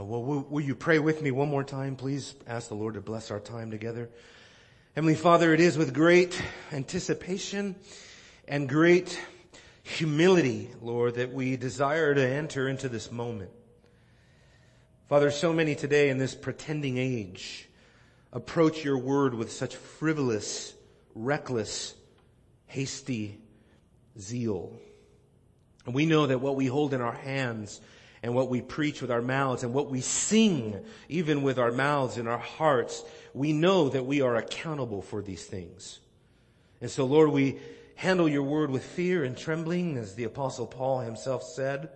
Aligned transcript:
Uh, 0.00 0.04
well, 0.04 0.22
will, 0.22 0.46
will 0.48 0.62
you 0.62 0.74
pray 0.74 0.98
with 0.98 1.20
me 1.20 1.30
one 1.30 1.50
more 1.50 1.64
time, 1.64 1.94
please? 1.94 2.34
Ask 2.46 2.68
the 2.68 2.74
Lord 2.74 2.94
to 2.94 3.02
bless 3.02 3.30
our 3.30 3.40
time 3.40 3.70
together. 3.70 4.08
Heavenly 4.94 5.14
Father, 5.14 5.52
it 5.52 5.60
is 5.60 5.76
with 5.76 5.92
great 5.92 6.40
anticipation 6.72 7.74
and 8.48 8.66
great 8.66 9.20
humility, 9.82 10.70
Lord, 10.80 11.16
that 11.16 11.34
we 11.34 11.58
desire 11.58 12.14
to 12.14 12.26
enter 12.26 12.66
into 12.66 12.88
this 12.88 13.12
moment. 13.12 13.50
Father, 15.10 15.30
so 15.30 15.52
many 15.52 15.74
today 15.74 16.08
in 16.08 16.16
this 16.16 16.34
pretending 16.34 16.96
age 16.96 17.68
approach 18.32 18.82
your 18.82 18.96
word 18.96 19.34
with 19.34 19.52
such 19.52 19.76
frivolous, 19.76 20.72
reckless, 21.14 21.94
hasty 22.64 23.38
zeal. 24.18 24.72
And 25.84 25.94
we 25.94 26.06
know 26.06 26.26
that 26.26 26.40
what 26.40 26.56
we 26.56 26.66
hold 26.66 26.94
in 26.94 27.02
our 27.02 27.12
hands 27.12 27.82
and 28.22 28.34
what 28.34 28.50
we 28.50 28.60
preach 28.60 29.00
with 29.00 29.10
our 29.10 29.22
mouths 29.22 29.62
and 29.62 29.72
what 29.72 29.90
we 29.90 30.00
sing 30.00 30.78
even 31.08 31.42
with 31.42 31.58
our 31.58 31.72
mouths 31.72 32.18
and 32.18 32.28
our 32.28 32.38
hearts, 32.38 33.02
we 33.32 33.52
know 33.52 33.88
that 33.88 34.04
we 34.04 34.20
are 34.20 34.36
accountable 34.36 35.02
for 35.02 35.22
these 35.22 35.44
things. 35.44 36.00
And 36.80 36.90
so 36.90 37.04
Lord, 37.04 37.30
we 37.30 37.58
handle 37.96 38.28
your 38.28 38.42
word 38.42 38.70
with 38.70 38.84
fear 38.84 39.24
and 39.24 39.36
trembling 39.36 39.96
as 39.96 40.14
the 40.14 40.24
apostle 40.24 40.66
Paul 40.66 41.00
himself 41.00 41.42
said. 41.42 41.90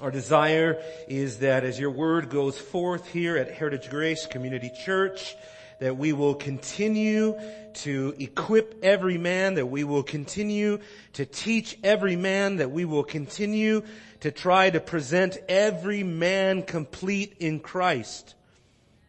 Our 0.00 0.10
desire 0.12 0.80
is 1.08 1.38
that 1.38 1.64
as 1.64 1.78
your 1.78 1.90
word 1.90 2.30
goes 2.30 2.56
forth 2.56 3.08
here 3.08 3.36
at 3.36 3.50
Heritage 3.50 3.90
Grace 3.90 4.26
Community 4.26 4.70
Church, 4.84 5.34
that 5.80 5.96
we 5.96 6.12
will 6.12 6.34
continue 6.34 7.38
to 7.74 8.14
equip 8.18 8.80
every 8.82 9.18
man, 9.18 9.54
that 9.54 9.66
we 9.66 9.84
will 9.84 10.02
continue 10.02 10.78
to 11.12 11.24
teach 11.24 11.78
every 11.84 12.16
man, 12.16 12.56
that 12.56 12.70
we 12.70 12.84
will 12.84 13.04
continue 13.04 13.82
to 14.20 14.30
try 14.32 14.68
to 14.70 14.80
present 14.80 15.38
every 15.48 16.02
man 16.02 16.62
complete 16.62 17.36
in 17.38 17.60
Christ. 17.60 18.34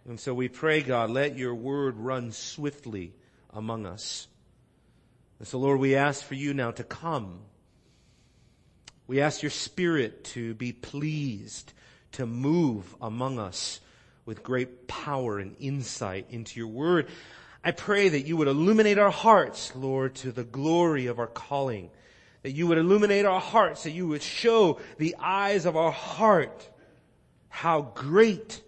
And 0.07 0.19
so 0.19 0.33
we 0.33 0.47
pray, 0.47 0.81
God, 0.81 1.09
let 1.09 1.37
your 1.37 1.55
word 1.55 1.97
run 1.97 2.31
swiftly 2.31 3.13
among 3.51 3.85
us. 3.85 4.27
And 5.39 5.47
so 5.47 5.57
Lord, 5.57 5.79
we 5.79 5.95
ask 5.95 6.23
for 6.23 6.35
you 6.35 6.53
now 6.53 6.71
to 6.71 6.83
come. 6.83 7.39
We 9.07 9.21
ask 9.21 9.41
your 9.41 9.49
spirit 9.49 10.23
to 10.25 10.53
be 10.53 10.71
pleased 10.71 11.73
to 12.11 12.25
move 12.25 12.95
among 13.01 13.39
us 13.39 13.79
with 14.25 14.43
great 14.43 14.87
power 14.87 15.39
and 15.39 15.55
insight 15.59 16.27
into 16.29 16.59
your 16.59 16.69
word. 16.69 17.07
I 17.63 17.71
pray 17.71 18.09
that 18.09 18.25
you 18.25 18.37
would 18.37 18.47
illuminate 18.47 18.97
our 18.97 19.11
hearts, 19.11 19.75
Lord, 19.75 20.15
to 20.15 20.31
the 20.31 20.43
glory 20.43 21.07
of 21.07 21.19
our 21.19 21.27
calling. 21.27 21.89
That 22.43 22.51
you 22.51 22.67
would 22.67 22.77
illuminate 22.77 23.25
our 23.25 23.41
hearts, 23.41 23.83
that 23.83 23.91
you 23.91 24.07
would 24.07 24.21
show 24.21 24.79
the 24.97 25.15
eyes 25.19 25.65
of 25.65 25.75
our 25.75 25.91
heart 25.91 26.69
how 27.49 27.81
great 27.81 28.61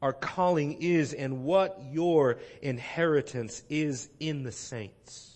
our 0.00 0.12
calling 0.12 0.80
is 0.80 1.12
and 1.12 1.44
what 1.44 1.80
your 1.90 2.38
inheritance 2.62 3.64
is 3.68 4.08
in 4.20 4.44
the 4.44 4.52
saints. 4.52 5.34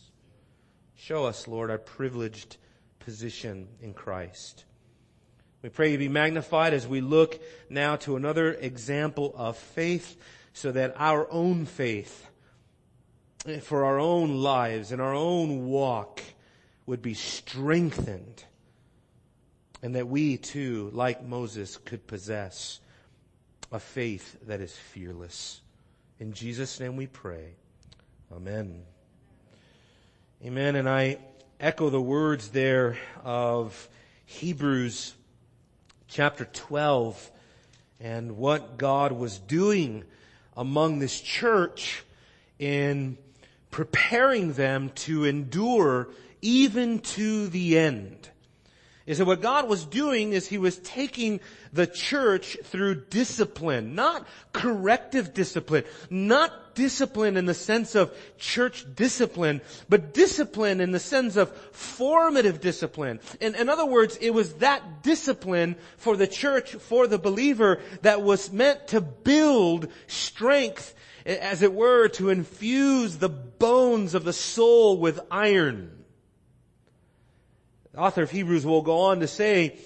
Show 0.95 1.25
us, 1.25 1.49
Lord, 1.49 1.71
our 1.71 1.79
privileged 1.79 2.59
position 3.01 3.67
in 3.81 3.93
Christ. 3.93 4.65
We 5.63 5.69
pray 5.69 5.93
you 5.93 5.99
be 5.99 6.09
magnified 6.09 6.75
as 6.75 6.89
we 6.89 7.01
look 7.01 7.41
now 7.71 7.95
to 7.97 8.17
another 8.17 8.53
example 8.53 9.33
of 9.37 9.57
faith 9.57 10.17
so 10.53 10.73
that 10.73 10.95
our 10.97 11.31
own 11.31 11.67
faith 11.67 12.27
eh, 13.47 13.61
for 13.61 13.85
our 13.85 14.01
own 14.01 14.39
lives 14.39 14.91
and 14.91 15.01
our 15.01 15.15
own 15.15 15.67
walk 15.69 16.21
would 16.85 17.01
be 17.01 17.15
strengthened 17.15 18.45
and 19.83 19.95
that 19.95 20.09
we 20.09 20.37
too, 20.37 20.91
like 20.93 21.25
Moses, 21.25 21.77
could 21.77 22.07
possess 22.09 22.81
a 23.71 23.79
faith 23.79 24.37
that 24.47 24.61
is 24.61 24.77
fearless. 24.77 25.61
In 26.19 26.33
Jesus' 26.33 26.79
name 26.81 26.97
we 26.97 27.07
pray. 27.07 27.55
Amen. 28.35 28.83
Amen. 30.45 30.75
And 30.75 30.89
I 30.89 31.19
echo 31.61 31.89
the 31.89 32.01
words 32.01 32.49
there 32.49 32.97
of 33.23 33.89
Hebrews 34.25 35.15
chapter 36.13 36.45
12 36.45 37.31
and 37.99 38.37
what 38.37 38.77
God 38.77 39.13
was 39.13 39.39
doing 39.39 40.05
among 40.55 40.99
this 40.99 41.19
church 41.19 42.05
in 42.59 43.17
preparing 43.71 44.53
them 44.53 44.91
to 44.91 45.25
endure 45.25 46.09
even 46.43 46.99
to 46.99 47.49
the 47.49 47.79
end. 47.79 48.29
Is 49.05 49.19
that 49.19 49.25
what 49.25 49.43
God 49.43 49.69
was 49.69 49.85
doing 49.85 50.33
is 50.33 50.47
He 50.47 50.59
was 50.59 50.79
taking 50.79 51.41
the 51.73 51.87
church 51.87 52.57
through 52.65 53.07
discipline, 53.07 53.95
not 53.95 54.27
corrective 54.53 55.35
discipline, 55.35 55.85
not 56.09 56.75
discipline 56.75 57.37
in 57.37 57.47
the 57.47 57.55
sense 57.55 57.95
of 57.95 58.15
church 58.39 58.87
discipline, 58.95 59.61
but 59.89 60.15
discipline 60.15 60.81
in 60.81 60.93
the 60.93 61.01
sense 61.01 61.37
of 61.37 61.51
formative 61.73 62.61
discipline. 62.61 63.19
In, 63.41 63.55
in 63.57 63.69
other 63.69 63.87
words, 63.87 64.17
it 64.21 64.31
was 64.31 64.55
that 64.55 65.03
discipline 65.03 65.77
for 65.97 66.17
the 66.17 66.29
church, 66.29 66.73
for 66.73 67.07
the 67.07 67.19
believer, 67.19 67.81
that 68.03 68.23
was 68.23 68.53
meant 68.53 68.89
to 68.89 69.01
build 69.01 69.89
strength, 70.07 70.95
as 71.27 71.63
it 71.63 71.73
were, 71.73 72.09
to 72.09 72.31
infuse 72.31 73.17
the 73.17 73.29
bones 73.29 74.15
of 74.15 74.25
the 74.25 74.33
soul 74.33 74.99
with 74.99 75.19
iron. 75.31 76.02
The 77.93 78.01
author 78.01 78.23
of 78.23 78.31
Hebrews 78.31 78.65
will 78.65 78.83
go 78.83 79.01
on 79.01 79.21
to 79.21 79.29
say, 79.29 79.77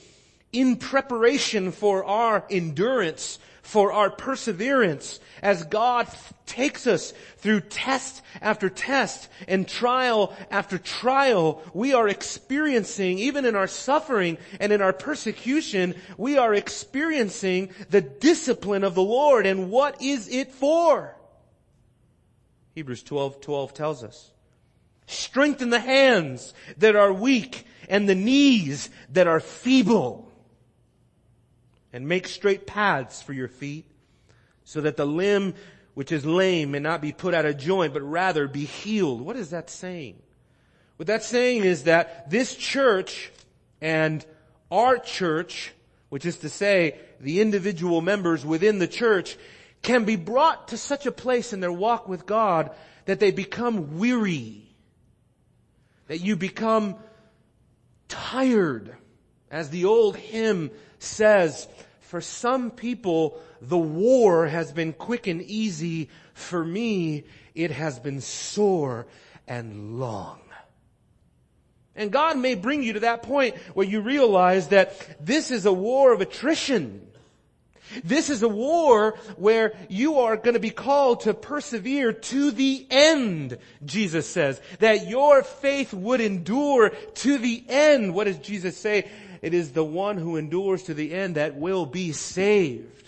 in 0.53 0.77
preparation 0.77 1.73
for 1.73 2.05
our 2.05 2.45
endurance, 2.49 3.39
for 3.63 3.93
our 3.93 4.11
perseverance, 4.11 5.19
as 5.43 5.65
God 5.65 6.07
takes 6.47 6.87
us 6.87 7.13
through 7.39 7.63
test 7.63 8.23
after 8.41 8.69
test 8.69 9.29
and 9.49 9.67
trial 9.67 10.35
after 10.53 10.79
trial, 10.79 11.63
we 11.75 11.93
are 11.93 12.09
experiencing, 12.09 13.19
even 13.19 13.45
in 13.45 13.57
our 13.57 13.67
suffering 13.67 14.39
and 14.61 14.73
in 14.73 14.81
our 14.81 14.93
persecution, 14.93 15.97
we 16.17 16.39
are 16.39 16.55
experiencing 16.55 17.71
the 17.91 18.01
discipline 18.01 18.85
of 18.85 18.95
the 18.95 19.03
Lord. 19.03 19.47
And 19.47 19.69
what 19.69 20.01
is 20.01 20.29
it 20.29 20.53
for? 20.53 21.17
Hebrews 22.77 23.03
12, 23.03 23.41
12 23.41 23.75
tells 23.75 24.05
us. 24.05 24.31
Strengthen 25.09 25.71
the 25.71 25.81
hands 25.81 26.55
that 26.79 26.95
are 26.95 27.13
weak 27.13 27.67
and 27.89 28.09
the 28.09 28.15
knees 28.15 28.91
that 29.13 29.27
are 29.27 29.41
feeble. 29.41 30.31
And 31.93 32.09
make 32.09 32.29
straight 32.29 32.67
paths 32.67 33.23
for 33.23 33.33
your 33.33 33.49
feet 33.49 33.87
so 34.65 34.83
that 34.83 34.97
the 34.97 35.07
limb 35.07 35.55
which 35.95 36.13
is 36.13 36.27
lame 36.27 36.73
may 36.73 36.79
not 36.79 37.01
be 37.01 37.11
put 37.11 37.33
out 37.33 37.47
of 37.47 37.57
joint, 37.57 37.95
but 37.95 38.03
rather 38.03 38.47
be 38.47 38.67
healed. 38.67 39.23
What 39.23 39.37
is 39.37 39.49
that 39.51 39.71
saying? 39.71 40.21
What 40.97 41.07
that's 41.07 41.27
saying 41.27 41.65
is 41.65 41.85
that 41.85 42.29
this 42.29 42.55
church 42.55 43.31
and 43.81 44.25
our 44.71 44.99
church, 44.99 45.73
which 46.11 46.27
is 46.27 46.37
to 46.39 46.51
say 46.51 46.99
the 47.19 47.41
individual 47.41 48.03
members 48.03 48.45
within 48.45 48.79
the 48.79 48.87
church, 48.87 49.39
can 49.81 50.05
be 50.05 50.17
brought 50.17 50.69
to 50.69 50.77
such 50.77 51.07
a 51.07 51.13
place 51.13 51.55
in 51.55 51.61
their 51.61 51.73
walk 51.73 52.09
with 52.09 52.27
God 52.27 52.73
that 53.07 53.19
they 53.19 53.31
become 53.31 53.99
weary. 53.99 54.63
That 56.09 56.21
you 56.21 56.37
become 56.37 56.97
tired. 58.09 58.97
As 59.51 59.71
the 59.71 59.85
old 59.85 60.17
hymn 60.17 60.71
says, 60.99 61.69
for 62.01 62.21
some 62.21 62.71
people, 62.71 63.41
the 63.61 63.79
war 63.79 64.47
has 64.47 64.73
been 64.73 64.93
quick 64.93 65.27
and 65.27 65.43
easy. 65.43 66.09
For 66.35 66.65
me, 66.65 67.25
it 67.55 67.71
has 67.71 67.99
been 67.99 68.21
sore 68.21 69.07
and 69.47 69.99
long. 69.99 70.41
And 71.97 72.13
God 72.13 72.37
may 72.37 72.55
bring 72.55 72.83
you 72.83 72.93
to 72.95 73.01
that 73.01 73.23
point 73.23 73.57
where 73.75 73.87
you 73.87 74.01
realize 74.03 74.69
that 74.69 75.25
this 75.25 75.51
is 75.51 75.65
a 75.65 75.73
war 75.73 76.13
of 76.13 76.21
attrition. 76.21 77.09
This 78.05 78.31
is 78.31 78.43
a 78.43 78.49
war 78.49 79.19
where 79.37 79.75
you 79.89 80.21
are 80.21 80.37
going 80.37 80.55
to 80.55 80.61
be 80.61 80.71
called 80.71 81.21
to 81.21 81.35
persevere 81.35 82.13
to 82.13 82.51
the 82.51 82.87
end, 82.91 83.59
Jesus 83.85 84.29
says. 84.29 84.61
That 84.81 85.09
your 85.09 85.43
faith 85.43 85.93
would 85.93 86.21
endure 86.21 86.91
to 86.91 87.39
the 87.39 87.65
end. 87.69 88.15
What 88.15 88.25
does 88.25 88.39
Jesus 88.39 88.77
say? 88.77 89.11
It 89.43 89.55
is 89.55 89.73
the 89.73 89.85
one 89.85 90.19
who 90.19 90.37
endures 90.37 90.85
to 90.85 90.95
the 90.95 91.13
end 91.15 91.37
that 91.37 91.57
will 91.57 91.87
be 91.87 92.13
saved. 92.13 93.06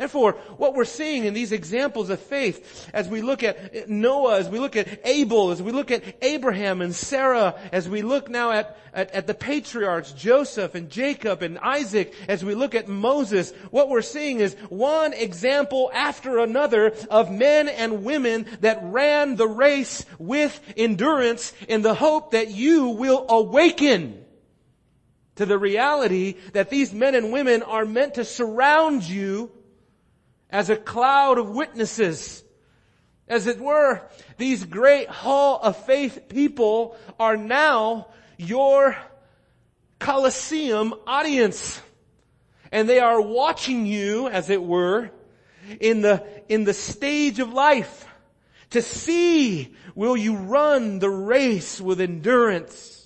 Therefore, 0.00 0.32
what 0.56 0.74
we're 0.74 0.86
seeing 0.86 1.26
in 1.26 1.34
these 1.34 1.52
examples 1.52 2.08
of 2.08 2.20
faith, 2.20 2.88
as 2.94 3.06
we 3.06 3.20
look 3.20 3.42
at 3.42 3.86
Noah, 3.86 4.38
as 4.38 4.48
we 4.48 4.58
look 4.58 4.74
at 4.74 4.88
Abel, 5.04 5.50
as 5.50 5.60
we 5.60 5.72
look 5.72 5.90
at 5.90 6.02
Abraham 6.22 6.80
and 6.80 6.94
Sarah, 6.94 7.54
as 7.70 7.86
we 7.86 8.00
look 8.00 8.30
now 8.30 8.50
at, 8.50 8.78
at, 8.94 9.10
at, 9.10 9.26
the 9.26 9.34
patriarchs, 9.34 10.12
Joseph 10.12 10.74
and 10.74 10.88
Jacob 10.88 11.42
and 11.42 11.58
Isaac, 11.58 12.14
as 12.28 12.42
we 12.42 12.54
look 12.54 12.74
at 12.74 12.88
Moses, 12.88 13.52
what 13.70 13.90
we're 13.90 14.00
seeing 14.00 14.40
is 14.40 14.54
one 14.70 15.12
example 15.12 15.90
after 15.92 16.38
another 16.38 16.94
of 17.10 17.30
men 17.30 17.68
and 17.68 18.02
women 18.02 18.46
that 18.62 18.78
ran 18.82 19.36
the 19.36 19.48
race 19.48 20.06
with 20.18 20.58
endurance 20.78 21.52
in 21.68 21.82
the 21.82 21.94
hope 21.94 22.30
that 22.30 22.48
you 22.48 22.88
will 22.88 23.26
awaken 23.28 24.24
to 25.34 25.44
the 25.44 25.58
reality 25.58 26.36
that 26.54 26.70
these 26.70 26.94
men 26.94 27.14
and 27.14 27.34
women 27.34 27.62
are 27.62 27.84
meant 27.84 28.14
to 28.14 28.24
surround 28.24 29.02
you 29.02 29.50
as 30.50 30.70
a 30.70 30.76
cloud 30.76 31.38
of 31.38 31.50
witnesses. 31.50 32.44
As 33.28 33.46
it 33.46 33.60
were, 33.60 34.02
these 34.38 34.64
great 34.64 35.08
hall 35.08 35.60
of 35.62 35.76
faith 35.86 36.28
people 36.28 36.96
are 37.18 37.36
now 37.36 38.08
your 38.36 38.96
Colosseum 40.00 40.94
audience. 41.06 41.80
And 42.72 42.88
they 42.88 43.00
are 43.00 43.20
watching 43.20 43.86
you, 43.86 44.28
as 44.28 44.50
it 44.50 44.62
were, 44.62 45.10
in 45.78 46.00
the, 46.00 46.26
in 46.48 46.64
the 46.64 46.74
stage 46.74 47.38
of 47.38 47.52
life 47.52 48.06
to 48.70 48.82
see 48.82 49.74
will 49.94 50.16
you 50.16 50.36
run 50.36 50.98
the 50.98 51.10
race 51.10 51.80
with 51.80 52.00
endurance? 52.00 52.96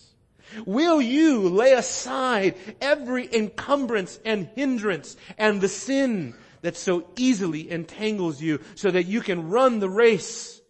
Will 0.67 1.01
you 1.03 1.49
lay 1.49 1.73
aside 1.73 2.55
every 2.81 3.29
encumbrance 3.35 4.21
and 4.25 4.49
hindrance 4.55 5.17
and 5.37 5.61
the 5.61 5.69
sin 5.69 6.35
that 6.65 6.79
so 6.79 7.05
easily 7.17 7.71
entangles 7.71 8.41
you 8.41 8.59
so 8.75 8.91
that 8.91 9.05
you 9.05 9.21
can 9.21 9.51
run 9.51 9.81
the 9.81 9.89
race? 9.89 10.63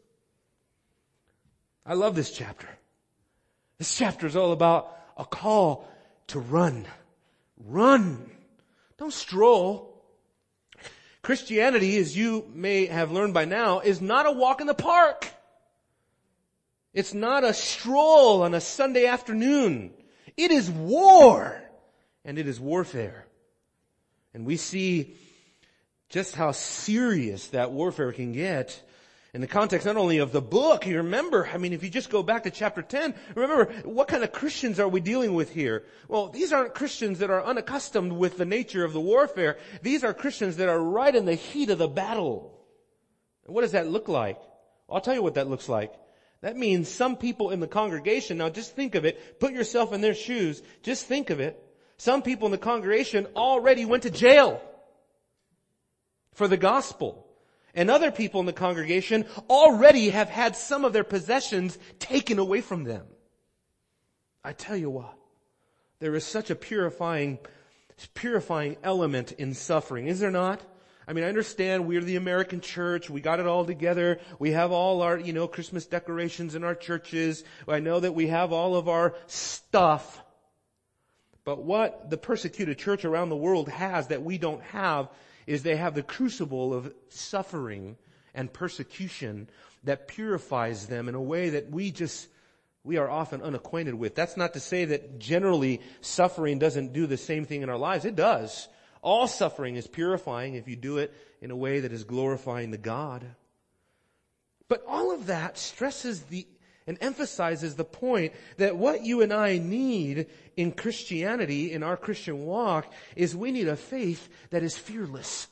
I 1.87 1.95
love 1.95 2.17
this 2.17 2.33
chapter. 2.33 2.69
This 3.79 3.97
chapter 3.97 4.27
is 4.27 4.35
all 4.35 4.51
about 4.51 4.91
a 5.17 5.25
call 5.25 5.89
to 6.29 6.41
run. 6.41 6.85
Run. 7.65 8.29
Don't 8.99 9.13
stroll. 9.13 10.05
Christianity, 11.23 11.97
as 11.99 12.17
you 12.17 12.45
may 12.53 12.87
have 12.87 13.13
learned 13.13 13.33
by 13.33 13.45
now, 13.45 13.79
is 13.79 14.01
not 14.01 14.27
a 14.27 14.33
walk 14.33 14.61
in 14.61 14.67
the 14.67 14.75
park. 14.75 15.29
It's 16.93 17.15
not 17.15 17.45
a 17.45 17.55
stroll 17.55 18.43
on 18.43 18.53
a 18.53 18.61
Sunday 18.61 19.07
afternoon. 19.07 19.95
It 20.37 20.51
is 20.51 20.69
war. 20.69 21.63
And 22.25 22.37
it 22.37 22.49
is 22.49 22.59
warfare. 22.59 23.27
And 24.35 24.45
we 24.45 24.57
see 24.57 25.15
just 26.15 26.37
how 26.37 26.53
serious 26.53 27.49
that 27.49 27.73
warfare 27.73 28.13
can 28.13 28.31
get 28.31 28.81
in 29.33 29.41
the 29.41 29.49
context 29.49 29.85
not 29.85 29.97
only 29.97 30.19
of 30.19 30.31
the 30.31 30.41
book, 30.41 30.87
you 30.87 30.99
remember, 30.99 31.45
I 31.53 31.59
mean, 31.59 31.73
if 31.73 31.83
you 31.83 31.91
just 31.91 32.09
go 32.09 32.23
back 32.23 32.45
to 32.45 32.53
chapter 32.53 32.83
10, 32.83 33.17
remember, 33.35 33.73
what 33.83 34.07
kind 34.07 34.23
of 34.23 34.31
Christians 34.31 34.79
are 34.79 34.87
we 34.87 35.01
dealing 35.01 35.35
with 35.35 35.53
here? 35.53 35.83
Well, 36.07 36.29
these 36.29 36.53
aren't 36.53 36.73
Christians 36.73 37.19
that 37.19 37.31
are 37.31 37.45
unaccustomed 37.45 38.13
with 38.13 38.39
the 38.39 38.45
nature 38.45 38.85
of 38.85 38.93
the 38.93 39.01
warfare. 39.01 39.59
These 39.83 40.05
are 40.05 40.15
Christians 40.15 40.59
that 40.59 40.69
are 40.69 40.81
right 40.81 41.13
in 41.13 41.25
the 41.25 41.35
heat 41.35 41.71
of 41.71 41.79
the 41.79 41.89
battle. 41.89 42.65
What 43.47 43.63
does 43.63 43.73
that 43.73 43.89
look 43.89 44.07
like? 44.07 44.39
I'll 44.89 45.01
tell 45.01 45.15
you 45.15 45.23
what 45.23 45.35
that 45.35 45.51
looks 45.51 45.69
like. 45.69 45.93
That 46.43 46.57
means 46.57 46.89
some 46.89 47.17
people 47.17 47.51
in 47.51 47.59
the 47.59 47.67
congregation, 47.67 48.39
now 48.39 48.51
just 48.51 48.77
think 48.77 48.95
of 48.95 49.05
it, 49.05 49.41
put 49.41 49.53
yourself 49.53 49.93
in 49.93 50.01
their 50.01 50.15
shoes, 50.15 50.63
just 50.85 51.07
think 51.07 51.31
of 51.31 51.41
it. 51.41 51.61
Some 51.97 52.23
people 52.23 52.47
in 52.47 52.53
the 52.53 52.59
congregation 52.59 53.27
already 53.35 53.85
went 53.85 54.05
to 54.05 54.11
jail 54.11 54.63
for 56.35 56.47
the 56.47 56.57
gospel 56.57 57.27
and 57.75 57.91
other 57.91 58.11
people 58.11 58.41
in 58.41 58.47
the 58.47 58.53
congregation 58.53 59.25
already 59.51 60.11
have 60.11 60.29
had 60.29 60.57
some 60.57 60.85
of 60.85 60.93
their 60.93 61.05
possessions 61.05 61.79
taken 61.99 62.39
away 62.39 62.61
from 62.61 62.85
them. 62.85 63.07
I 64.45 64.53
tell 64.53 64.77
you 64.77 64.91
what, 64.91 65.17
there 66.01 66.15
is 66.15 66.25
such 66.25 66.51
a 66.51 66.55
purifying, 66.55 67.39
purifying 68.15 68.77
element 68.83 69.33
in 69.33 69.55
suffering, 69.55 70.07
is 70.07 70.21
there 70.21 70.31
not? 70.31 70.61
I 71.07 71.13
mean, 71.13 71.25
I 71.25 71.29
understand 71.29 71.87
we're 71.87 72.01
the 72.01 72.17
American 72.17 72.63
church. 72.63 73.11
We 73.11 73.21
got 73.21 73.39
it 73.39 73.47
all 73.47 73.67
together. 73.67 74.21
We 74.39 74.53
have 74.53 74.73
all 74.73 75.03
our, 75.03 75.19
you 75.19 75.35
know, 75.35 75.47
Christmas 75.47 75.85
decorations 75.85 76.55
in 76.55 76.65
our 76.65 76.75
churches. 76.75 77.45
I 77.69 77.81
know 77.81 78.01
that 78.01 78.15
we 78.15 78.29
have 78.29 78.53
all 78.53 78.75
of 78.75 78.89
our 78.89 79.15
stuff. 79.27 80.23
But 81.45 81.63
what 81.63 82.09
the 82.09 82.17
persecuted 82.17 82.79
church 82.79 83.05
around 83.05 83.29
the 83.29 83.37
world 83.37 83.69
has 83.69 84.09
that 84.09 84.23
we 84.23 84.39
don't 84.39 84.63
have 84.63 85.11
is 85.47 85.63
they 85.63 85.77
have 85.77 85.95
the 85.95 86.03
crucible 86.03 86.75
of 86.75 86.93
suffering 87.09 87.97
and 88.35 88.53
persecution 88.53 89.49
that 89.85 90.09
purifies 90.09 90.87
them 90.87 91.09
in 91.09 91.15
a 91.15 91.21
way 91.21 91.51
that 91.51 91.71
we 91.71 91.91
just, 91.91 92.29
we 92.83 92.97
are 92.97 93.09
often 93.09 93.43
unacquainted 93.43 93.95
with. 93.95 94.15
That's 94.15 94.37
not 94.37 94.55
to 94.55 94.61
say 94.61 94.87
that 94.87 95.19
generally 95.19 95.81
suffering 96.01 96.59
doesn't 96.59 96.93
do 96.93 97.07
the 97.07 97.17
same 97.17 97.45
thing 97.45 97.63
in 97.63 97.71
our 97.71 97.79
lives. 97.79 98.05
It 98.05 98.17
does. 98.17 98.69
All 99.03 99.27
suffering 99.27 99.77
is 99.77 99.87
purifying 99.87 100.55
if 100.55 100.67
you 100.67 100.77
do 100.77 100.99
it 100.99 101.13
in 101.43 101.51
a 101.51 101.57
way 101.57 101.81
that 101.81 101.93
is 101.93 102.05
glorifying 102.05 102.73
to 102.73 102.79
God. 102.79 103.25
But 104.69 104.83
all 104.89 105.13
of 105.13 105.27
that 105.27 105.59
stresses 105.59 106.23
the 106.23 106.47
and 106.87 106.99
emphasizes 107.01 107.75
the 107.75 107.85
point 107.85 108.33
that 108.59 108.77
what 108.77 109.03
you 109.03 109.23
and 109.23 109.33
I 109.33 109.59
need 109.59 110.27
in 110.57 110.73
Christianity, 110.73 111.73
in 111.73 111.83
our 111.83 111.97
Christian 111.97 112.45
walk, 112.45 112.93
is 113.17 113.35
we 113.35 113.53
need 113.53 113.69
a 113.69 113.77
faith 113.77 114.29
that 114.51 114.63
is 114.63 114.77
fearless. 114.77 115.49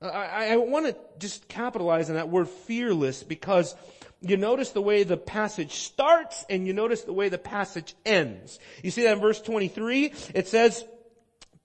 I, 0.00 0.50
I 0.52 0.56
want 0.56 0.86
to 0.86 0.96
just 1.18 1.48
capitalize 1.48 2.10
on 2.10 2.16
that 2.16 2.28
word 2.28 2.48
fearless 2.48 3.22
because 3.22 3.74
you 4.20 4.36
notice 4.36 4.70
the 4.70 4.82
way 4.82 5.02
the 5.02 5.16
passage 5.16 5.72
starts 5.72 6.44
and 6.48 6.66
you 6.66 6.72
notice 6.72 7.02
the 7.02 7.12
way 7.12 7.28
the 7.28 7.38
passage 7.38 7.94
ends. 8.04 8.58
You 8.82 8.90
see 8.90 9.02
that 9.02 9.14
in 9.14 9.20
verse 9.20 9.40
23? 9.40 10.12
It 10.34 10.48
says, 10.48 10.84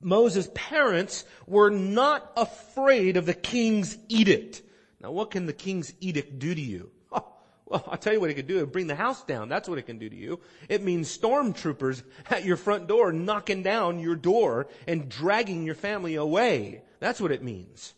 Moses' 0.01 0.49
parents 0.53 1.25
were 1.45 1.69
not 1.69 2.31
afraid 2.35 3.17
of 3.17 3.25
the 3.25 3.33
king's 3.33 3.97
edict. 4.07 4.63
Now 4.99 5.11
what 5.11 5.31
can 5.31 5.45
the 5.45 5.53
king's 5.53 5.93
edict 5.99 6.39
do 6.39 6.55
to 6.55 6.61
you? 6.61 6.91
Well, 7.71 7.85
I'll 7.87 7.97
tell 7.97 8.11
you 8.11 8.19
what 8.19 8.29
it 8.29 8.33
could 8.33 8.47
do. 8.47 8.57
It'd 8.57 8.73
bring 8.73 8.87
the 8.87 8.95
house 8.95 9.23
down. 9.23 9.47
That's 9.47 9.69
what 9.69 9.77
it 9.77 9.83
can 9.83 9.97
do 9.97 10.09
to 10.09 10.15
you. 10.15 10.41
It 10.67 10.83
means 10.83 11.17
stormtroopers 11.17 12.03
at 12.29 12.43
your 12.43 12.57
front 12.57 12.87
door 12.87 13.13
knocking 13.13 13.63
down 13.63 13.99
your 13.99 14.17
door 14.17 14.67
and 14.87 15.07
dragging 15.07 15.63
your 15.63 15.75
family 15.75 16.15
away. 16.15 16.81
That's 16.99 17.21
what 17.21 17.31
it 17.31 17.41
means. 17.41 17.93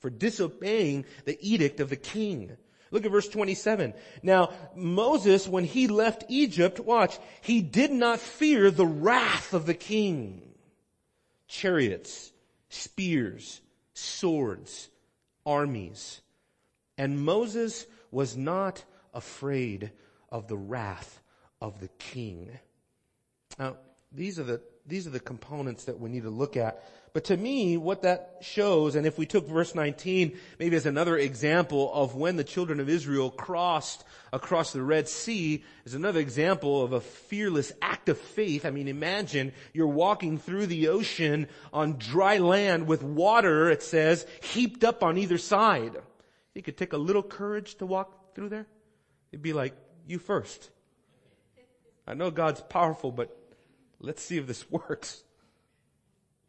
For 0.00 0.10
disobeying 0.10 1.04
the 1.24 1.38
edict 1.40 1.78
of 1.78 1.88
the 1.88 1.96
king. 1.96 2.56
Look 2.90 3.06
at 3.06 3.12
verse 3.12 3.28
27. 3.28 3.94
Now, 4.24 4.50
Moses, 4.74 5.46
when 5.46 5.64
he 5.64 5.86
left 5.86 6.24
Egypt, 6.28 6.80
watch, 6.80 7.16
he 7.42 7.62
did 7.62 7.92
not 7.92 8.18
fear 8.18 8.72
the 8.72 8.84
wrath 8.84 9.54
of 9.54 9.66
the 9.66 9.74
king. 9.74 10.42
Chariots, 11.46 12.32
spears, 12.70 13.60
swords, 13.94 14.88
armies. 15.46 16.20
And 16.98 17.24
Moses 17.24 17.86
was 18.10 18.36
not 18.36 18.84
afraid 19.14 19.92
of 20.30 20.48
the 20.48 20.56
wrath 20.56 21.20
of 21.60 21.80
the 21.80 21.88
king. 21.98 22.50
Now, 23.58 23.76
these 24.10 24.38
are 24.38 24.44
the, 24.44 24.60
these 24.86 25.06
are 25.06 25.10
the 25.10 25.20
components 25.20 25.84
that 25.84 25.98
we 26.00 26.10
need 26.10 26.24
to 26.24 26.30
look 26.30 26.56
at. 26.56 26.82
But 27.12 27.24
to 27.24 27.36
me, 27.36 27.76
what 27.76 28.02
that 28.02 28.38
shows, 28.40 28.96
and 28.96 29.06
if 29.06 29.18
we 29.18 29.26
took 29.26 29.46
verse 29.46 29.74
19 29.74 30.36
maybe 30.58 30.76
as 30.76 30.86
another 30.86 31.18
example 31.18 31.92
of 31.92 32.14
when 32.14 32.36
the 32.36 32.44
children 32.44 32.80
of 32.80 32.88
Israel 32.88 33.30
crossed 33.30 34.02
across 34.32 34.72
the 34.72 34.82
Red 34.82 35.08
Sea, 35.08 35.62
is 35.84 35.92
another 35.92 36.20
example 36.20 36.82
of 36.82 36.94
a 36.94 37.02
fearless 37.02 37.70
act 37.82 38.08
of 38.08 38.16
faith. 38.16 38.64
I 38.64 38.70
mean, 38.70 38.88
imagine 38.88 39.52
you're 39.74 39.86
walking 39.86 40.38
through 40.38 40.66
the 40.66 40.88
ocean 40.88 41.48
on 41.70 41.98
dry 41.98 42.38
land 42.38 42.86
with 42.86 43.02
water, 43.02 43.70
it 43.70 43.82
says, 43.82 44.26
heaped 44.42 44.82
up 44.82 45.02
on 45.02 45.18
either 45.18 45.38
side. 45.38 45.96
You 46.54 46.62
could 46.62 46.78
take 46.78 46.94
a 46.94 46.98
little 46.98 47.22
courage 47.22 47.74
to 47.76 47.86
walk 47.86 48.34
through 48.34 48.48
there. 48.48 48.66
It'd 49.32 49.42
be 49.42 49.54
like, 49.54 49.74
you 50.06 50.18
first. 50.18 50.70
I 52.06 52.14
know 52.14 52.30
God's 52.30 52.60
powerful, 52.60 53.10
but 53.10 53.36
let's 53.98 54.22
see 54.22 54.36
if 54.36 54.46
this 54.46 54.70
works. 54.70 55.24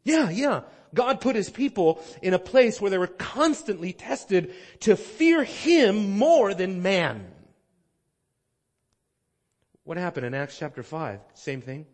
Yeah, 0.04 0.30
yeah. 0.30 0.62
God 0.92 1.20
put 1.20 1.34
his 1.34 1.50
people 1.50 2.00
in 2.22 2.34
a 2.34 2.38
place 2.38 2.80
where 2.80 2.90
they 2.90 2.98
were 2.98 3.06
constantly 3.06 3.92
tested 3.92 4.54
to 4.80 4.96
fear 4.96 5.42
him 5.42 6.18
more 6.18 6.54
than 6.54 6.82
man. 6.82 7.26
What 9.82 9.98
happened 9.98 10.26
in 10.26 10.34
Acts 10.34 10.58
chapter 10.58 10.82
5? 10.82 11.20
Same 11.34 11.60
thing. 11.60 11.86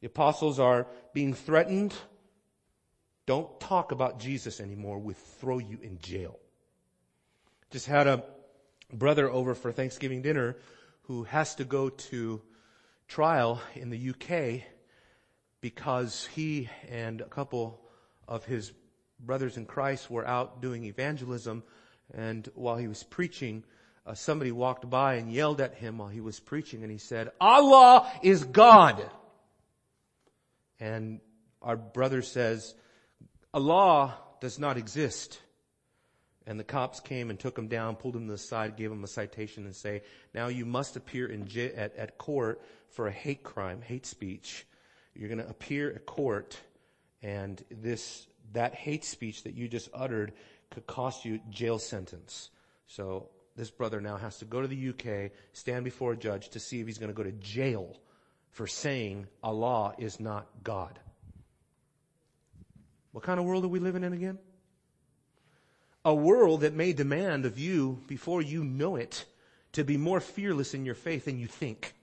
The 0.00 0.06
apostles 0.06 0.58
are 0.58 0.86
being 1.12 1.34
threatened. 1.34 1.94
Don't 3.26 3.58
talk 3.60 3.92
about 3.92 4.18
Jesus 4.18 4.60
anymore. 4.60 4.98
We'll 4.98 5.14
throw 5.14 5.58
you 5.58 5.78
in 5.82 5.98
jail. 5.98 6.38
Just 7.70 7.86
had 7.86 8.06
a 8.06 8.24
brother 8.92 9.30
over 9.30 9.54
for 9.54 9.72
Thanksgiving 9.72 10.22
dinner 10.22 10.56
who 11.02 11.24
has 11.24 11.54
to 11.56 11.64
go 11.64 11.88
to 11.88 12.42
trial 13.08 13.60
in 13.74 13.90
the 13.90 14.10
UK 14.10 14.62
because 15.60 16.28
he 16.34 16.68
and 16.88 17.20
a 17.20 17.26
couple 17.26 17.80
of 18.28 18.44
his 18.44 18.72
brothers 19.20 19.56
in 19.56 19.66
Christ 19.66 20.10
were 20.10 20.26
out 20.26 20.60
doing 20.60 20.84
evangelism 20.84 21.62
and 22.14 22.48
while 22.54 22.76
he 22.76 22.88
was 22.88 23.02
preaching, 23.02 23.64
uh, 24.06 24.14
somebody 24.14 24.52
walked 24.52 24.88
by 24.88 25.14
and 25.14 25.32
yelled 25.32 25.60
at 25.60 25.74
him 25.74 25.98
while 25.98 26.08
he 26.08 26.20
was 26.20 26.38
preaching 26.38 26.82
and 26.82 26.92
he 26.92 26.98
said, 26.98 27.30
Allah 27.40 28.10
is 28.22 28.44
God. 28.44 29.04
And 30.78 31.20
our 31.60 31.76
brother 31.76 32.22
says, 32.22 32.74
Allah 33.52 34.16
does 34.40 34.58
not 34.58 34.76
exist. 34.76 35.40
And 36.46 36.60
the 36.60 36.64
cops 36.64 37.00
came 37.00 37.30
and 37.30 37.38
took 37.38 37.58
him 37.58 37.66
down, 37.66 37.96
pulled 37.96 38.14
him 38.14 38.26
to 38.26 38.32
the 38.32 38.38
side, 38.38 38.76
gave 38.76 38.92
him 38.92 39.02
a 39.02 39.08
citation 39.08 39.64
and 39.64 39.74
say, 39.74 40.02
now 40.32 40.46
you 40.46 40.64
must 40.64 40.96
appear 40.96 41.26
in 41.26 41.48
j- 41.48 41.72
at, 41.72 41.96
at 41.96 42.18
court 42.18 42.62
for 42.90 43.08
a 43.08 43.12
hate 43.12 43.42
crime, 43.42 43.82
hate 43.82 44.06
speech. 44.06 44.64
You're 45.14 45.28
going 45.28 45.42
to 45.42 45.48
appear 45.48 45.90
at 45.90 46.06
court 46.06 46.58
and 47.22 47.62
this 47.70 48.26
that 48.52 48.74
hate 48.74 49.04
speech 49.04 49.42
that 49.42 49.54
you 49.54 49.66
just 49.66 49.88
uttered 49.92 50.32
could 50.70 50.86
cost 50.86 51.24
you 51.24 51.40
jail 51.50 51.78
sentence. 51.78 52.50
So 52.86 53.28
this 53.56 53.70
brother 53.70 54.00
now 54.00 54.16
has 54.16 54.38
to 54.38 54.44
go 54.44 54.62
to 54.62 54.68
the 54.68 54.90
UK, 54.90 55.32
stand 55.52 55.84
before 55.84 56.12
a 56.12 56.16
judge 56.16 56.50
to 56.50 56.60
see 56.60 56.80
if 56.80 56.86
he's 56.86 56.98
going 56.98 57.10
to 57.10 57.16
go 57.16 57.22
to 57.24 57.32
jail 57.32 57.96
for 58.50 58.66
saying 58.66 59.26
Allah 59.42 59.94
is 59.98 60.20
not 60.20 60.46
God. 60.62 60.98
What 63.12 63.24
kind 63.24 63.40
of 63.40 63.46
world 63.46 63.64
are 63.64 63.68
we 63.68 63.80
living 63.80 64.04
in 64.04 64.12
again? 64.12 64.38
A 66.06 66.14
world 66.14 66.60
that 66.60 66.72
may 66.72 66.92
demand 66.92 67.46
of 67.46 67.58
you, 67.58 68.00
before 68.06 68.40
you 68.40 68.62
know 68.62 68.94
it, 68.94 69.24
to 69.72 69.82
be 69.82 69.96
more 69.96 70.20
fearless 70.20 70.72
in 70.72 70.86
your 70.86 70.94
faith 70.94 71.24
than 71.24 71.40
you 71.40 71.48
think. 71.48 71.94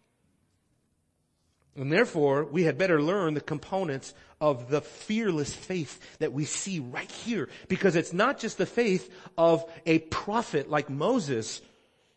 And 1.77 1.89
therefore, 1.89 2.43
we 2.43 2.63
had 2.63 2.77
better 2.77 3.01
learn 3.01 3.33
the 3.33 3.39
components 3.39 4.13
of 4.41 4.69
the 4.69 4.81
fearless 4.81 5.55
faith 5.55 6.19
that 6.19 6.33
we 6.33 6.43
see 6.43 6.79
right 6.79 7.09
here. 7.09 7.47
Because 7.69 7.95
it's 7.95 8.11
not 8.11 8.39
just 8.39 8.57
the 8.57 8.65
faith 8.65 9.09
of 9.37 9.63
a 9.85 9.99
prophet 9.99 10.69
like 10.69 10.89
Moses, 10.89 11.61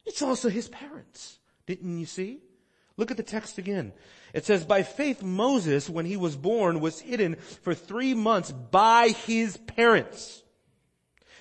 it's 0.05 0.23
also 0.23 0.49
his 0.49 0.69
parents. 0.69 1.38
Didn't 1.66 2.00
you 2.00 2.07
see? 2.07 2.40
Look 2.97 3.12
at 3.12 3.16
the 3.16 3.23
text 3.23 3.59
again. 3.59 3.93
It 4.35 4.45
says, 4.45 4.64
by 4.64 4.83
faith 4.83 5.23
Moses, 5.23 5.88
when 5.88 6.05
he 6.05 6.16
was 6.16 6.35
born, 6.35 6.81
was 6.81 6.99
hidden 6.99 7.37
for 7.37 7.75
three 7.75 8.12
months 8.12 8.50
by 8.50 9.11
his 9.11 9.57
parents. 9.57 10.43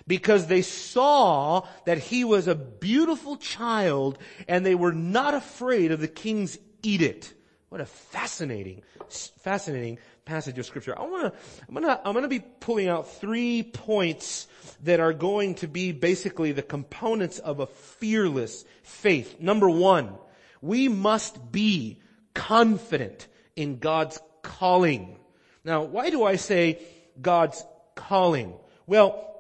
Because 0.08 0.48
they 0.48 0.62
saw 0.62 1.68
that 1.86 1.98
he 1.98 2.24
was 2.24 2.48
a 2.48 2.56
beautiful 2.56 3.38
child 3.38 4.18
and 4.48 4.66
they 4.66 4.76
were 4.76 4.94
not 4.94 5.34
afraid 5.34 5.92
of 5.92 6.00
the 6.00 6.08
king's 6.08 6.60
edict. 6.84 7.34
What 7.70 7.82
a 7.82 7.86
fascinating, 7.86 8.84
fascinating 9.10 9.98
passage 10.24 10.58
of 10.60 10.66
scripture. 10.66 10.98
I 10.98 11.04
want 11.04 11.34
to, 11.34 11.40
I'm 11.68 11.84
to, 11.84 12.08
I'm 12.08 12.14
to 12.22 12.28
be 12.28 12.40
pulling 12.40 12.88
out 12.88 13.10
three 13.10 13.64
points 13.64 14.48
that 14.84 15.00
are 15.00 15.14
going 15.14 15.56
to 15.56 15.68
be 15.68 15.92
basically 15.92 16.52
the 16.52 16.62
components 16.62 17.40
of 17.40 17.60
a 17.60 17.68
fearless 17.68 18.66
faith. 18.84 19.40
Number 19.40 19.70
one, 19.70 20.16
we 20.62 20.88
must 20.88 21.52
be 21.52 22.00
confident 22.34 23.28
in 23.56 23.80
God's 23.80 24.20
calling. 24.42 25.18
Now, 25.64 25.84
why 25.84 26.10
do 26.10 26.24
I 26.24 26.36
say 26.36 26.80
God's 27.22 27.64
calling? 27.96 28.54
Well, 28.88 29.35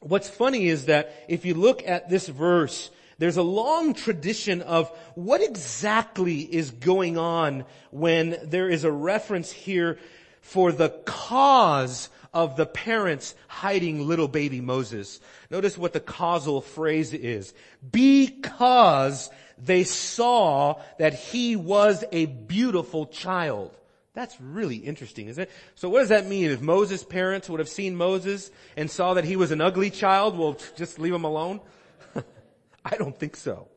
what's 0.00 0.28
funny 0.28 0.68
is 0.68 0.86
that 0.86 1.24
if 1.28 1.44
you 1.44 1.54
look 1.54 1.86
at 1.86 2.08
this 2.08 2.26
verse, 2.26 2.90
there's 3.18 3.36
a 3.36 3.42
long 3.42 3.94
tradition 3.94 4.62
of 4.62 4.88
what 5.14 5.42
exactly 5.42 6.40
is 6.40 6.70
going 6.70 7.18
on 7.18 7.64
when 7.90 8.36
there 8.42 8.68
is 8.68 8.84
a 8.84 8.92
reference 8.92 9.52
here 9.52 9.98
for 10.40 10.72
the 10.72 10.88
cause 11.04 12.08
of 12.32 12.56
the 12.56 12.66
parents 12.66 13.34
hiding 13.48 14.06
little 14.06 14.28
baby 14.28 14.60
Moses. 14.60 15.20
Notice 15.50 15.76
what 15.76 15.92
the 15.92 16.00
causal 16.00 16.60
phrase 16.60 17.12
is. 17.12 17.52
Because 17.90 19.30
they 19.58 19.84
saw 19.84 20.80
that 20.98 21.12
he 21.12 21.56
was 21.56 22.04
a 22.12 22.26
beautiful 22.26 23.06
child. 23.06 23.76
That's 24.20 24.38
really 24.38 24.76
interesting, 24.76 25.28
isn't 25.28 25.44
it? 25.44 25.50
So 25.76 25.88
what 25.88 26.00
does 26.00 26.10
that 26.10 26.26
mean? 26.26 26.50
If 26.50 26.60
Moses' 26.60 27.02
parents 27.02 27.48
would 27.48 27.58
have 27.58 27.70
seen 27.70 27.96
Moses 27.96 28.50
and 28.76 28.90
saw 28.90 29.14
that 29.14 29.24
he 29.24 29.34
was 29.34 29.50
an 29.50 29.62
ugly 29.62 29.88
child, 29.88 30.36
well, 30.36 30.58
just 30.76 30.98
leave 30.98 31.14
him 31.14 31.24
alone? 31.24 31.58
I 32.84 32.96
don't 32.98 33.18
think 33.18 33.34
so. 33.34 33.68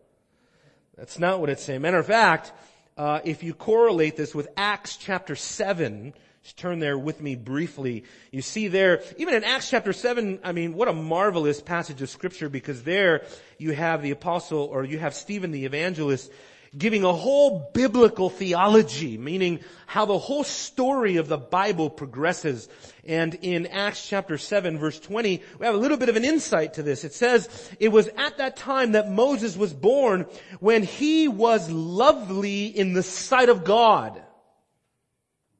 That's 0.97 1.17
not 1.17 1.39
what 1.39 1.49
it's 1.49 1.63
saying. 1.63 1.81
Matter 1.81 1.99
of 1.99 2.07
fact, 2.07 2.51
uh, 2.97 3.21
if 3.23 3.41
you 3.41 3.53
correlate 3.53 4.17
this 4.17 4.35
with 4.35 4.49
Acts 4.57 4.97
chapter 4.97 5.37
7, 5.37 6.13
just 6.43 6.57
turn 6.57 6.79
there 6.79 6.97
with 6.97 7.21
me 7.21 7.37
briefly. 7.37 8.03
You 8.33 8.41
see 8.41 8.67
there, 8.67 9.01
even 9.15 9.35
in 9.35 9.45
Acts 9.45 9.69
chapter 9.69 9.93
7, 9.93 10.39
I 10.43 10.51
mean, 10.51 10.73
what 10.73 10.89
a 10.89 10.93
marvelous 10.93 11.61
passage 11.61 12.01
of 12.01 12.09
scripture 12.09 12.49
because 12.49 12.83
there 12.83 13.23
you 13.57 13.71
have 13.71 14.01
the 14.01 14.11
apostle 14.11 14.63
or 14.65 14.83
you 14.83 14.99
have 14.99 15.13
Stephen 15.13 15.51
the 15.51 15.63
evangelist 15.63 16.29
giving 16.77 17.03
a 17.03 17.13
whole 17.13 17.69
biblical 17.73 18.29
theology, 18.29 19.17
meaning 19.17 19.59
how 19.85 20.05
the 20.05 20.17
whole 20.17 20.43
story 20.43 21.17
of 21.17 21.27
the 21.27 21.37
Bible 21.37 21.89
progresses. 21.89 22.67
And 23.05 23.35
in 23.35 23.67
Acts 23.67 24.07
chapter 24.07 24.37
7 24.37 24.77
verse 24.79 24.99
20, 24.99 25.43
we 25.59 25.65
have 25.65 25.75
a 25.75 25.77
little 25.77 25.97
bit 25.97 26.09
of 26.09 26.15
an 26.15 26.25
insight 26.25 26.75
to 26.75 26.83
this. 26.83 27.03
It 27.03 27.13
says, 27.13 27.47
it 27.79 27.89
was 27.89 28.07
at 28.17 28.37
that 28.37 28.55
time 28.57 28.93
that 28.93 29.11
Moses 29.11 29.55
was 29.55 29.73
born 29.73 30.25
when 30.59 30.83
he 30.83 31.27
was 31.27 31.69
lovely 31.69 32.65
in 32.65 32.93
the 32.93 33.03
sight 33.03 33.49
of 33.49 33.63
God. 33.63 34.21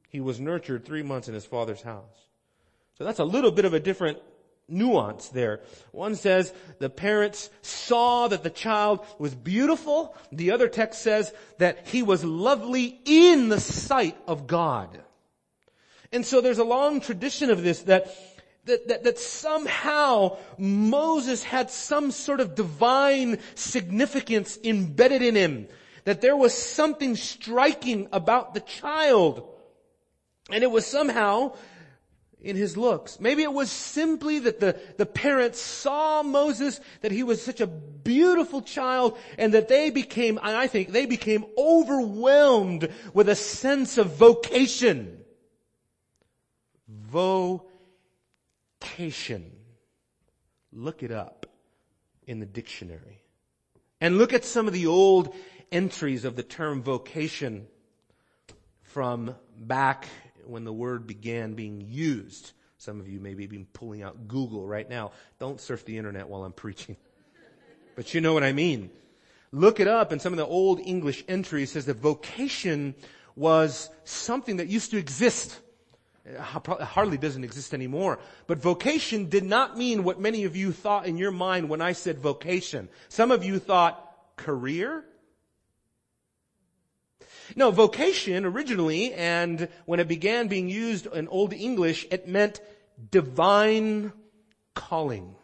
He 0.08 0.20
was 0.20 0.40
nurtured 0.40 0.84
three 0.84 1.02
months 1.02 1.28
in 1.28 1.34
his 1.34 1.44
father's 1.44 1.82
house. 1.82 2.04
So 2.98 3.04
that's 3.04 3.18
a 3.18 3.24
little 3.24 3.50
bit 3.50 3.64
of 3.64 3.74
a 3.74 3.80
different 3.80 4.18
nuance 4.68 5.28
there. 5.28 5.60
One 5.92 6.14
says 6.14 6.52
the 6.78 6.90
parents 6.90 7.50
saw 7.62 8.28
that 8.28 8.42
the 8.42 8.50
child 8.50 9.04
was 9.18 9.34
beautiful. 9.34 10.16
The 10.32 10.52
other 10.52 10.68
text 10.68 11.02
says 11.02 11.32
that 11.58 11.86
he 11.88 12.02
was 12.02 12.24
lovely 12.24 13.00
in 13.04 13.48
the 13.48 13.60
sight 13.60 14.16
of 14.26 14.46
God. 14.46 15.00
And 16.12 16.24
so 16.24 16.40
there's 16.40 16.58
a 16.58 16.64
long 16.64 17.00
tradition 17.00 17.50
of 17.50 17.62
this 17.62 17.82
that 17.82 18.14
that, 18.66 18.88
that, 18.88 19.04
that 19.04 19.18
somehow 19.18 20.38
Moses 20.56 21.42
had 21.42 21.70
some 21.70 22.10
sort 22.10 22.40
of 22.40 22.54
divine 22.54 23.38
significance 23.54 24.58
embedded 24.64 25.22
in 25.22 25.34
him. 25.34 25.68
That 26.04 26.20
there 26.20 26.36
was 26.36 26.54
something 26.54 27.16
striking 27.16 28.08
about 28.12 28.54
the 28.54 28.60
child. 28.60 29.46
And 30.50 30.62
it 30.62 30.70
was 30.70 30.86
somehow 30.86 31.56
in 32.44 32.56
his 32.56 32.76
looks. 32.76 33.18
Maybe 33.18 33.42
it 33.42 33.52
was 33.52 33.70
simply 33.70 34.38
that 34.40 34.60
the, 34.60 34.78
the 34.98 35.06
parents 35.06 35.58
saw 35.60 36.22
Moses, 36.22 36.80
that 37.00 37.10
he 37.10 37.22
was 37.22 37.42
such 37.42 37.60
a 37.60 37.66
beautiful 37.66 38.60
child, 38.62 39.18
and 39.38 39.54
that 39.54 39.68
they 39.68 39.90
became, 39.90 40.38
and 40.42 40.56
I 40.56 40.66
think 40.66 40.90
they 40.90 41.06
became 41.06 41.44
overwhelmed 41.56 42.90
with 43.14 43.28
a 43.28 43.34
sense 43.34 43.98
of 43.98 44.16
vocation. 44.16 45.18
Vocation. 46.88 47.62
Look 50.72 51.02
it 51.02 51.10
up 51.10 51.46
in 52.26 52.40
the 52.40 52.46
dictionary. 52.46 53.22
And 54.00 54.18
look 54.18 54.32
at 54.32 54.44
some 54.44 54.66
of 54.66 54.74
the 54.74 54.86
old 54.86 55.34
entries 55.72 56.24
of 56.24 56.36
the 56.36 56.42
term 56.42 56.82
vocation 56.82 57.66
from 58.82 59.34
back 59.56 60.06
when 60.48 60.64
the 60.64 60.72
word 60.72 61.06
began 61.06 61.54
being 61.54 61.80
used. 61.80 62.52
Some 62.78 63.00
of 63.00 63.08
you 63.08 63.20
may 63.20 63.34
be 63.34 63.66
pulling 63.72 64.02
out 64.02 64.28
Google 64.28 64.66
right 64.66 64.88
now. 64.88 65.12
Don't 65.38 65.60
surf 65.60 65.84
the 65.84 65.96
internet 65.96 66.28
while 66.28 66.44
I'm 66.44 66.52
preaching. 66.52 66.96
But 67.96 68.12
you 68.12 68.20
know 68.20 68.34
what 68.34 68.42
I 68.42 68.52
mean. 68.52 68.90
Look 69.52 69.78
it 69.80 69.86
up 69.86 70.12
in 70.12 70.18
some 70.18 70.32
of 70.32 70.36
the 70.36 70.46
old 70.46 70.80
English 70.80 71.24
entries 71.28 71.72
says 71.72 71.86
that 71.86 71.98
vocation 71.98 72.94
was 73.36 73.88
something 74.04 74.56
that 74.56 74.66
used 74.66 74.90
to 74.90 74.96
exist. 74.98 75.60
It 76.24 76.38
hardly 76.38 77.18
doesn't 77.18 77.44
exist 77.44 77.72
anymore. 77.72 78.18
But 78.46 78.58
vocation 78.58 79.28
did 79.28 79.44
not 79.44 79.78
mean 79.78 80.04
what 80.04 80.20
many 80.20 80.44
of 80.44 80.56
you 80.56 80.72
thought 80.72 81.06
in 81.06 81.16
your 81.16 81.30
mind 81.30 81.68
when 81.68 81.80
I 81.80 81.92
said 81.92 82.18
vocation. 82.18 82.88
Some 83.08 83.30
of 83.30 83.44
you 83.44 83.58
thought 83.58 84.36
career. 84.36 85.04
No, 87.56 87.70
vocation 87.70 88.44
originally, 88.44 89.12
and 89.12 89.68
when 89.86 90.00
it 90.00 90.08
began 90.08 90.48
being 90.48 90.68
used 90.68 91.06
in 91.06 91.28
Old 91.28 91.52
English, 91.52 92.06
it 92.10 92.28
meant 92.28 92.60
divine 93.10 94.12
calling. 94.74 95.36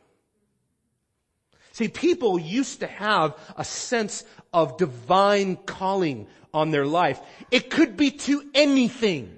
See, 1.73 1.88
people 1.88 2.38
used 2.38 2.80
to 2.80 2.87
have 2.87 3.38
a 3.57 3.64
sense 3.64 4.25
of 4.52 4.76
divine 4.76 5.57
calling 5.57 6.26
on 6.52 6.71
their 6.71 6.87
life. 6.87 7.21
It 7.50 7.71
could 7.71 7.97
be 7.97 8.11
to 8.11 8.45
anything 8.54 9.37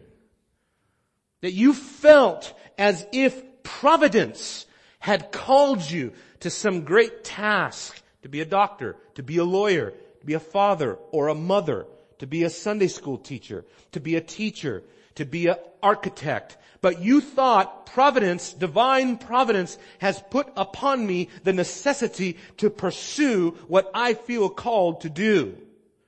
that 1.40 1.52
you 1.52 1.74
felt 1.74 2.52
as 2.78 3.06
if 3.12 3.62
providence 3.62 4.66
had 4.98 5.32
called 5.32 5.88
you 5.88 6.12
to 6.40 6.50
some 6.50 6.82
great 6.82 7.24
task, 7.24 8.00
to 8.22 8.28
be 8.28 8.40
a 8.40 8.46
doctor, 8.46 8.96
to 9.14 9.22
be 9.22 9.36
a 9.36 9.44
lawyer, 9.44 9.92
to 10.20 10.26
be 10.26 10.34
a 10.34 10.40
father 10.40 10.98
or 11.10 11.28
a 11.28 11.34
mother, 11.34 11.86
to 12.22 12.26
be 12.28 12.44
a 12.44 12.50
Sunday 12.50 12.86
school 12.86 13.18
teacher, 13.18 13.64
to 13.90 13.98
be 13.98 14.14
a 14.14 14.20
teacher, 14.20 14.84
to 15.16 15.24
be 15.24 15.48
an 15.48 15.56
architect. 15.82 16.56
But 16.80 17.00
you 17.00 17.20
thought 17.20 17.86
providence, 17.86 18.52
divine 18.52 19.16
providence 19.16 19.76
has 19.98 20.22
put 20.30 20.46
upon 20.56 21.04
me 21.04 21.30
the 21.42 21.52
necessity 21.52 22.38
to 22.58 22.70
pursue 22.70 23.58
what 23.66 23.90
I 23.92 24.14
feel 24.14 24.48
called 24.48 25.00
to 25.00 25.10
do. 25.10 25.58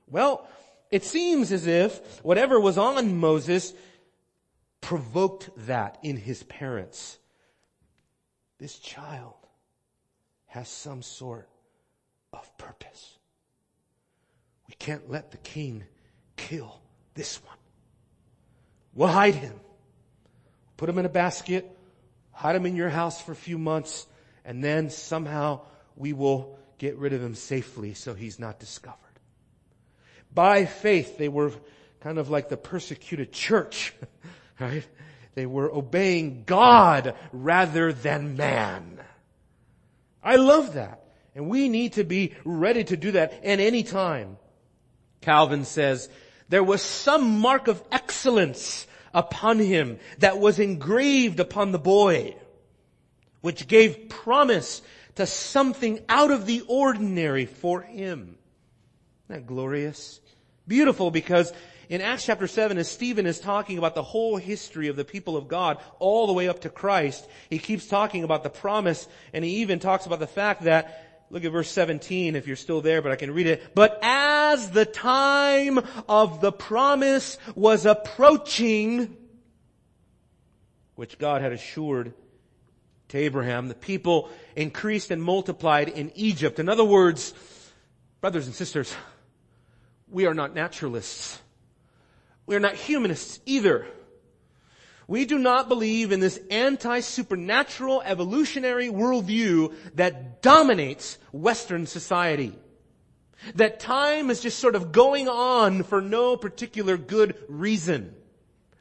Well, 0.09 0.47
it 0.89 1.03
seems 1.03 1.51
as 1.51 1.67
if 1.67 2.23
whatever 2.23 2.61
was 2.61 2.77
on 2.77 3.17
Moses 3.17 3.73
provoked 4.79 5.49
that 5.67 5.97
in 6.01 6.15
his 6.15 6.43
parents. 6.43 7.17
This 8.57 8.79
child 8.79 9.33
has 10.45 10.69
some 10.69 11.01
sort 11.01 11.49
of 12.31 12.57
purpose. 12.57 13.17
We 14.69 14.75
can't 14.79 15.11
let 15.11 15.31
the 15.31 15.37
king 15.39 15.83
kill 16.35 16.79
this 17.13 17.43
one. 17.43 17.57
We'll 18.93 19.09
hide 19.09 19.35
him. 19.35 19.53
Put 20.77 20.89
him 20.89 20.97
in 20.97 21.05
a 21.05 21.09
basket. 21.09 21.69
hide 22.31 22.55
him 22.55 22.65
in 22.65 22.75
your 22.75 22.89
house 22.89 23.21
for 23.21 23.31
a 23.31 23.35
few 23.35 23.57
months, 23.57 24.07
and 24.43 24.63
then 24.63 24.89
somehow 24.89 25.61
we 25.95 26.13
will 26.13 26.57
get 26.77 26.97
rid 26.97 27.13
of 27.13 27.21
him 27.23 27.35
safely 27.35 27.93
so 27.93 28.13
he's 28.13 28.39
not 28.39 28.59
discovered. 28.59 28.99
By 30.33 30.65
faith, 30.65 31.17
they 31.17 31.29
were 31.29 31.51
kind 32.01 32.17
of 32.17 32.29
like 32.29 32.49
the 32.49 32.57
persecuted 32.57 33.31
church, 33.31 33.93
right? 34.59 34.85
They 35.33 35.45
were 35.45 35.71
obeying 35.71 36.43
God 36.45 37.15
rather 37.31 37.93
than 37.93 38.37
man. 38.37 38.99
I 40.23 40.35
love 40.37 40.73
that. 40.73 41.03
And 41.35 41.49
we 41.49 41.67
need 41.67 41.93
to 41.93 42.03
be 42.03 42.33
ready 42.45 42.83
to 42.85 42.97
do 42.97 43.11
that 43.11 43.33
at 43.43 43.59
any 43.59 43.83
time. 43.83 44.37
Calvin 45.21 45.65
says, 45.65 46.09
there 46.49 46.63
was 46.63 46.81
some 46.81 47.39
mark 47.39 47.67
of 47.67 47.81
excellence 47.91 48.87
upon 49.13 49.59
him 49.59 49.99
that 50.19 50.39
was 50.39 50.59
engraved 50.59 51.39
upon 51.39 51.71
the 51.71 51.79
boy, 51.79 52.35
which 53.41 53.67
gave 53.67 54.09
promise 54.09 54.81
to 55.15 55.25
something 55.25 55.99
out 56.09 56.31
of 56.31 56.45
the 56.45 56.61
ordinary 56.67 57.45
for 57.45 57.81
him. 57.81 58.37
Isn't 59.29 59.41
that 59.41 59.47
glorious? 59.47 60.19
Beautiful 60.67 61.11
because 61.11 61.53
in 61.87 62.01
Acts 62.01 62.25
chapter 62.25 62.47
7, 62.47 62.77
as 62.77 62.89
Stephen 62.89 63.25
is 63.25 63.39
talking 63.39 63.77
about 63.77 63.95
the 63.95 64.03
whole 64.03 64.37
history 64.37 64.87
of 64.87 64.95
the 64.95 65.05
people 65.05 65.37
of 65.37 65.47
God 65.47 65.77
all 65.99 66.27
the 66.27 66.33
way 66.33 66.49
up 66.49 66.61
to 66.61 66.69
Christ, 66.69 67.27
he 67.49 67.59
keeps 67.59 67.87
talking 67.87 68.23
about 68.23 68.43
the 68.43 68.49
promise 68.49 69.07
and 69.33 69.45
he 69.45 69.57
even 69.57 69.79
talks 69.79 70.05
about 70.05 70.19
the 70.19 70.27
fact 70.27 70.63
that 70.63 71.14
Look 71.29 71.43
at 71.43 71.51
verse 71.51 71.71
17 71.71 72.35
if 72.35 72.47
you're 72.47 72.55
still 72.55 72.81
there, 72.81 73.01
but 73.01 73.11
I 73.11 73.15
can 73.15 73.33
read 73.33 73.47
it. 73.47 73.73
But 73.73 73.99
as 74.01 74.71
the 74.71 74.85
time 74.85 75.79
of 76.07 76.39
the 76.39 76.51
promise 76.51 77.37
was 77.55 77.85
approaching, 77.85 79.17
which 80.95 81.17
God 81.17 81.41
had 81.41 81.51
assured 81.51 82.13
to 83.09 83.17
Abraham, 83.17 83.67
the 83.67 83.75
people 83.75 84.29
increased 84.55 85.11
and 85.11 85.21
multiplied 85.21 85.89
in 85.89 86.11
Egypt. 86.15 86.59
In 86.59 86.69
other 86.69 86.85
words, 86.85 87.33
brothers 88.21 88.45
and 88.45 88.55
sisters, 88.55 88.95
we 90.09 90.25
are 90.25 90.33
not 90.33 90.53
naturalists. 90.53 91.41
We 92.45 92.55
are 92.55 92.59
not 92.59 92.75
humanists 92.75 93.39
either. 93.45 93.87
We 95.07 95.25
do 95.25 95.37
not 95.37 95.69
believe 95.69 96.11
in 96.11 96.19
this 96.19 96.39
anti-supernatural 96.49 98.01
evolutionary 98.03 98.89
worldview 98.89 99.73
that 99.95 100.41
dominates 100.41 101.17
Western 101.31 101.85
society. 101.85 102.53
That 103.55 103.79
time 103.79 104.29
is 104.31 104.41
just 104.41 104.59
sort 104.59 104.75
of 104.75 104.91
going 104.91 105.29
on 105.29 105.83
for 105.83 106.01
no 106.01 106.37
particular 106.37 106.97
good 106.97 107.35
reason. 107.47 108.15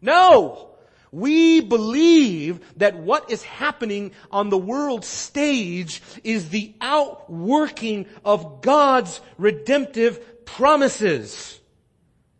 No! 0.01 0.71
We 1.13 1.61
believe 1.61 2.59
that 2.79 2.97
what 2.97 3.31
is 3.31 3.43
happening 3.45 4.13
on 4.33 4.49
the 4.49 4.59
world 4.59 5.05
stage 5.05 6.03
is 6.25 6.49
the 6.49 6.75
outworking 6.81 8.07
of 8.25 8.63
God's 8.63 9.21
redemptive 9.39 10.45
promises. 10.45 11.61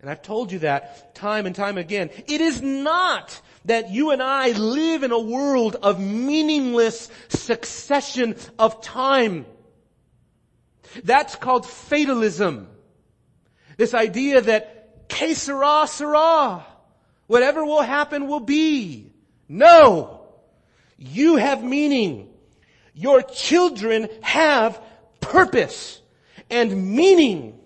And 0.01 0.11
I've 0.11 0.23
told 0.23 0.51
you 0.51 0.59
that 0.61 1.15
time 1.15 1.47
and 1.47 1.55
time 1.55 1.79
again. 1.79 2.11
It 2.27 2.41
is 2.41 2.63
not 2.63 3.41
that 3.65 3.91
you 3.91 4.11
and 4.11 4.23
I 4.23 4.51
live 4.51 5.03
in 5.03 5.13
a 5.13 5.19
world 5.19 5.77
of 5.83 5.99
meaningless 5.99 7.11
succession 7.29 8.37
of 8.59 8.83
time. 8.83 9.47
That's 11.03 11.35
called 11.37 11.67
fatalism. 11.67 12.69
This 13.77 13.95
idea 13.95 14.41
that 14.43 15.09
que 15.09 15.35
sera, 15.35 15.87
sera. 15.87 16.65
Whatever 17.27 17.65
will 17.65 17.83
happen 17.83 18.29
will 18.29 18.41
be. 18.41 19.13
No. 19.49 20.21
You 20.97 21.37
have 21.37 21.65
meaning. 21.65 22.29
Your 22.93 23.23
children 23.23 24.09
have 24.23 24.81
purpose 25.21 26.01
and 26.51 26.95
meaning. 26.95 27.59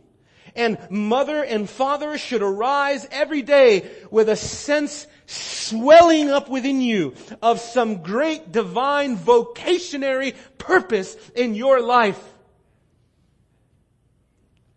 And 0.54 0.78
mother 0.90 1.44
and 1.44 1.68
father 1.68 2.18
should 2.18 2.42
arise 2.42 3.06
every 3.10 3.42
day 3.42 3.88
with 4.10 4.28
a 4.28 4.36
sense 4.36 5.06
swelling 5.28 6.30
up 6.30 6.48
within 6.48 6.80
you 6.80 7.14
of 7.42 7.60
some 7.60 8.02
great 8.02 8.50
divine 8.50 9.16
vocationary 9.16 10.34
purpose 10.56 11.16
in 11.36 11.54
your 11.54 11.82
life. 11.82 12.18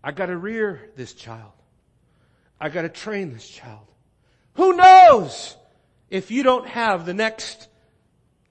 I 0.04 0.12
gotta 0.12 0.36
rear 0.36 0.92
this 0.98 1.14
child. 1.14 1.52
I 2.60 2.68
gotta 2.68 2.90
train 2.90 3.34
this 3.34 3.48
child. 3.48 3.88
Who 4.56 4.76
knows 4.76 5.56
if 6.10 6.32
you 6.32 6.44
don't 6.44 6.68
have 6.68 7.06
the 7.06 7.14
next 7.14 7.70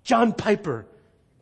John 0.02 0.32
Piper 0.32 0.86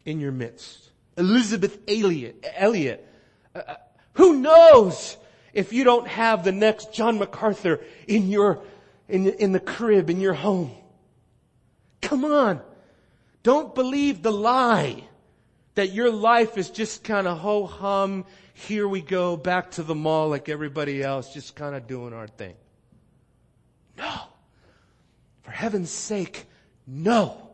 in 0.04 0.18
your 0.18 0.32
midst? 0.32 0.90
Elisabeth 1.16 1.78
Elliot. 1.86 2.44
Elliot. 2.56 3.06
Uh, 3.54 3.58
uh 3.66 3.76
who 4.14 4.40
knows 4.40 5.16
if 5.52 5.72
you 5.72 5.84
don't 5.84 6.08
have 6.08 6.42
the 6.42 6.50
next 6.50 6.92
John 6.92 7.18
MacArthur 7.18 7.80
in 8.08 8.28
your 8.28 8.60
in, 9.08 9.26
in 9.26 9.52
the 9.52 9.60
crib, 9.60 10.10
in 10.10 10.20
your 10.20 10.34
home. 10.34 10.70
Come 12.00 12.24
on. 12.24 12.60
Don't 13.42 13.74
believe 13.74 14.22
the 14.22 14.32
lie 14.32 15.04
that 15.74 15.92
your 15.92 16.10
life 16.10 16.58
is 16.58 16.70
just 16.70 17.04
kind 17.04 17.26
of 17.26 17.38
ho 17.38 17.66
hum. 17.66 18.24
Here 18.52 18.88
we 18.88 19.00
go 19.00 19.36
back 19.36 19.72
to 19.72 19.82
the 19.82 19.94
mall 19.94 20.28
like 20.28 20.48
everybody 20.48 21.02
else, 21.02 21.32
just 21.32 21.54
kind 21.54 21.74
of 21.74 21.86
doing 21.86 22.12
our 22.12 22.26
thing. 22.26 22.54
No. 23.96 24.12
For 25.42 25.50
heaven's 25.50 25.90
sake, 25.90 26.46
no. 26.86 27.50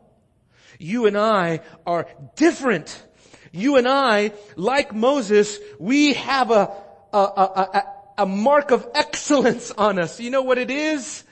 You 0.79 1.05
and 1.05 1.17
I 1.17 1.61
are 1.85 2.07
different. 2.35 3.03
You 3.51 3.77
and 3.77 3.87
I, 3.87 4.33
like 4.55 4.93
Moses, 4.93 5.59
we 5.79 6.13
have 6.13 6.51
a, 6.51 6.71
a, 7.13 7.17
a, 7.17 7.69
a, 7.73 7.83
a 8.23 8.25
mark 8.25 8.71
of 8.71 8.87
excellence 8.93 9.71
on 9.71 9.99
us. 9.99 10.19
You 10.19 10.31
know 10.31 10.41
what 10.41 10.57
it 10.57 10.71
is? 10.71 11.23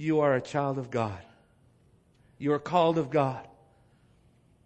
You 0.00 0.20
are 0.20 0.34
a 0.34 0.40
child 0.40 0.78
of 0.78 0.90
God. 0.90 1.18
You 2.38 2.54
are 2.54 2.58
called 2.58 2.96
of 2.96 3.10
God. 3.10 3.46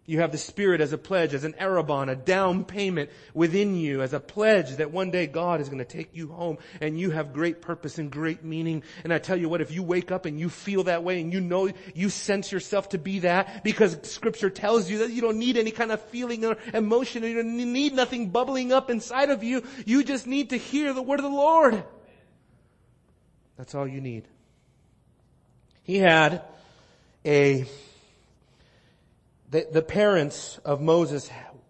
You 0.05 0.19
have 0.19 0.31
the 0.31 0.37
Spirit 0.37 0.81
as 0.81 0.93
a 0.93 0.99
pledge, 0.99 1.33
as 1.33 1.43
an 1.43 1.53
arrabon, 1.59 2.09
a 2.09 2.15
down 2.15 2.63
payment 2.63 3.09
within 3.33 3.75
you, 3.75 4.01
as 4.03 4.13
a 4.13 4.19
pledge 4.19 4.77
that 4.77 4.91
one 4.91 5.09
day 5.09 5.25
God 5.25 5.59
is 5.59 5.67
going 5.67 5.79
to 5.79 5.83
take 5.83 6.15
you 6.15 6.27
home 6.27 6.59
and 6.79 6.97
you 6.97 7.09
have 7.09 7.33
great 7.33 7.59
purpose 7.59 7.97
and 7.97 8.11
great 8.11 8.43
meaning. 8.43 8.83
And 9.03 9.11
I 9.11 9.17
tell 9.17 9.35
you 9.35 9.49
what, 9.49 9.61
if 9.61 9.71
you 9.71 9.81
wake 9.81 10.11
up 10.11 10.25
and 10.25 10.39
you 10.39 10.47
feel 10.47 10.83
that 10.83 11.03
way 11.03 11.19
and 11.19 11.33
you 11.33 11.41
know, 11.41 11.69
you 11.95 12.09
sense 12.09 12.51
yourself 12.51 12.89
to 12.89 12.99
be 12.99 13.19
that 13.19 13.63
because 13.63 13.97
scripture 14.03 14.51
tells 14.51 14.89
you 14.89 14.99
that 14.99 15.11
you 15.11 15.21
don't 15.21 15.39
need 15.39 15.57
any 15.57 15.71
kind 15.71 15.91
of 15.91 15.99
feeling 16.01 16.45
or 16.45 16.55
emotion, 16.73 17.23
you 17.23 17.35
don't 17.35 17.57
need 17.73 17.93
nothing 17.93 18.29
bubbling 18.29 18.71
up 18.71 18.91
inside 18.91 19.31
of 19.31 19.43
you. 19.43 19.63
You 19.85 20.03
just 20.03 20.27
need 20.27 20.51
to 20.51 20.57
hear 20.57 20.93
the 20.93 21.01
word 21.01 21.19
of 21.19 21.23
the 21.23 21.29
Lord. 21.29 21.83
That's 23.57 23.73
all 23.73 23.87
you 23.87 24.01
need. 24.01 24.27
He 25.85 25.99
had 25.99 26.41
a, 27.23 27.65
the, 29.51 29.67
the 29.71 29.83
parents 29.83 30.59
of 30.65 30.81
Moses 30.81 31.29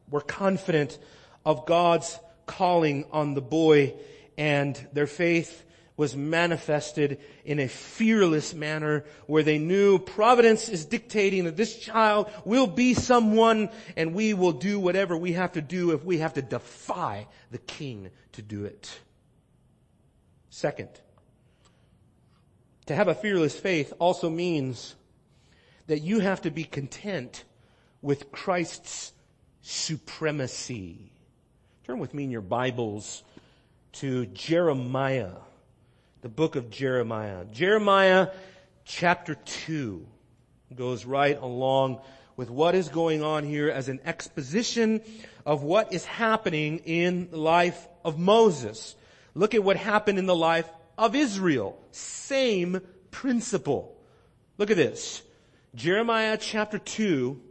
were 0.10 0.22
confident 0.22 0.98
of 1.46 1.66
God's 1.66 2.18
calling 2.46 3.04
on 3.12 3.34
the 3.34 3.42
boy 3.42 3.94
and 4.38 4.76
their 4.94 5.06
faith 5.06 5.66
was 5.98 6.16
manifested 6.16 7.20
in 7.44 7.60
a 7.60 7.68
fearless 7.68 8.54
manner 8.54 9.04
where 9.28 9.44
they 9.44 9.58
knew 9.58 10.00
providence 10.00 10.70
is 10.70 10.86
dictating 10.86 11.44
that 11.44 11.58
this 11.58 11.78
child 11.78 12.30
will 12.46 12.68
be 12.68 12.94
someone 12.94 13.70
and 13.98 14.16
we 14.16 14.34
will 14.34 14.54
do 14.54 14.80
whatever 14.80 15.18
we 15.18 15.34
have 15.34 15.52
to 15.52 15.62
do 15.62 15.92
if 15.92 16.06
we 16.06 16.20
have 16.20 16.36
to 16.36 16.42
defy 16.42 17.28
the 17.52 17.58
king 17.58 18.10
to 18.32 18.42
do 18.42 18.64
it. 18.64 18.98
Second, 20.50 20.90
to 22.86 22.96
have 22.96 23.08
a 23.08 23.16
fearless 23.16 23.58
faith 23.58 23.94
also 24.00 24.30
means 24.30 24.96
that 25.88 26.00
you 26.00 26.20
have 26.20 26.42
to 26.42 26.52
be 26.52 26.64
content 26.64 27.44
with 28.02 28.32
Christ's 28.32 29.14
supremacy. 29.62 31.12
Turn 31.86 32.00
with 32.00 32.14
me 32.14 32.24
in 32.24 32.32
your 32.32 32.42
Bibles 32.42 33.24
to 33.94 34.26
Jeremiah, 34.28 35.32
the 36.22 36.30
book 36.30 36.56
of 36.56 36.70
Jeremiah. 36.70 37.46
Jeremiah 37.46 38.30
chapter 38.84 39.36
2 39.36 40.06
goes 40.76 41.06
right 41.06 41.40
along 41.42 42.02
with 42.38 42.50
what 42.50 42.76
is 42.76 42.90
going 42.90 43.24
on 43.24 43.44
here 43.44 43.70
as 43.70 43.88
an 43.88 44.00
exposition 44.06 45.02
of 45.46 45.64
what 45.64 45.94
is 45.94 46.06
happening 46.06 46.80
in 46.80 47.32
the 47.32 47.38
life 47.38 47.88
of 48.04 48.20
Moses. 48.20 48.96
Look 49.34 49.56
at 49.56 49.64
what 49.64 49.78
happened 49.78 50.20
in 50.20 50.26
the 50.26 50.36
life 50.36 50.70
of 50.98 51.16
Israel. 51.16 51.78
Same 51.92 52.82
principle. 53.12 53.96
Look 54.58 54.72
at 54.72 54.78
this. 54.78 55.22
Jeremiah 55.74 56.38
chapter 56.40 56.78
2, 56.78 57.42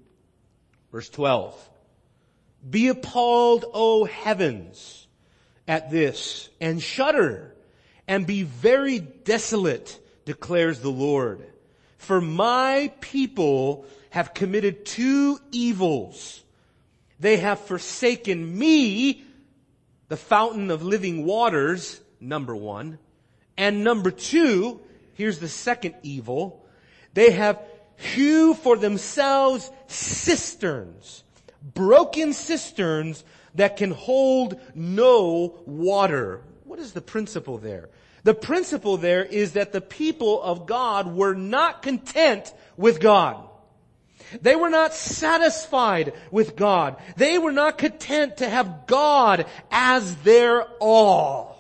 verse 0.91 1.09
12. 1.11 1.71
Be 2.69 2.89
appalled, 2.89 3.67
O 3.75 4.05
heavens, 4.05 5.07
at 5.69 5.91
this, 5.91 6.49
and 6.61 6.83
shudder, 6.83 7.55
and 8.09 8.27
be 8.27 8.43
very 8.43 8.99
desolate, 8.99 10.01
declares 10.25 10.81
the 10.81 10.91
Lord. 10.91 11.47
For 11.99 12.21
my 12.21 12.93
people 13.01 13.87
have 14.11 14.33
committed 14.33 14.87
two 14.87 15.39
evils. 15.51 16.43
They 17.21 17.39
have 17.39 17.61
forsaken 17.61 18.59
me, 18.59 19.25
the 20.09 20.17
fountain 20.17 20.71
of 20.71 20.83
living 20.83 21.25
waters, 21.25 22.01
number 22.21 22.55
one. 22.55 22.99
And 23.57 23.85
number 23.85 24.11
two, 24.11 24.81
here's 25.15 25.39
the 25.39 25.49
second 25.49 25.95
evil. 26.03 26.67
They 27.13 27.31
have 27.31 27.61
hew 27.97 28.55
for 28.55 28.77
themselves 28.77 29.71
cisterns, 29.87 31.23
broken 31.63 32.33
cisterns 32.33 33.25
that 33.55 33.77
can 33.77 33.93
hold 33.93 34.59
no 34.75 35.61
water. 35.67 36.43
What 36.65 36.79
is 36.79 36.93
the 36.93 37.01
principle 37.01 37.59
there? 37.59 37.89
The 38.25 38.35
principle 38.35 38.97
there 38.97 39.25
is 39.25 39.53
that 39.53 39.73
the 39.73 39.81
people 39.81 40.43
of 40.43 40.67
God 40.67 41.15
were 41.15 41.35
not 41.35 41.83
content 41.83 42.53
with 42.77 42.99
God. 42.99 43.49
They 44.41 44.57
were 44.57 44.71
not 44.71 44.95
satisfied 44.95 46.15
with 46.31 46.57
God. 46.57 46.97
They 47.17 47.39
were 47.39 47.53
not 47.53 47.79
content 47.79 48.39
to 48.39 48.49
have 48.49 48.87
God 48.87 49.47
as 49.71 50.17
their 50.17 50.65
all. 50.81 51.54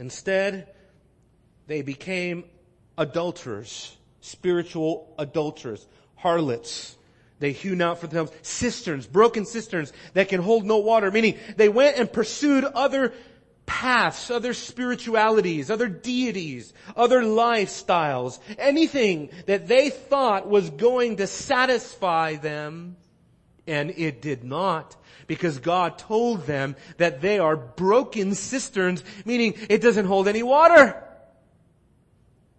Instead, 0.00 0.66
they 1.66 1.82
became 1.82 2.44
adulterers, 2.96 3.96
spiritual 4.22 5.14
adulterers, 5.18 5.86
harlots. 6.16 6.96
They 7.38 7.52
hewn 7.52 7.82
out 7.82 8.00
for 8.00 8.06
themselves 8.06 8.32
cisterns, 8.42 9.06
broken 9.06 9.44
cisterns 9.44 9.92
that 10.14 10.30
can 10.30 10.40
hold 10.40 10.64
no 10.64 10.78
water, 10.78 11.10
meaning 11.10 11.38
they 11.56 11.68
went 11.68 11.98
and 11.98 12.10
pursued 12.10 12.64
other 12.64 13.12
paths, 13.66 14.30
other 14.30 14.54
spiritualities, 14.54 15.70
other 15.70 15.88
deities, 15.88 16.72
other 16.96 17.22
lifestyles, 17.22 18.38
anything 18.58 19.28
that 19.46 19.68
they 19.68 19.90
thought 19.90 20.48
was 20.48 20.70
going 20.70 21.16
to 21.16 21.26
satisfy 21.26 22.36
them, 22.36 22.96
and 23.66 23.90
it 23.90 24.22
did 24.22 24.44
not. 24.44 24.96
Because 25.26 25.58
God 25.58 25.98
told 25.98 26.46
them 26.46 26.76
that 26.96 27.20
they 27.20 27.38
are 27.38 27.56
broken 27.56 28.34
cisterns, 28.34 29.04
meaning 29.24 29.54
it 29.68 29.80
doesn't 29.80 30.06
hold 30.06 30.26
any 30.26 30.42
water. 30.42 31.02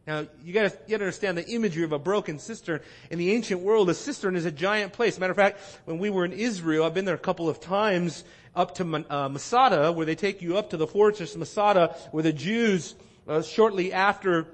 Now, 0.08 0.26
you 0.44 0.52
gotta, 0.52 0.70
you 0.88 0.92
gotta 0.92 1.04
understand 1.04 1.38
the 1.38 1.48
imagery 1.48 1.84
of 1.84 1.92
a 1.92 2.00
broken 2.00 2.40
cistern. 2.40 2.82
In 3.12 3.20
the 3.20 3.32
ancient 3.32 3.62
world, 3.62 3.90
a 3.90 3.94
cistern 3.94 4.36
is 4.36 4.46
a 4.46 4.52
giant 4.52 4.94
place. 4.94 5.20
Matter 5.20 5.32
of 5.32 5.38
fact, 5.38 5.60
when 5.86 6.00
we 6.00 6.10
were 6.10 6.26
in 6.26 6.34
Israel, 6.34 6.86
I've 6.86 6.94
been 6.94 7.06
there 7.06 7.16
a 7.16 7.20
couple 7.20 7.48
of 7.48 7.60
times, 7.60 8.24
up 8.56 8.76
to 8.76 9.06
uh, 9.10 9.30
Masada, 9.30 9.92
where 9.92 10.06
they 10.06 10.16
take 10.16 10.42
you 10.42 10.58
up 10.58 10.72
to 10.72 10.78
the 10.78 10.88
fortress 10.88 11.36
Masada, 11.36 11.96
where 12.12 12.24
the 12.24 12.34
Jews, 12.34 12.96
uh, 13.28 13.42
shortly 13.42 13.94
after 13.94 14.48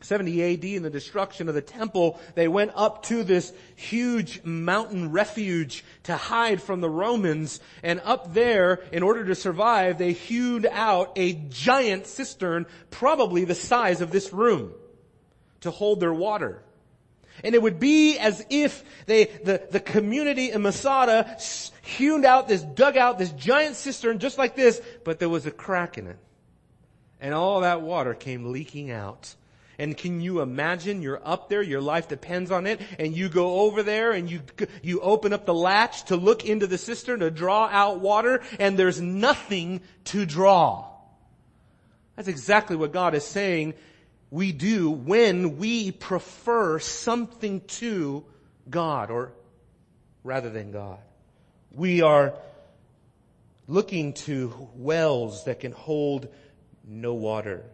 70 0.00 0.54
AD 0.54 0.64
and 0.76 0.84
the 0.84 0.90
destruction 0.90 1.48
of 1.48 1.54
the 1.54 1.60
temple, 1.60 2.18
they 2.34 2.48
went 2.48 2.72
up 2.74 3.04
to 3.04 3.22
this 3.22 3.52
huge 3.76 4.42
mountain 4.44 5.12
refuge 5.12 5.84
to 6.04 6.16
hide 6.16 6.62
from 6.62 6.80
the 6.80 6.88
Romans. 6.88 7.60
And 7.82 8.00
up 8.04 8.32
there, 8.32 8.82
in 8.92 9.02
order 9.02 9.24
to 9.26 9.34
survive, 9.34 9.98
they 9.98 10.12
hewed 10.12 10.66
out 10.66 11.12
a 11.16 11.34
giant 11.34 12.06
cistern, 12.06 12.66
probably 12.90 13.44
the 13.44 13.54
size 13.54 14.00
of 14.00 14.10
this 14.10 14.32
room, 14.32 14.72
to 15.60 15.70
hold 15.70 16.00
their 16.00 16.14
water. 16.14 16.62
And 17.44 17.54
it 17.54 17.62
would 17.62 17.80
be 17.80 18.18
as 18.18 18.44
if 18.50 18.84
they, 19.06 19.24
the, 19.24 19.62
the 19.70 19.80
community 19.80 20.50
in 20.50 20.62
Masada 20.62 21.38
hewn 21.82 22.24
out 22.24 22.48
this, 22.48 22.62
dug 22.62 22.96
out 22.96 23.18
this 23.18 23.30
giant 23.32 23.76
cistern 23.76 24.18
just 24.18 24.38
like 24.38 24.56
this, 24.56 24.80
but 25.04 25.18
there 25.18 25.28
was 25.28 25.46
a 25.46 25.50
crack 25.50 25.98
in 25.98 26.06
it. 26.06 26.18
And 27.20 27.34
all 27.34 27.60
that 27.60 27.82
water 27.82 28.14
came 28.14 28.50
leaking 28.50 28.90
out. 28.90 29.34
And 29.80 29.96
can 29.96 30.20
you 30.20 30.42
imagine 30.42 31.00
you're 31.00 31.22
up 31.24 31.48
there, 31.48 31.62
your 31.62 31.80
life 31.80 32.06
depends 32.06 32.50
on 32.50 32.66
it, 32.66 32.82
and 32.98 33.16
you 33.16 33.30
go 33.30 33.60
over 33.60 33.82
there 33.82 34.12
and 34.12 34.30
you, 34.30 34.42
you 34.82 35.00
open 35.00 35.32
up 35.32 35.46
the 35.46 35.54
latch 35.54 36.04
to 36.04 36.16
look 36.16 36.44
into 36.44 36.66
the 36.66 36.76
cistern 36.76 37.20
to 37.20 37.30
draw 37.30 37.66
out 37.66 37.98
water, 37.98 38.42
and 38.58 38.78
there's 38.78 39.00
nothing 39.00 39.80
to 40.04 40.26
draw. 40.26 40.84
That's 42.14 42.28
exactly 42.28 42.76
what 42.76 42.92
God 42.92 43.14
is 43.14 43.24
saying 43.24 43.72
we 44.30 44.52
do 44.52 44.90
when 44.90 45.56
we 45.56 45.92
prefer 45.92 46.78
something 46.78 47.62
to 47.62 48.26
God 48.68 49.10
or 49.10 49.32
rather 50.22 50.50
than 50.50 50.72
God. 50.72 50.98
We 51.72 52.02
are 52.02 52.34
looking 53.66 54.12
to 54.12 54.68
wells 54.74 55.44
that 55.44 55.60
can 55.60 55.72
hold 55.72 56.28
no 56.86 57.14
water. 57.14 57.64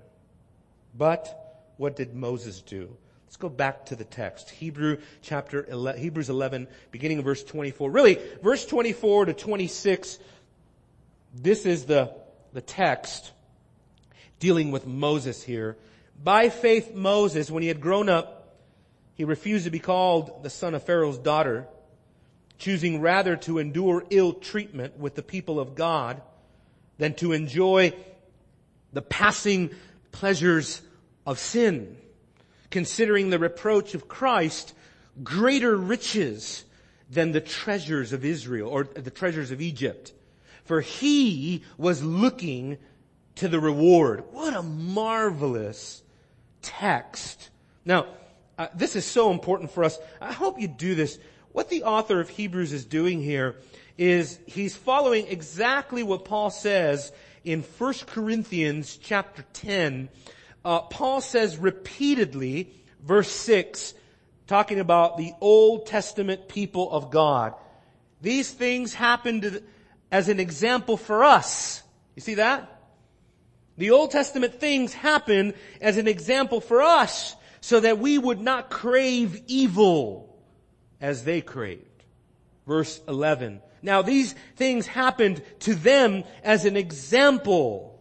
But 0.96 1.42
what 1.76 1.96
did 1.96 2.14
Moses 2.14 2.60
do? 2.62 2.96
Let's 3.26 3.36
go 3.36 3.48
back 3.48 3.86
to 3.86 3.96
the 3.96 4.04
text. 4.04 4.50
Hebrew 4.50 4.98
chapter 5.20 5.66
11, 5.68 6.00
Hebrews 6.00 6.30
11, 6.30 6.68
beginning 6.90 7.18
of 7.18 7.24
verse 7.24 7.42
24. 7.42 7.90
Really, 7.90 8.18
verse 8.42 8.64
24 8.64 9.26
to 9.26 9.34
26, 9.34 10.18
this 11.34 11.66
is 11.66 11.84
the, 11.84 12.14
the 12.52 12.60
text 12.60 13.32
dealing 14.38 14.70
with 14.70 14.86
Moses 14.86 15.42
here. 15.42 15.76
By 16.22 16.48
faith, 16.48 16.94
Moses, 16.94 17.50
when 17.50 17.62
he 17.62 17.68
had 17.68 17.80
grown 17.80 18.08
up, 18.08 18.54
he 19.14 19.24
refused 19.24 19.64
to 19.64 19.70
be 19.70 19.78
called 19.78 20.42
the 20.42 20.50
son 20.50 20.74
of 20.74 20.82
Pharaoh's 20.82 21.18
daughter, 21.18 21.66
choosing 22.58 23.00
rather 23.00 23.36
to 23.36 23.58
endure 23.58 24.04
ill 24.10 24.32
treatment 24.32 24.98
with 24.98 25.14
the 25.14 25.22
people 25.22 25.58
of 25.58 25.74
God 25.74 26.22
than 26.98 27.14
to 27.14 27.32
enjoy 27.32 27.92
the 28.92 29.02
passing 29.02 29.70
pleasures 30.12 30.80
of 31.26 31.38
sin, 31.38 31.96
considering 32.70 33.30
the 33.30 33.38
reproach 33.38 33.94
of 33.94 34.08
Christ 34.08 34.72
greater 35.22 35.76
riches 35.76 36.64
than 37.10 37.32
the 37.32 37.40
treasures 37.40 38.12
of 38.12 38.24
Israel 38.24 38.68
or 38.68 38.84
the 38.84 39.10
treasures 39.10 39.50
of 39.50 39.60
Egypt. 39.60 40.12
For 40.64 40.80
he 40.80 41.62
was 41.76 42.02
looking 42.02 42.78
to 43.36 43.48
the 43.48 43.60
reward. 43.60 44.24
What 44.32 44.54
a 44.54 44.62
marvelous 44.62 46.02
text. 46.62 47.50
Now, 47.84 48.06
uh, 48.58 48.68
this 48.74 48.96
is 48.96 49.04
so 49.04 49.30
important 49.30 49.70
for 49.70 49.84
us. 49.84 49.98
I 50.20 50.32
hope 50.32 50.60
you 50.60 50.68
do 50.68 50.94
this. 50.94 51.18
What 51.52 51.68
the 51.68 51.84
author 51.84 52.20
of 52.20 52.28
Hebrews 52.28 52.72
is 52.72 52.84
doing 52.84 53.22
here 53.22 53.56
is 53.98 54.38
he's 54.46 54.74
following 54.74 55.26
exactly 55.28 56.02
what 56.02 56.24
Paul 56.24 56.50
says 56.50 57.12
in 57.44 57.62
1 57.62 57.94
Corinthians 58.06 58.98
chapter 59.00 59.44
10. 59.52 60.08
Uh, 60.66 60.80
Paul 60.80 61.20
says 61.20 61.58
repeatedly, 61.58 62.72
verse 63.00 63.30
6, 63.30 63.94
talking 64.48 64.80
about 64.80 65.16
the 65.16 65.32
Old 65.40 65.86
Testament 65.86 66.48
people 66.48 66.90
of 66.90 67.12
God. 67.12 67.54
These 68.20 68.50
things 68.50 68.92
happened 68.92 69.62
as 70.10 70.28
an 70.28 70.40
example 70.40 70.96
for 70.96 71.22
us. 71.22 71.84
You 72.16 72.22
see 72.22 72.34
that? 72.34 72.80
The 73.78 73.92
Old 73.92 74.10
Testament 74.10 74.54
things 74.54 74.92
happen 74.92 75.54
as 75.80 75.98
an 75.98 76.08
example 76.08 76.60
for 76.60 76.82
us 76.82 77.36
so 77.60 77.78
that 77.78 78.00
we 78.00 78.18
would 78.18 78.40
not 78.40 78.68
crave 78.68 79.40
evil 79.46 80.36
as 81.00 81.22
they 81.22 81.42
craved. 81.42 82.02
Verse 82.66 83.00
11. 83.06 83.62
Now 83.82 84.02
these 84.02 84.34
things 84.56 84.88
happened 84.88 85.44
to 85.60 85.76
them 85.76 86.24
as 86.42 86.64
an 86.64 86.76
example. 86.76 87.95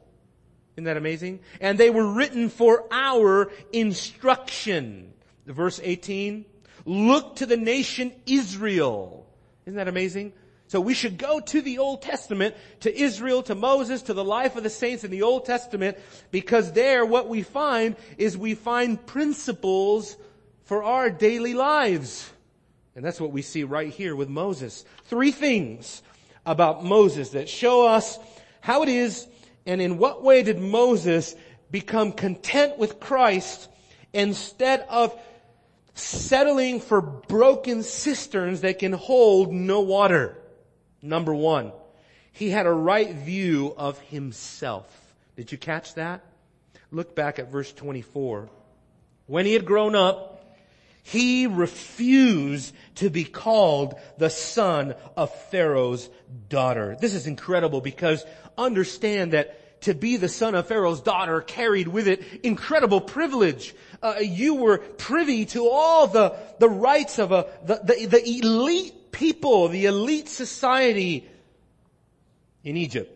Isn't 0.76 0.86
that 0.86 0.98
amazing? 0.98 1.40
And 1.62 1.78
they 1.78 1.90
were 1.90 2.14
written 2.14 2.50
for 2.50 2.86
our 2.92 3.50
instruction. 3.72 5.14
Verse 5.46 5.80
18. 5.82 6.46
Look 6.86 7.38
to 7.38 7.46
the 7.46 7.58
nation 7.58 8.12
Israel. 8.26 9.26
Isn't 9.66 9.78
that 9.78 9.88
amazing? 9.88 10.34
So 10.68 10.82
we 10.82 10.94
should 10.94 11.18
go 11.18 11.40
to 11.40 11.62
the 11.62 11.78
Old 11.78 12.02
Testament, 12.02 12.56
to 12.82 12.96
Israel, 12.96 13.44
to 13.44 13.56
Moses, 13.56 14.02
to 14.04 14.14
the 14.14 14.24
life 14.24 14.56
of 14.56 14.64
the 14.64 14.70
saints 14.70 15.04
in 15.04 15.12
the 15.12 15.22
Old 15.22 15.46
Testament, 15.46 15.98
because 16.32 16.72
there 16.72 17.06
what 17.06 17.30
we 17.30 17.44
find 17.44 17.96
is 18.18 18.38
we 18.38 18.56
find 18.56 19.04
principles 19.06 20.18
for 20.64 20.84
our 20.84 21.10
daily 21.10 21.54
lives. 21.54 22.30
And 22.96 23.06
that's 23.06 23.22
what 23.22 23.32
we 23.32 23.42
see 23.42 23.64
right 23.64 23.92
here 23.92 24.16
with 24.16 24.30
Moses. 24.30 24.86
Three 25.06 25.32
things 25.32 26.02
about 26.46 26.84
Moses 26.84 27.30
that 27.32 27.48
show 27.48 27.88
us 27.88 28.18
how 28.62 28.82
it 28.82 28.90
is 28.90 29.28
and 29.66 29.82
in 29.82 29.98
what 29.98 30.24
way 30.24 30.44
did 30.44 30.60
Moses 30.60 31.36
become 31.72 32.12
content 32.12 32.78
with 32.78 33.00
Christ 33.00 33.68
instead 34.14 34.82
of 34.90 35.18
settling 35.96 36.80
for 36.80 37.02
broken 37.02 37.84
cisterns 37.84 38.62
that 38.62 38.80
can 38.80 38.94
hold 38.94 39.54
no 39.54 39.82
water. 39.82 40.38
Number 41.02 41.34
one, 41.34 41.72
he 42.32 42.50
had 42.50 42.66
a 42.66 42.72
right 42.72 43.14
view 43.14 43.74
of 43.78 44.00
himself. 44.00 44.86
Did 45.36 45.52
you 45.52 45.58
catch 45.58 45.96
that? 45.96 46.24
Look 46.92 47.16
back 47.16 47.40
at 47.40 47.52
verse 47.52 47.72
24. 47.72 48.50
When 49.28 49.46
he 49.46 49.54
had 49.54 49.66
grown 49.66 49.96
up, 49.96 50.35
he 51.08 51.46
refused 51.46 52.74
to 52.96 53.12
be 53.12 53.26
called 53.26 53.94
the 54.18 54.32
son 54.32 54.96
of 55.16 55.32
Pharaoh's 55.52 56.10
daughter. 56.50 56.98
This 57.00 57.14
is 57.14 57.28
incredible 57.28 57.80
because 57.80 58.26
understand 58.58 59.34
that 59.34 59.82
to 59.82 59.94
be 59.94 60.18
the 60.18 60.28
son 60.28 60.56
of 60.56 60.68
Pharaoh's 60.68 61.02
daughter 61.02 61.42
carried 61.42 61.88
with 61.88 62.08
it 62.08 62.24
incredible 62.42 63.00
privilege. 63.00 63.76
Uh, 64.02 64.16
you 64.20 64.56
were 64.56 64.80
privy 64.80 65.46
to 65.46 65.70
all 65.70 66.08
the, 66.08 66.36
the 66.58 66.70
rights 66.70 67.20
of 67.20 67.32
a, 67.32 67.46
the, 67.64 67.82
the, 67.84 68.06
the 68.08 68.40
elite 68.40 69.12
people, 69.12 69.68
the 69.68 69.86
elite 69.86 70.28
society 70.28 71.30
in 72.64 72.78
Egypt. 72.78 73.16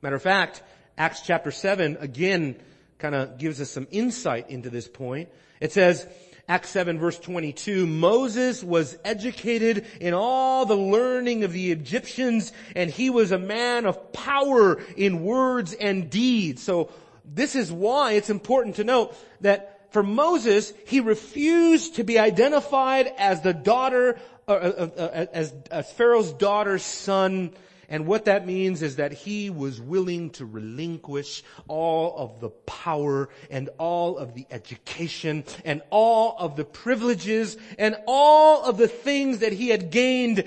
Matter 0.00 0.16
of 0.16 0.22
fact, 0.22 0.62
Acts 0.96 1.20
chapter 1.20 1.50
7 1.50 1.98
again 2.00 2.56
kind 2.98 3.14
of 3.14 3.36
gives 3.36 3.60
us 3.60 3.68
some 3.68 3.86
insight 3.90 4.48
into 4.48 4.70
this 4.70 4.88
point. 4.88 5.28
It 5.60 5.72
says, 5.72 6.08
Acts 6.52 6.68
7 6.68 6.98
verse 6.98 7.18
22, 7.18 7.86
Moses 7.86 8.62
was 8.62 8.98
educated 9.06 9.86
in 10.02 10.12
all 10.12 10.66
the 10.66 10.76
learning 10.76 11.44
of 11.44 11.52
the 11.54 11.72
Egyptians 11.72 12.52
and 12.76 12.90
he 12.90 13.08
was 13.08 13.32
a 13.32 13.38
man 13.38 13.86
of 13.86 14.12
power 14.12 14.78
in 14.94 15.22
words 15.22 15.72
and 15.72 16.10
deeds. 16.10 16.62
So 16.62 16.90
this 17.24 17.56
is 17.56 17.72
why 17.72 18.12
it's 18.12 18.28
important 18.28 18.76
to 18.76 18.84
note 18.84 19.16
that 19.40 19.88
for 19.94 20.02
Moses, 20.02 20.74
he 20.86 21.00
refused 21.00 21.94
to 21.94 22.04
be 22.04 22.18
identified 22.18 23.10
as 23.16 23.40
the 23.40 23.54
daughter, 23.54 24.20
uh, 24.46 24.52
uh, 24.52 24.88
uh, 24.94 25.26
as, 25.32 25.54
as 25.70 25.90
Pharaoh's 25.92 26.34
daughter's 26.34 26.82
son 26.82 27.52
and 27.92 28.06
what 28.06 28.24
that 28.24 28.46
means 28.46 28.80
is 28.80 28.96
that 28.96 29.12
he 29.12 29.50
was 29.50 29.78
willing 29.78 30.30
to 30.30 30.46
relinquish 30.46 31.44
all 31.68 32.16
of 32.16 32.40
the 32.40 32.48
power 32.48 33.28
and 33.50 33.68
all 33.76 34.16
of 34.16 34.32
the 34.32 34.46
education 34.50 35.44
and 35.62 35.82
all 35.90 36.34
of 36.38 36.56
the 36.56 36.64
privileges 36.64 37.58
and 37.78 37.94
all 38.06 38.64
of 38.64 38.78
the 38.78 38.88
things 38.88 39.40
that 39.40 39.52
he 39.52 39.68
had 39.68 39.90
gained 39.90 40.44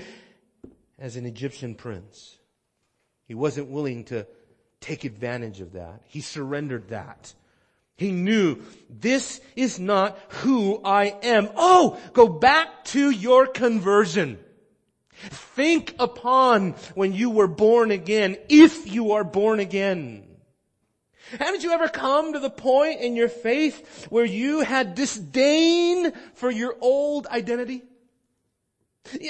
as 0.98 1.18
an 1.18 1.28
Egyptian 1.28 1.76
prince. 1.76 2.36
He 3.28 3.36
wasn't 3.36 3.70
willing 3.70 4.06
to 4.06 4.26
take 4.82 5.04
advantage 5.04 5.62
of 5.62 5.74
that. 5.74 6.02
He 6.08 6.22
surrendered 6.22 6.90
that. 6.90 7.36
He 7.96 8.12
knew 8.12 8.64
this 8.90 9.40
is 9.56 9.80
not 9.80 10.18
who 10.30 10.82
I 10.84 11.16
am. 11.22 11.50
Oh, 11.56 12.00
go 12.14 12.28
back 12.28 12.86
to 12.86 13.12
your 13.12 13.46
conversion. 13.46 14.40
Think 15.16 15.96
upon 16.00 16.72
when 16.94 17.14
you 17.14 17.30
were 17.30 17.48
born 17.48 17.92
again, 17.92 18.38
if 18.50 18.92
you 18.92 19.14
are 19.14 19.24
born 19.24 19.60
again. 19.60 20.28
Haven't 21.40 21.64
you 21.64 21.72
ever 21.72 21.88
come 21.88 22.34
to 22.34 22.40
the 22.40 22.50
point 22.50 23.02
in 23.02 23.16
your 23.16 23.30
faith 23.30 24.06
where 24.10 24.26
you 24.26 24.62
had 24.62 24.94
disdain 24.94 26.12
for 26.36 26.52
your 26.52 26.76
old 26.82 27.26
identity? 27.28 27.84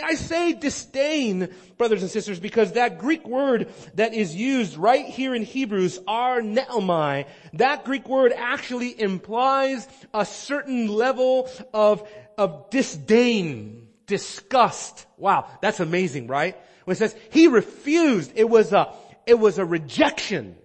I 0.03 0.15
say 0.15 0.53
disdain, 0.53 1.49
brothers 1.77 2.01
and 2.01 2.09
sisters, 2.09 2.39
because 2.39 2.73
that 2.73 2.97
Greek 2.97 3.27
word 3.27 3.69
that 3.95 4.13
is 4.13 4.33
used 4.33 4.77
right 4.77 5.05
here 5.05 5.35
in 5.35 5.43
Hebrews, 5.43 5.99
arneomai, 5.99 7.27
that 7.53 7.83
Greek 7.83 8.07
word 8.07 8.31
actually 8.35 8.99
implies 8.99 9.87
a 10.13 10.25
certain 10.25 10.87
level 10.87 11.49
of, 11.73 12.07
of 12.37 12.69
disdain 12.69 13.84
disgust. 14.07 15.05
Wow, 15.17 15.49
that's 15.61 15.79
amazing, 15.79 16.27
right? 16.27 16.57
When 16.85 16.93
it 16.95 16.97
says 16.97 17.15
he 17.31 17.47
refused, 17.47 18.31
it 18.35 18.49
was 18.49 18.73
a, 18.73 18.93
it 19.25 19.39
was 19.39 19.57
a 19.57 19.65
rejection. 19.65 20.55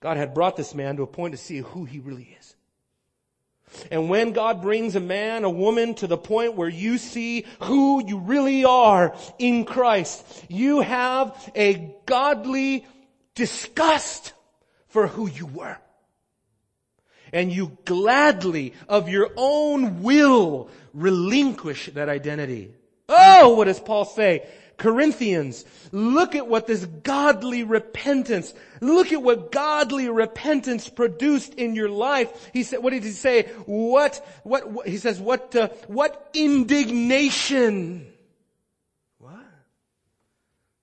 God 0.00 0.16
had 0.16 0.34
brought 0.34 0.56
this 0.56 0.74
man 0.74 0.96
to 0.96 1.02
a 1.02 1.06
point 1.06 1.32
to 1.32 1.38
see 1.38 1.58
who 1.58 1.84
he 1.84 1.98
really 1.98 2.36
is. 2.38 2.56
And 3.90 4.08
when 4.08 4.32
God 4.32 4.62
brings 4.62 4.94
a 4.94 5.00
man, 5.00 5.44
a 5.44 5.50
woman 5.50 5.94
to 5.94 6.06
the 6.06 6.18
point 6.18 6.54
where 6.54 6.68
you 6.68 6.98
see 6.98 7.46
who 7.60 8.06
you 8.06 8.18
really 8.18 8.64
are 8.64 9.16
in 9.38 9.64
Christ, 9.64 10.44
you 10.48 10.80
have 10.80 11.34
a 11.54 11.94
godly 12.06 12.86
disgust 13.34 14.32
for 14.88 15.06
who 15.06 15.28
you 15.28 15.46
were. 15.46 15.76
And 17.34 17.52
you 17.52 17.76
gladly, 17.84 18.74
of 18.88 19.08
your 19.08 19.30
own 19.36 20.04
will, 20.04 20.70
relinquish 20.92 21.90
that 21.94 22.08
identity. 22.08 22.72
Oh, 23.08 23.56
what 23.56 23.64
does 23.64 23.80
Paul 23.80 24.04
say? 24.04 24.46
Corinthians, 24.76 25.64
look 25.90 26.36
at 26.36 26.46
what 26.46 26.68
this 26.68 26.84
godly 26.84 27.64
repentance, 27.64 28.54
look 28.80 29.12
at 29.12 29.20
what 29.20 29.50
godly 29.50 30.08
repentance 30.08 30.88
produced 30.88 31.54
in 31.54 31.74
your 31.74 31.88
life. 31.88 32.50
He 32.52 32.62
said, 32.62 32.84
what 32.84 32.90
did 32.90 33.02
he 33.02 33.10
say? 33.10 33.44
What, 33.66 34.24
what, 34.44 34.70
what 34.70 34.86
he 34.86 34.98
says, 34.98 35.20
what, 35.20 35.56
uh, 35.56 35.70
what 35.88 36.30
indignation. 36.34 38.12
What? 39.18 39.34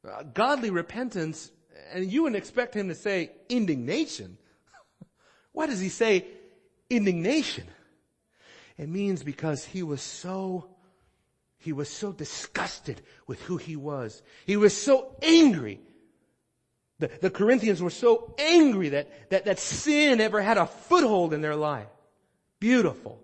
Uh, 0.06 0.24
godly 0.34 0.70
repentance, 0.70 1.50
and 1.94 2.12
you 2.12 2.24
wouldn't 2.24 2.38
expect 2.38 2.74
him 2.74 2.90
to 2.90 2.96
say 2.96 3.32
indignation. 3.48 4.38
Why 5.54 5.68
does 5.68 5.80
he 5.80 5.90
say 5.90 6.26
indignation? 6.92 7.68
It 8.78 8.90
means 8.90 9.24
because 9.24 9.64
he 9.64 9.84
was 9.84 10.02
so, 10.02 10.68
he 11.58 11.74
was 11.74 11.90
so 11.90 12.12
disgusted 12.12 13.02
with 13.28 13.42
who 13.44 13.58
he 13.58 13.76
was. 13.76 14.22
He 14.46 14.58
was 14.58 14.76
so 14.76 15.16
angry. 15.22 15.80
The, 17.00 17.10
the 17.22 17.30
Corinthians 17.30 17.82
were 17.82 17.90
so 17.90 18.36
angry 18.38 18.90
that, 18.90 19.30
that, 19.30 19.46
that 19.46 19.60
sin 19.60 20.22
ever 20.22 20.42
had 20.42 20.58
a 20.58 20.66
foothold 20.66 21.34
in 21.34 21.42
their 21.42 21.56
life. 21.56 21.88
Beautiful. 22.60 23.20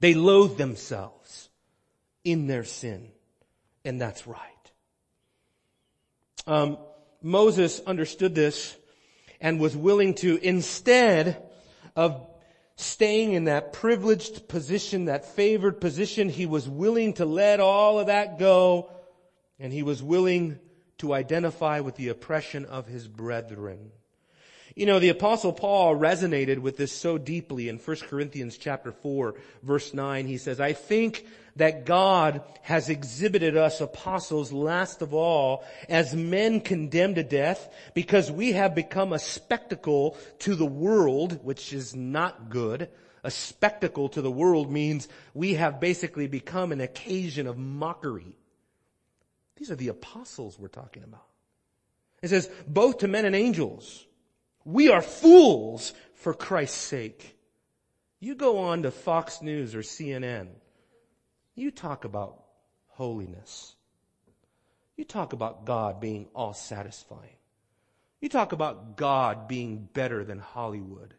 They 0.00 0.14
loathed 0.14 0.58
themselves 0.58 1.48
in 2.24 2.46
their 2.46 2.64
sin. 2.64 3.10
And 3.84 4.00
that's 4.00 4.26
right. 4.26 4.38
Um, 6.46 6.78
Moses 7.22 7.80
understood 7.86 8.34
this 8.34 8.76
and 9.40 9.60
was 9.60 9.76
willing 9.76 10.14
to, 10.14 10.38
instead 10.42 11.42
of 11.96 12.26
staying 12.76 13.32
in 13.34 13.44
that 13.44 13.72
privileged 13.72 14.48
position, 14.48 15.06
that 15.06 15.24
favored 15.24 15.80
position. 15.80 16.28
He 16.28 16.46
was 16.46 16.68
willing 16.68 17.14
to 17.14 17.24
let 17.24 17.60
all 17.60 17.98
of 17.98 18.06
that 18.06 18.38
go 18.38 18.90
and 19.58 19.72
he 19.72 19.82
was 19.82 20.02
willing 20.02 20.58
to 20.98 21.12
identify 21.12 21.80
with 21.80 21.96
the 21.96 22.08
oppression 22.08 22.64
of 22.64 22.86
his 22.86 23.06
brethren. 23.06 23.92
You 24.80 24.86
know, 24.86 24.98
the 24.98 25.10
apostle 25.10 25.52
Paul 25.52 25.94
resonated 25.94 26.60
with 26.60 26.78
this 26.78 26.90
so 26.90 27.18
deeply 27.18 27.68
in 27.68 27.76
1 27.76 27.96
Corinthians 28.08 28.56
chapter 28.56 28.92
4 28.92 29.34
verse 29.62 29.92
9. 29.92 30.26
He 30.26 30.38
says, 30.38 30.58
I 30.58 30.72
think 30.72 31.26
that 31.56 31.84
God 31.84 32.42
has 32.62 32.88
exhibited 32.88 33.58
us 33.58 33.82
apostles 33.82 34.54
last 34.54 35.02
of 35.02 35.12
all 35.12 35.64
as 35.90 36.14
men 36.14 36.62
condemned 36.62 37.16
to 37.16 37.22
death 37.22 37.68
because 37.92 38.30
we 38.30 38.52
have 38.52 38.74
become 38.74 39.12
a 39.12 39.18
spectacle 39.18 40.16
to 40.38 40.54
the 40.54 40.64
world, 40.64 41.44
which 41.44 41.74
is 41.74 41.94
not 41.94 42.48
good. 42.48 42.88
A 43.22 43.30
spectacle 43.30 44.08
to 44.08 44.22
the 44.22 44.30
world 44.30 44.72
means 44.72 45.08
we 45.34 45.56
have 45.56 45.78
basically 45.78 46.26
become 46.26 46.72
an 46.72 46.80
occasion 46.80 47.46
of 47.46 47.58
mockery. 47.58 48.34
These 49.56 49.70
are 49.70 49.76
the 49.76 49.88
apostles 49.88 50.58
we're 50.58 50.68
talking 50.68 51.02
about. 51.02 51.26
It 52.22 52.28
says, 52.28 52.48
both 52.66 52.96
to 53.00 53.08
men 53.08 53.26
and 53.26 53.36
angels. 53.36 54.06
We 54.64 54.90
are 54.90 55.02
fools 55.02 55.92
for 56.14 56.34
Christ's 56.34 56.78
sake. 56.78 57.36
You 58.18 58.34
go 58.34 58.58
on 58.58 58.82
to 58.82 58.90
Fox 58.90 59.40
News 59.40 59.74
or 59.74 59.80
CNN. 59.80 60.48
You 61.54 61.70
talk 61.70 62.04
about 62.04 62.44
holiness. 62.88 63.74
You 64.96 65.04
talk 65.04 65.32
about 65.32 65.64
God 65.64 66.00
being 66.00 66.28
all 66.34 66.52
satisfying. 66.52 67.36
You 68.20 68.28
talk 68.28 68.52
about 68.52 68.96
God 68.98 69.48
being 69.48 69.88
better 69.94 70.24
than 70.24 70.38
Hollywood. 70.38 71.14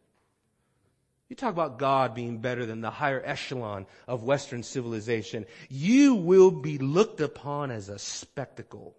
You 1.30 1.36
talk 1.36 1.52
about 1.54 1.80
God 1.80 2.14
being 2.14 2.40
better 2.40 2.66
than 2.66 2.82
the 2.82 2.92
higher 2.92 3.22
echelon 3.26 3.88
of 4.08 4.22
Western 4.22 4.62
civilization. 4.64 5.46
You 5.70 6.16
will 6.16 6.52
be 6.52 6.78
looked 6.78 7.22
upon 7.22 7.72
as 7.72 7.90
a 7.90 7.98
spectacle 7.98 8.96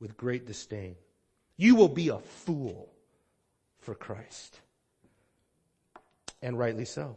with 0.00 0.16
great 0.16 0.46
disdain. 0.46 0.96
You 1.56 1.74
will 1.74 1.88
be 1.88 2.08
a 2.08 2.18
fool 2.18 2.92
for 3.80 3.94
Christ. 3.94 4.60
And 6.42 6.58
rightly 6.58 6.84
so. 6.84 7.16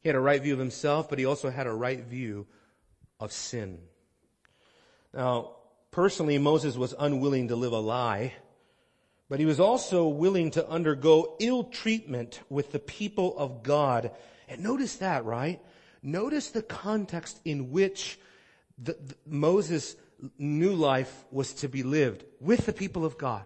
He 0.00 0.08
had 0.08 0.16
a 0.16 0.20
right 0.20 0.40
view 0.40 0.52
of 0.52 0.58
himself, 0.58 1.08
but 1.08 1.18
he 1.18 1.24
also 1.24 1.50
had 1.50 1.66
a 1.66 1.72
right 1.72 2.00
view 2.00 2.46
of 3.18 3.32
sin. 3.32 3.78
Now, 5.12 5.56
personally, 5.90 6.38
Moses 6.38 6.76
was 6.76 6.94
unwilling 6.98 7.48
to 7.48 7.56
live 7.56 7.72
a 7.72 7.78
lie, 7.78 8.34
but 9.28 9.40
he 9.40 9.46
was 9.46 9.60
also 9.60 10.06
willing 10.06 10.50
to 10.52 10.68
undergo 10.68 11.36
ill 11.40 11.64
treatment 11.64 12.40
with 12.50 12.72
the 12.72 12.78
people 12.78 13.36
of 13.38 13.62
God. 13.62 14.10
And 14.48 14.62
notice 14.62 14.96
that, 14.96 15.24
right? 15.24 15.60
Notice 16.02 16.50
the 16.50 16.62
context 16.62 17.40
in 17.44 17.70
which 17.70 18.18
the, 18.76 18.92
the, 18.92 19.14
Moses 19.26 19.96
new 20.38 20.74
life 20.74 21.24
was 21.30 21.52
to 21.54 21.68
be 21.68 21.82
lived 21.82 22.24
with 22.40 22.66
the 22.66 22.72
people 22.72 23.04
of 23.04 23.18
God. 23.18 23.44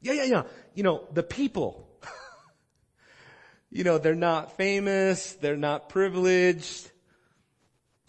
Yeah, 0.00 0.12
yeah, 0.12 0.24
yeah. 0.24 0.42
You 0.74 0.82
know, 0.82 1.06
the 1.12 1.22
people. 1.22 1.88
you 3.70 3.84
know, 3.84 3.98
they're 3.98 4.14
not 4.14 4.56
famous, 4.56 5.32
they're 5.34 5.56
not 5.56 5.88
privileged. 5.88 6.90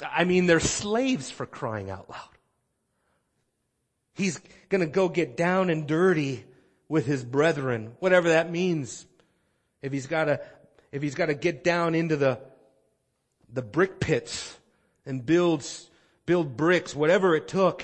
I 0.06 0.26
mean, 0.26 0.46
they're 0.46 0.60
slaves 0.60 1.30
for 1.30 1.46
crying 1.46 1.90
out 1.90 2.10
loud. 2.10 2.30
He's 4.14 4.40
gonna 4.70 4.88
go 4.88 5.10
get 5.10 5.38
down 5.38 5.70
and 5.70 5.88
dirty 5.88 6.44
with 6.90 7.06
his 7.06 7.24
brethren, 7.24 7.94
whatever 8.00 8.30
that 8.30 8.52
means. 8.52 9.06
If 9.82 9.92
he's 9.92 10.08
gotta, 10.08 10.42
if 10.92 11.02
he's 11.02 11.16
gotta 11.16 11.34
get 11.34 11.64
down 11.64 11.96
into 11.96 12.16
the, 12.16 12.40
the 13.52 13.62
brick 13.62 14.00
pits 14.00 14.58
and 15.06 15.26
build, 15.26 15.66
build 16.28 16.56
bricks, 16.56 16.96
whatever 16.96 17.36
it 17.36 17.48
took, 17.48 17.84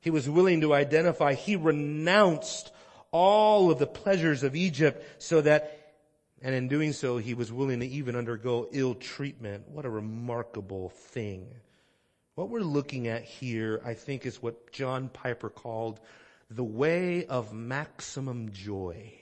he 0.00 0.08
was 0.08 0.28
willing 0.28 0.62
to 0.62 0.72
identify. 0.72 1.34
He 1.34 1.56
renounced 1.56 2.72
all 3.10 3.70
of 3.70 3.78
the 3.78 3.86
pleasures 3.86 4.42
of 4.42 4.56
Egypt 4.56 5.04
so 5.22 5.42
that, 5.42 5.94
and 6.40 6.54
in 6.54 6.68
doing 6.68 6.94
so, 6.94 7.18
he 7.18 7.34
was 7.34 7.52
willing 7.52 7.80
to 7.80 7.86
even 7.86 8.16
undergo 8.16 8.68
ill 8.72 8.94
treatment. 8.94 9.68
What 9.68 9.84
a 9.84 9.90
remarkable 9.90 10.88
thing. 10.88 11.46
What 12.34 12.48
we're 12.48 12.60
looking 12.60 13.08
at 13.08 13.24
here, 13.24 13.80
I 13.84 13.94
think, 13.94 14.24
is 14.24 14.42
what 14.42 14.72
John 14.72 15.08
Piper 15.08 15.50
called 15.50 16.00
the 16.50 16.64
way 16.64 17.26
of 17.26 17.52
maximum 17.52 18.52
joy. 18.52 19.12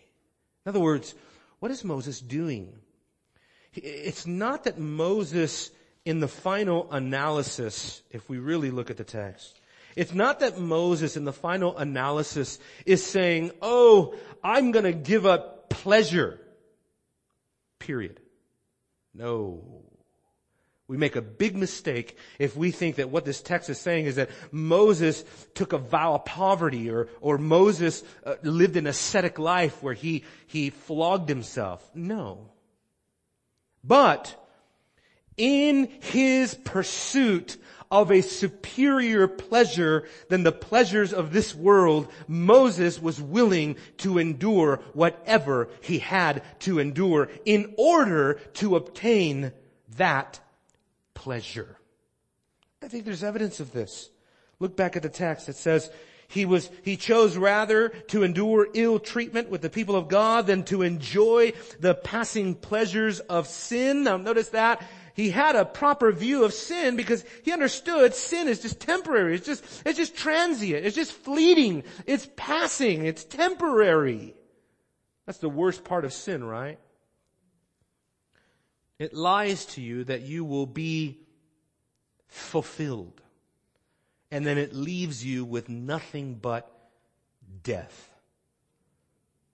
In 0.65 0.71
other 0.71 0.81
words, 0.81 1.15
what 1.59 1.71
is 1.71 1.85
Moses 1.85 2.21
doing? 2.21 2.73
It's 3.75 4.27
not 4.27 4.65
that 4.65 4.79
Moses, 4.79 5.71
in 6.05 6.21
the 6.21 6.29
final 6.29 6.91
analysis, 6.91 8.03
if 8.11 8.29
we 8.29 8.39
really 8.39 8.71
look 8.71 8.91
at 8.91 8.97
the 8.97 9.05
text, 9.05 9.61
it's 9.95 10.15
not 10.15 10.41
that 10.41 10.59
Moses 10.59 11.17
in 11.17 11.25
the 11.25 11.33
final 11.33 11.77
analysis 11.77 12.59
is 12.87 13.05
saying, 13.05 13.53
oh, 13.61 14.15
I'm 14.43 14.71
gonna 14.71 14.93
give 14.93 15.27
up 15.27 15.69
pleasure. 15.69 16.41
Period. 17.79 18.21
No. 19.15 19.83
We 20.89 20.97
make 20.97 21.17
a 21.17 21.23
big 21.23 21.57
mistake 21.57 22.19
if 22.39 22.57
we 22.57 22.71
think 22.71 22.97
that 22.97 23.09
what 23.09 23.25
this 23.25 23.41
text 23.41 23.71
is 23.71 23.79
saying 23.79 24.07
is 24.07 24.17
that 24.17 24.31
Moses 24.51 25.25
took 25.55 25.73
a 25.73 25.79
vow 25.79 26.15
of 26.15 26.25
poverty 26.25 26.91
or, 26.91 27.09
or 27.21 27.39
Moses 27.39 28.03
uh, 28.25 28.35
lived 28.43 28.77
an 28.77 28.87
ascetic 28.87 29.39
life 29.39 29.83
where 29.83 29.95
he, 29.95 30.25
he 30.47 30.71
flogged 30.71 31.29
himself. 31.29 31.89
No. 31.95 32.51
But 33.85 34.37
in 35.37 35.89
his 36.01 36.55
pursuit 36.55 37.57
of 37.91 38.11
a 38.11 38.23
superior 38.23 39.29
pleasure 39.29 40.09
than 40.31 40.45
the 40.45 40.51
pleasures 40.53 41.13
of 41.13 41.33
this 41.33 41.55
world, 41.55 42.11
Moses 42.27 43.01
was 43.01 43.21
willing 43.21 43.77
to 43.99 44.19
endure 44.19 44.81
whatever 44.95 45.69
he 45.83 45.99
had 45.99 46.43
to 46.61 46.79
endure 46.79 47.29
in 47.45 47.75
order 47.77 48.35
to 48.55 48.77
obtain 48.77 49.53
that 49.97 50.41
pleasure. 51.13 51.77
I 52.83 52.89
think 52.89 53.05
there's 53.05 53.23
evidence 53.23 53.61
of 53.61 53.73
this. 53.73 54.11
Look 54.59 54.75
back 54.75 54.97
at 54.97 55.03
the 55.03 55.11
text. 55.11 55.51
It 55.51 55.57
says, 55.57 55.91
he 56.29 56.47
was, 56.47 56.71
he 56.83 56.97
chose 56.97 57.37
rather 57.37 57.91
to 58.09 58.23
endure 58.23 58.69
ill 58.73 58.99
treatment 58.99 59.51
with 59.51 59.61
the 59.61 59.69
people 59.69 59.97
of 59.97 60.09
God 60.09 60.47
than 60.47 60.65
to 60.65 60.81
enjoy 60.81 61.53
the 61.79 61.95
passing 61.95 62.55
pleasures 62.55 63.21
of 63.21 63.47
sin. 63.47 64.05
Now 64.05 64.17
notice 64.17 64.49
that. 64.49 64.83
He 65.15 65.31
had 65.31 65.57
a 65.57 65.65
proper 65.65 66.11
view 66.11 66.45
of 66.45 66.55
sin 66.55 66.97
because 66.97 67.25
he 67.43 67.53
understood 67.53 68.15
sin 68.15 68.49
is 68.49 68.61
just 68.61 68.81
temporary. 68.81 69.35
It's 69.35 69.47
just, 69.47 69.65
it's 69.85 69.99
just 69.99 70.17
transient. 70.17 70.87
It's 70.87 70.97
just 70.97 71.13
fleeting. 71.13 71.85
It's 72.07 72.29
passing. 72.37 73.05
It's 73.05 73.25
temporary. 73.25 74.35
That's 75.27 75.39
the 75.39 75.49
worst 75.49 75.85
part 75.85 76.05
of 76.05 76.13
sin, 76.13 76.43
right? 76.43 76.79
It 78.99 79.15
lies 79.15 79.67
to 79.67 79.83
you 79.83 80.05
that 80.05 80.23
you 80.23 80.45
will 80.45 80.67
be 80.67 81.21
fulfilled. 82.29 83.21
And 84.31 84.47
then 84.47 84.57
it 84.57 84.73
leaves 84.73 85.25
you 85.25 85.45
with 85.45 85.69
nothing 85.69 86.37
but 86.37 86.71
death. 87.63 88.11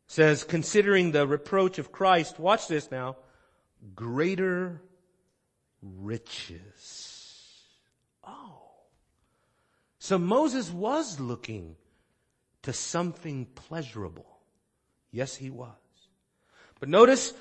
Says, 0.06 0.44
considering 0.44 1.10
the 1.10 1.26
reproach 1.26 1.78
of 1.78 1.90
Christ, 1.90 2.38
watch 2.38 2.68
this 2.68 2.90
now, 2.90 3.16
greater 3.94 4.80
riches. 5.82 7.62
Oh. 8.24 8.62
So 9.98 10.18
Moses 10.18 10.70
was 10.70 11.20
looking 11.20 11.76
to 12.62 12.72
something 12.72 13.46
pleasurable. 13.54 14.38
Yes, 15.10 15.34
he 15.36 15.50
was. 15.50 15.74
But 16.80 16.88
notice 16.88 17.34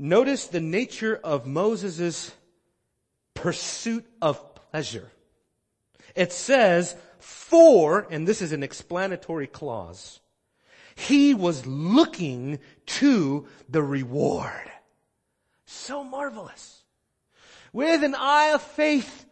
Notice 0.00 0.46
the 0.46 0.60
nature 0.60 1.18
of 1.24 1.44
Moses' 1.44 2.30
pursuit 3.34 4.06
of 4.22 4.54
pleasure. 4.54 5.10
It 6.14 6.32
says, 6.32 6.94
for, 7.18 8.06
and 8.08 8.26
this 8.26 8.40
is 8.40 8.52
an 8.52 8.62
explanatory 8.62 9.48
clause, 9.48 10.20
he 10.94 11.34
was 11.34 11.66
looking 11.66 12.60
to 12.86 13.48
the 13.68 13.82
reward. 13.82 14.70
So 15.66 16.04
marvelous. 16.04 16.84
With 17.78 18.02
an 18.02 18.16
eye 18.16 18.54
of 18.54 18.62
faith, 18.62 19.24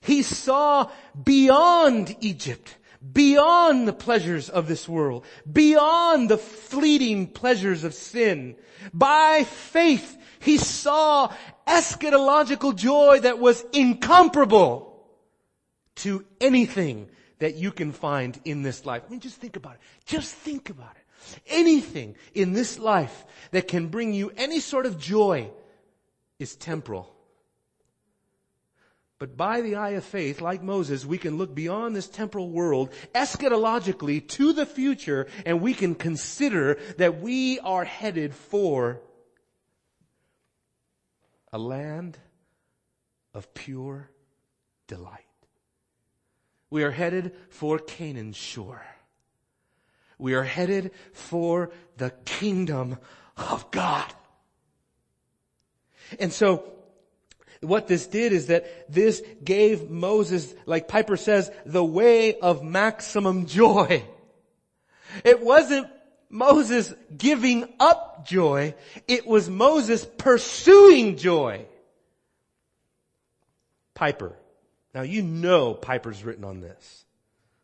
he 0.00 0.24
saw 0.24 0.90
beyond 1.22 2.16
Egypt, 2.20 2.76
beyond 3.12 3.86
the 3.86 3.92
pleasures 3.92 4.48
of 4.48 4.66
this 4.66 4.88
world, 4.88 5.24
beyond 5.52 6.28
the 6.28 6.36
fleeting 6.36 7.28
pleasures 7.28 7.84
of 7.84 7.94
sin, 7.94 8.56
by 8.92 9.44
faith, 9.44 10.18
he 10.40 10.58
saw 10.58 11.32
eschatological 11.64 12.74
joy 12.74 13.20
that 13.20 13.38
was 13.38 13.64
incomparable 13.72 15.06
to 15.94 16.24
anything 16.40 17.08
that 17.38 17.54
you 17.54 17.70
can 17.70 17.92
find 17.92 18.40
in 18.44 18.62
this 18.62 18.84
life. 18.84 19.04
I 19.06 19.10
mean, 19.12 19.20
just 19.20 19.36
think 19.36 19.54
about 19.54 19.74
it. 19.74 19.80
Just 20.06 20.34
think 20.34 20.70
about 20.70 20.96
it. 20.96 21.40
Anything 21.46 22.16
in 22.34 22.52
this 22.52 22.80
life 22.80 23.24
that 23.52 23.68
can 23.68 23.86
bring 23.86 24.12
you 24.12 24.32
any 24.36 24.58
sort 24.58 24.86
of 24.86 24.98
joy 24.98 25.52
is 26.40 26.56
temporal. 26.56 27.14
But 29.22 29.36
by 29.36 29.60
the 29.60 29.76
eye 29.76 29.90
of 29.90 30.04
faith, 30.04 30.40
like 30.40 30.64
Moses, 30.64 31.06
we 31.06 31.16
can 31.16 31.38
look 31.38 31.54
beyond 31.54 31.94
this 31.94 32.08
temporal 32.08 32.50
world 32.50 32.90
eschatologically 33.14 34.26
to 34.30 34.52
the 34.52 34.66
future 34.66 35.28
and 35.46 35.60
we 35.60 35.74
can 35.74 35.94
consider 35.94 36.80
that 36.98 37.20
we 37.20 37.60
are 37.60 37.84
headed 37.84 38.34
for 38.34 39.00
a 41.52 41.58
land 41.58 42.18
of 43.32 43.54
pure 43.54 44.10
delight. 44.88 45.20
We 46.68 46.82
are 46.82 46.90
headed 46.90 47.32
for 47.48 47.78
Canaan's 47.78 48.36
shore. 48.36 48.84
We 50.18 50.34
are 50.34 50.42
headed 50.42 50.90
for 51.12 51.70
the 51.96 52.10
kingdom 52.24 52.98
of 53.36 53.70
God. 53.70 54.12
And 56.18 56.32
so 56.32 56.81
what 57.62 57.86
this 57.86 58.06
did 58.06 58.32
is 58.32 58.48
that 58.48 58.92
this 58.92 59.22
gave 59.42 59.88
Moses, 59.88 60.52
like 60.66 60.88
Piper 60.88 61.16
says, 61.16 61.50
the 61.64 61.84
way 61.84 62.38
of 62.38 62.62
maximum 62.64 63.46
joy. 63.46 64.04
It 65.24 65.40
wasn't 65.40 65.86
Moses 66.28 66.92
giving 67.16 67.72
up 67.78 68.26
joy. 68.26 68.74
It 69.06 69.26
was 69.26 69.48
Moses 69.48 70.04
pursuing 70.04 71.16
joy. 71.16 71.66
Piper. 73.94 74.32
Now 74.94 75.02
you 75.02 75.22
know 75.22 75.74
Piper's 75.74 76.24
written 76.24 76.44
on 76.44 76.60
this. 76.60 77.04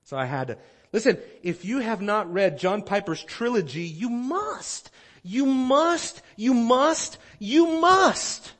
So 0.04 0.16
I 0.16 0.26
had 0.26 0.48
to, 0.48 0.58
listen, 0.92 1.18
if 1.42 1.64
you 1.64 1.80
have 1.80 2.00
not 2.00 2.32
read 2.32 2.58
John 2.58 2.82
Piper's 2.82 3.22
trilogy, 3.22 3.82
you 3.82 4.08
must, 4.08 4.90
you 5.22 5.44
must, 5.44 6.22
you 6.36 6.54
must, 6.54 7.18
you 7.38 7.80
must 7.80 8.52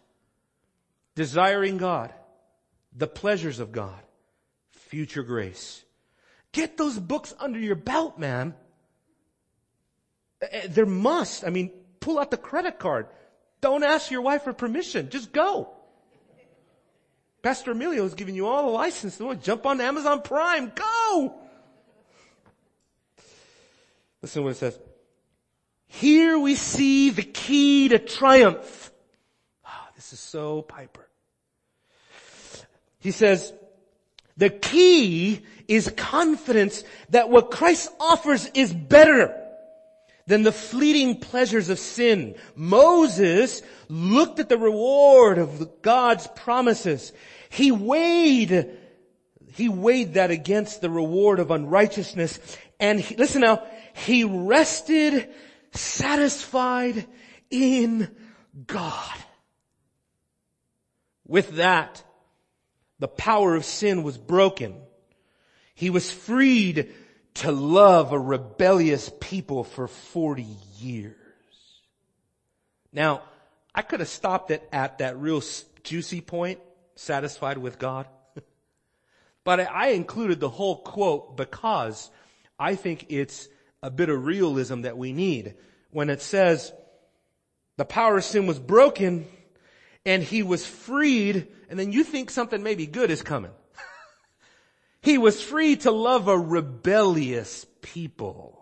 desiring 1.19 1.79
God, 1.79 2.15
the 2.97 3.09
pleasures 3.09 3.59
of 3.59 3.73
God, 3.73 4.01
future 4.71 5.25
grace. 5.25 5.85
Get 6.53 6.77
those 6.77 6.97
books 6.97 7.35
under 7.41 7.59
your 7.59 7.75
belt, 7.75 8.21
man. 8.21 8.55
Eh, 10.41 10.47
eh, 10.53 10.67
there 10.69 10.87
must. 10.87 11.45
I 11.45 11.51
mean, 11.51 11.73
pull 11.99 12.21
out 12.21 12.31
the 12.31 12.37
credit 12.37 12.79
card. 12.79 13.09
Don't 13.61 13.83
ask 13.83 14.13
your 14.13 14.23
wife 14.23 14.45
for 14.45 14.53
permission. 14.53 15.11
Just 15.11 15.33
go. 15.33 15.75
Pastor 17.43 17.73
Emilio 17.73 18.05
is 18.05 18.15
giving 18.15 18.37
you 18.37 18.47
all 18.47 18.67
the 18.67 18.73
license. 18.73 19.21
Jump 19.43 19.67
on 19.67 19.81
Amazon 19.81 20.23
Prime. 20.23 20.71
Go! 20.73 21.35
Listen 24.23 24.43
to 24.43 24.45
what 24.45 24.53
it 24.53 24.59
says. 24.59 24.79
Here 25.89 26.39
we 26.39 26.55
see 26.55 27.11
the 27.11 27.25
key 27.25 27.89
to 27.89 27.99
triumph. 27.99 28.93
Oh, 29.67 29.87
this 29.97 30.13
is 30.13 30.21
so 30.21 30.63
Piper. 30.63 31.08
He 33.01 33.11
says, 33.11 33.53
the 34.37 34.51
key 34.51 35.45
is 35.67 35.93
confidence 35.97 36.85
that 37.11 37.29
what 37.29 37.51
Christ 37.51 37.91
offers 37.99 38.47
is 38.55 38.73
better 38.73 39.35
than 40.27 40.43
the 40.43 40.53
fleeting 40.53 41.21
pleasures 41.21 41.69
of 41.71 41.79
sin. 41.79 42.35
Moses 42.55 43.63
looked 43.89 44.39
at 44.41 44.49
the 44.49 44.59
reward 44.59 45.39
of 45.39 45.83
God's 45.83 46.27
promises. 46.37 47.13
He 47.49 47.73
weighed, 47.73 48.71
he 49.55 49.69
weighed 49.69 50.15
that 50.15 50.31
against 50.31 50.81
the 50.81 50.91
reward 50.91 51.41
of 51.41 51.51
unrighteousness 51.51 52.39
And 52.81 53.01
he, 53.01 53.17
listen 53.17 53.41
now, 53.41 53.65
he 53.95 54.25
rested 54.25 55.29
satisfied 55.73 57.07
in 57.51 58.15
God. 58.67 59.15
With 61.27 61.57
that, 61.57 62.03
the 62.99 63.09
power 63.09 63.55
of 63.55 63.65
sin 63.65 64.03
was 64.03 64.19
broken. 64.19 64.75
He 65.75 65.91
was 65.91 66.11
freed 66.11 66.93
to 67.35 67.53
love 67.53 68.13
a 68.13 68.19
rebellious 68.19 69.11
people 69.21 69.63
for 69.63 69.87
40 69.87 70.45
years. 70.79 71.15
Now, 72.93 73.23
I 73.75 73.83
could 73.83 74.01
have 74.01 74.09
stopped 74.09 74.51
it 74.51 74.69
at 74.73 74.99
that 74.99 75.19
real 75.19 75.43
juicy 75.85 76.21
point, 76.21 76.59
satisfied 76.97 77.59
with 77.59 77.79
God. 77.79 78.09
but 79.45 79.61
I 79.61 79.91
included 79.91 80.41
the 80.41 80.49
whole 80.49 80.79
quote 80.83 81.37
because 81.37 82.11
I 82.59 82.75
think 82.75 83.07
it's 83.09 83.49
a 83.83 83.91
bit 83.91 84.09
of 84.09 84.25
realism 84.25 84.81
that 84.83 84.99
we 84.99 85.13
need 85.13 85.55
when 85.91 86.11
it 86.11 86.21
says 86.21 86.73
the 87.77 87.85
power 87.85 88.17
of 88.17 88.25
sin 88.25 88.47
was 88.47 88.59
broken 88.59 89.29
and 90.09 90.23
he 90.23 90.43
was 90.43 90.65
freed 90.65 91.47
and 91.69 91.79
then 91.79 91.93
you 91.93 92.03
think 92.03 92.31
something 92.31 92.63
maybe 92.63 92.87
good 92.87 93.11
is 93.11 93.23
coming. 93.23 93.51
he 95.03 95.19
was 95.19 95.43
free 95.43 95.77
to 95.77 95.91
love 95.91 96.29
a 96.29 96.39
rebellious 96.39 97.67
people. 97.83 98.55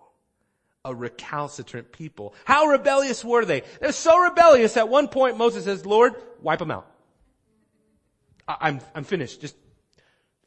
A 0.84 0.92
recalcitrant 0.92 1.92
people. 1.92 2.34
How 2.44 2.66
rebellious 2.66 3.24
were 3.24 3.44
they? 3.44 3.62
They're 3.80 3.92
so 3.92 4.18
rebellious 4.18 4.76
at 4.76 4.88
one 4.88 5.06
point 5.06 5.36
Moses 5.36 5.64
says, 5.64 5.86
Lord, 5.86 6.14
wipe 6.42 6.58
them 6.58 6.72
out. 6.72 6.90
I- 8.48 8.56
I'm, 8.62 8.80
I'm 8.94 9.04
finished. 9.04 9.40
Just 9.40 9.56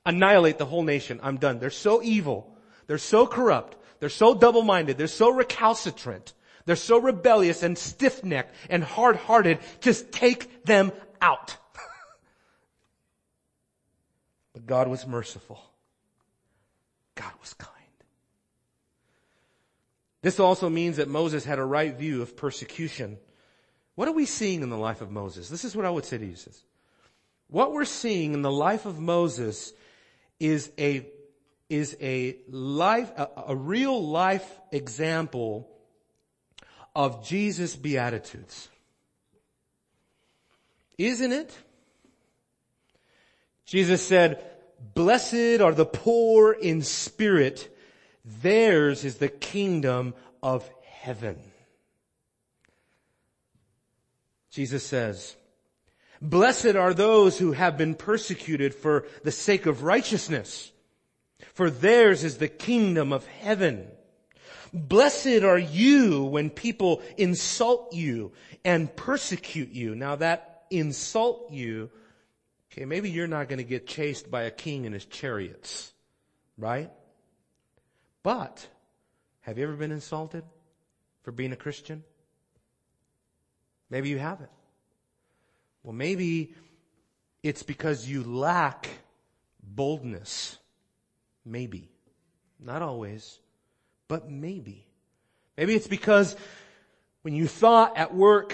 annihilate 0.05 0.57
the 0.57 0.65
whole 0.65 0.83
nation. 0.83 1.21
I'm 1.23 1.37
done. 1.37 1.59
They're 1.59 1.69
so 1.69 2.01
evil. 2.03 2.57
They're 2.87 2.97
so 2.97 3.25
corrupt. 3.25 3.77
They're 4.01 4.09
so 4.09 4.33
double-minded. 4.33 4.97
They're 4.97 5.07
so 5.07 5.29
recalcitrant. 5.29 6.33
They're 6.69 6.75
so 6.75 6.99
rebellious 6.99 7.63
and 7.63 7.75
stiff-necked 7.75 8.53
and 8.69 8.83
hard-hearted. 8.83 9.57
Just 9.79 10.11
take 10.11 10.63
them 10.65 10.91
out. 11.19 11.57
but 14.53 14.67
God 14.67 14.87
was 14.87 15.07
merciful. 15.07 15.59
God 17.15 17.31
was 17.41 17.55
kind. 17.55 17.73
This 20.21 20.39
also 20.39 20.69
means 20.69 20.97
that 20.97 21.07
Moses 21.07 21.43
had 21.43 21.57
a 21.57 21.65
right 21.65 21.97
view 21.97 22.21
of 22.21 22.37
persecution. 22.37 23.17
What 23.95 24.07
are 24.07 24.13
we 24.13 24.27
seeing 24.27 24.61
in 24.61 24.69
the 24.69 24.77
life 24.77 25.01
of 25.01 25.09
Moses? 25.09 25.49
This 25.49 25.65
is 25.65 25.75
what 25.75 25.87
I 25.87 25.89
would 25.89 26.05
say 26.05 26.19
to 26.19 26.23
you. 26.23 26.35
What 27.47 27.73
we're 27.73 27.85
seeing 27.85 28.35
in 28.35 28.43
the 28.43 28.51
life 28.51 28.85
of 28.85 28.99
Moses 28.99 29.73
is 30.39 30.71
a, 30.77 31.07
is 31.67 31.97
a 31.99 32.37
life, 32.47 33.11
a, 33.17 33.27
a 33.47 33.55
real 33.55 34.07
life 34.07 34.47
example 34.71 35.67
of 36.99 37.25
Jesus' 37.25 37.77
Beatitudes. 37.77 38.67
Isn't 40.97 41.31
it? 41.31 41.57
Jesus 43.65 44.05
said, 44.05 44.43
blessed 44.95 45.61
are 45.61 45.71
the 45.71 45.85
poor 45.85 46.51
in 46.51 46.81
spirit. 46.81 47.73
Theirs 48.25 49.05
is 49.05 49.15
the 49.15 49.29
kingdom 49.29 50.13
of 50.43 50.69
heaven. 50.83 51.37
Jesus 54.51 54.85
says, 54.85 55.37
blessed 56.21 56.75
are 56.75 56.93
those 56.93 57.39
who 57.39 57.53
have 57.53 57.77
been 57.77 57.95
persecuted 57.95 58.75
for 58.75 59.05
the 59.23 59.31
sake 59.31 59.65
of 59.67 59.83
righteousness, 59.83 60.73
for 61.53 61.69
theirs 61.69 62.25
is 62.25 62.39
the 62.39 62.49
kingdom 62.49 63.13
of 63.13 63.25
heaven. 63.25 63.87
Blessed 64.73 65.43
are 65.43 65.57
you 65.57 66.23
when 66.25 66.49
people 66.49 67.01
insult 67.17 67.93
you 67.93 68.31
and 68.63 68.93
persecute 68.95 69.71
you. 69.71 69.95
Now 69.95 70.15
that 70.17 70.63
insult 70.69 71.51
you, 71.51 71.89
okay, 72.71 72.85
maybe 72.85 73.09
you're 73.09 73.27
not 73.27 73.49
going 73.49 73.57
to 73.57 73.63
get 73.63 73.87
chased 73.87 74.29
by 74.29 74.43
a 74.43 74.51
king 74.51 74.85
and 74.85 74.93
his 74.93 75.05
chariots, 75.05 75.91
right? 76.57 76.91
But 78.23 78.67
have 79.41 79.57
you 79.57 79.63
ever 79.63 79.75
been 79.75 79.91
insulted 79.91 80.43
for 81.23 81.31
being 81.31 81.51
a 81.51 81.57
Christian? 81.57 82.03
Maybe 83.89 84.09
you 84.09 84.19
haven't. 84.19 84.51
Well, 85.83 85.93
maybe 85.93 86.53
it's 87.41 87.63
because 87.63 88.07
you 88.07 88.23
lack 88.23 88.87
boldness. 89.63 90.57
Maybe. 91.45 91.89
Not 92.59 92.81
always, 92.81 93.39
but 94.09 94.29
maybe. 94.29 94.85
Maybe 95.55 95.75
it's 95.75 95.87
because 95.87 96.35
when 97.21 97.33
you 97.33 97.47
thought 97.47 97.95
at 97.95 98.13
work, 98.13 98.53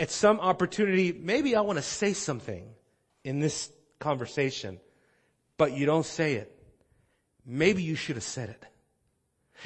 at 0.00 0.10
some 0.10 0.40
opportunity, 0.40 1.12
maybe 1.12 1.54
I 1.54 1.60
want 1.60 1.76
to 1.76 1.82
say 1.82 2.14
something 2.14 2.66
in 3.24 3.40
this 3.40 3.70
conversation, 3.98 4.80
but 5.58 5.72
you 5.72 5.84
don't 5.84 6.06
say 6.06 6.34
it. 6.34 6.56
Maybe 7.44 7.82
you 7.82 7.96
should 7.96 8.16
have 8.16 8.24
said 8.24 8.48
it. 8.50 8.64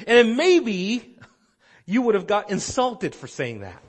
And 0.07 0.35
maybe 0.35 1.17
you 1.85 2.01
would 2.01 2.15
have 2.15 2.27
got 2.27 2.49
insulted 2.49 3.15
for 3.15 3.27
saying 3.27 3.61
that, 3.61 3.81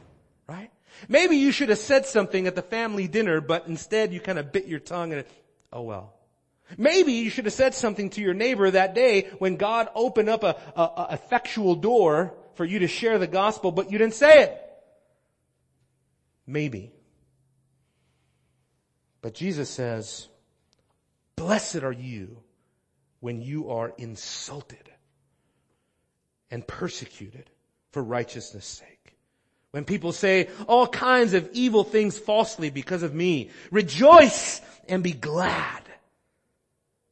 right? 0.49 0.71
Maybe 1.09 1.37
you 1.37 1.53
should 1.53 1.71
have 1.71 1.79
said 1.79 2.07
something 2.07 2.47
at 2.47 2.55
the 2.55 2.63
family 2.63 3.09
dinner, 3.09 3.41
but 3.41 3.67
instead 3.67 4.13
you 4.13 4.21
kind 4.21 4.39
of 4.39 4.53
bit 4.53 4.67
your 4.67 4.81
tongue 4.81 5.13
and, 5.13 5.25
oh 5.73 5.83
well. 5.83 6.18
Maybe 6.77 7.13
you 7.13 7.31
should 7.31 7.47
have 7.47 7.55
said 7.55 7.75
something 7.75 8.11
to 8.11 8.21
your 8.21 8.35
neighbor 8.35 8.71
that 8.71 8.95
day 8.95 9.29
when 9.39 9.57
God 9.57 9.89
opened 9.95 10.29
up 10.29 10.43
a, 10.43 10.57
a, 10.77 10.83
a 10.83 11.09
effectual 11.13 11.75
door 11.75 12.35
for 12.55 12.65
you 12.65 12.81
to 12.81 12.89
share 12.89 13.19
the 13.19 13.27
gospel, 13.27 13.73
but 13.73 13.91
you 13.91 13.99
didn't 13.99 14.15
say 14.15 14.43
it. 14.43 14.63
Maybe. 16.47 16.93
But 19.23 19.35
Jesus 19.35 19.71
says, 19.71 20.29
blessed 21.37 21.83
are 21.83 21.93
you 21.93 22.39
when 23.21 23.41
you 23.41 23.71
are 23.71 23.93
insulted 23.99 24.91
and 26.51 26.67
persecuted 26.67 27.51
for 27.93 28.03
righteousness 28.03 28.65
sake. 28.65 29.17
When 29.71 29.85
people 29.85 30.13
say 30.13 30.49
all 30.67 30.87
kinds 30.87 31.35
of 31.35 31.49
evil 31.53 31.85
things 31.85 32.19
falsely 32.19 32.71
because 32.71 33.03
of 33.03 33.15
me, 33.15 33.51
rejoice 33.71 34.61
and 34.89 35.03
be 35.03 35.13
glad. 35.13 35.83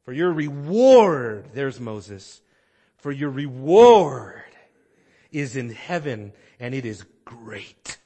For 0.07 0.13
your 0.13 0.31
reward, 0.31 1.49
there's 1.53 1.81
Moses, 1.81 2.41
for 2.95 3.11
your 3.11 3.29
reward 3.29 4.41
is 5.33 5.57
in 5.57 5.69
heaven 5.69 6.31
and 6.61 6.73
it 6.73 6.85
is 6.85 7.03
great. 7.25 7.97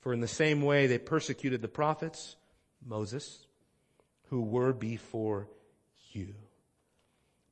For 0.00 0.14
in 0.14 0.20
the 0.20 0.26
same 0.26 0.62
way 0.62 0.86
they 0.86 0.96
persecuted 0.96 1.60
the 1.60 1.68
prophets, 1.68 2.36
Moses, 2.82 3.46
who 4.30 4.40
were 4.40 4.72
before 4.72 5.48
you. 6.12 6.34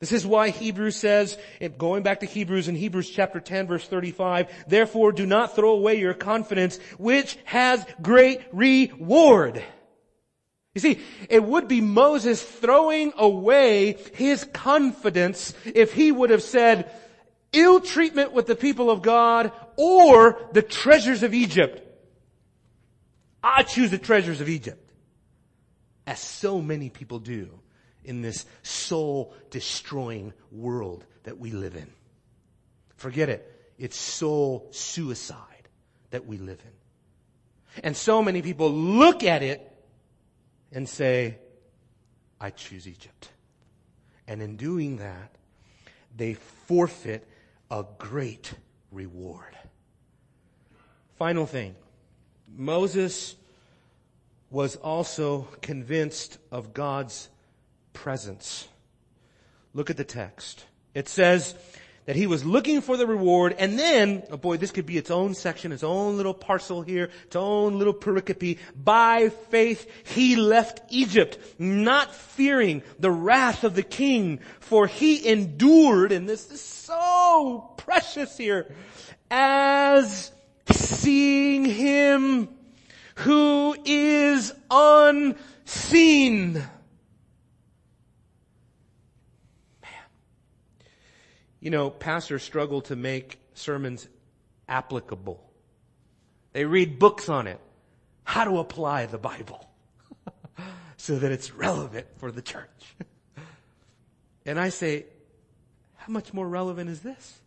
This 0.01 0.13
is 0.13 0.27
why 0.27 0.49
Hebrews 0.49 0.97
says, 0.97 1.37
going 1.77 2.03
back 2.03 2.21
to 2.21 2.27
Hebrews 2.27 2.69
in 2.69 2.77
Hebrews 2.77 3.11
chapter 3.11 3.41
10 3.41 3.67
verse 3.67 3.87
35, 3.87 4.65
therefore 4.69 5.13
do 5.13 5.27
not 5.27 5.55
throw 5.55 5.73
away 5.73 6.01
your 6.01 6.15
confidence, 6.15 6.79
which 6.97 7.37
has 7.45 7.85
great 8.01 8.41
reward. 8.55 9.63
You 10.75 10.81
see, 10.81 11.01
it 11.29 11.45
would 11.45 11.69
be 11.69 11.81
Moses 11.81 12.43
throwing 12.43 13.13
away 13.17 13.99
his 14.15 14.45
confidence 14.45 15.53
if 15.67 15.93
he 15.93 16.11
would 16.11 16.31
have 16.31 16.43
said, 16.43 16.91
ill 17.53 17.81
treatment 17.81 18.33
with 18.33 18.47
the 18.47 18.57
people 18.57 18.91
of 18.91 19.03
God 19.03 19.53
or 19.77 20.41
the 20.53 20.63
treasures 20.63 21.23
of 21.23 21.35
Egypt. 21.35 21.87
I 23.43 23.65
choose 23.65 23.91
the 23.91 23.99
treasures 23.99 24.41
of 24.41 24.49
Egypt. 24.49 24.79
As 26.07 26.19
so 26.19 26.63
many 26.63 26.89
people 26.89 27.19
do 27.19 27.51
in 28.05 28.23
this 28.23 28.47
soul 28.63 29.35
destroying 29.51 30.33
world 30.51 31.05
that 31.25 31.39
we 31.39 31.51
live 31.51 31.77
in. 31.77 31.91
Forget 32.97 33.29
it. 33.29 33.49
It's 33.79 33.97
soul 33.97 34.69
suicide 34.71 35.69
that 36.11 36.27
we 36.27 36.39
live 36.39 36.61
in. 36.65 37.83
And 37.85 37.97
so 37.97 38.23
many 38.23 38.43
people 38.43 38.71
look 38.71 39.23
at 39.23 39.43
it 39.43 39.72
and 40.73 40.89
say, 40.89 41.39
I 42.41 42.51
choose 42.51 42.89
Egypt. 42.89 43.31
And 44.27 44.43
in 44.43 44.57
doing 44.57 44.97
that, 44.99 45.35
they 46.17 46.35
forfeit 46.35 47.27
a 47.71 47.85
great 47.99 48.55
reward. 48.91 49.57
Final 51.17 51.47
thing. 51.47 51.75
Moses 52.55 53.37
was 54.51 54.77
also 54.77 55.49
convinced 55.61 56.39
of 56.51 56.75
God's 56.75 57.29
presence. 57.93 58.69
Look 59.73 59.89
at 59.89 59.97
the 59.97 60.05
text. 60.05 60.67
It 60.95 61.09
says, 61.09 61.55
that 62.07 62.17
he 62.17 62.27
was 62.27 62.45
looking 62.45 62.81
for 62.81 62.97
the 62.97 63.07
reward 63.07 63.55
and 63.59 63.79
then, 63.79 64.23
oh 64.31 64.37
boy, 64.37 64.57
this 64.57 64.71
could 64.71 64.87
be 64.87 64.99
its 64.99 65.11
own 65.11 65.35
section, 65.35 65.73
its 65.73 65.85
own 65.85 66.17
little 66.17 66.35
parcel 66.35 66.83
here, 66.83 67.11
its 67.27 67.37
own 67.37 67.79
little 67.79 67.95
pericope. 67.95 68.59
By 68.75 69.29
faith 69.29 69.89
he 70.05 70.37
left 70.37 70.81
Egypt, 70.89 71.39
not 71.59 72.15
fearing 72.15 72.83
the 72.99 73.11
wrath 73.11 73.65
of 73.65 73.75
the 73.75 73.83
king, 73.83 74.41
for 74.61 74.87
he 74.87 75.27
endured, 75.29 76.13
and 76.13 76.29
this 76.29 76.51
is 76.51 76.61
so 76.61 77.73
precious 77.77 78.37
here, 78.37 78.75
as 79.31 80.33
seeing 80.71 81.65
him 81.65 82.49
who 83.17 83.77
is 83.85 84.53
unseen. 84.71 86.63
You 91.63 91.71
know, 91.71 91.91
pastors 91.91 92.43
struggle 92.43 92.83
to 92.83 92.97
make 92.97 93.39
sermons 93.55 94.09
applicable. 94.69 95.49
They 96.53 96.65
read 96.65 96.99
books 96.99 97.29
on 97.29 97.47
it. 97.47 97.61
How 98.25 98.45
to 98.45 98.59
apply 98.59 99.07
the 99.07 99.17
Bible 99.17 99.71
so 100.97 101.21
that 101.21 101.31
it's 101.31 101.53
relevant 101.53 102.09
for 102.17 102.33
the 102.33 102.43
church. 102.43 102.97
and 104.45 104.59
I 104.59 104.71
say, 104.71 105.07
how 105.95 106.13
much 106.13 106.35
more 106.35 106.49
relevant 106.49 106.91
is 106.91 107.01
this? 107.01 107.41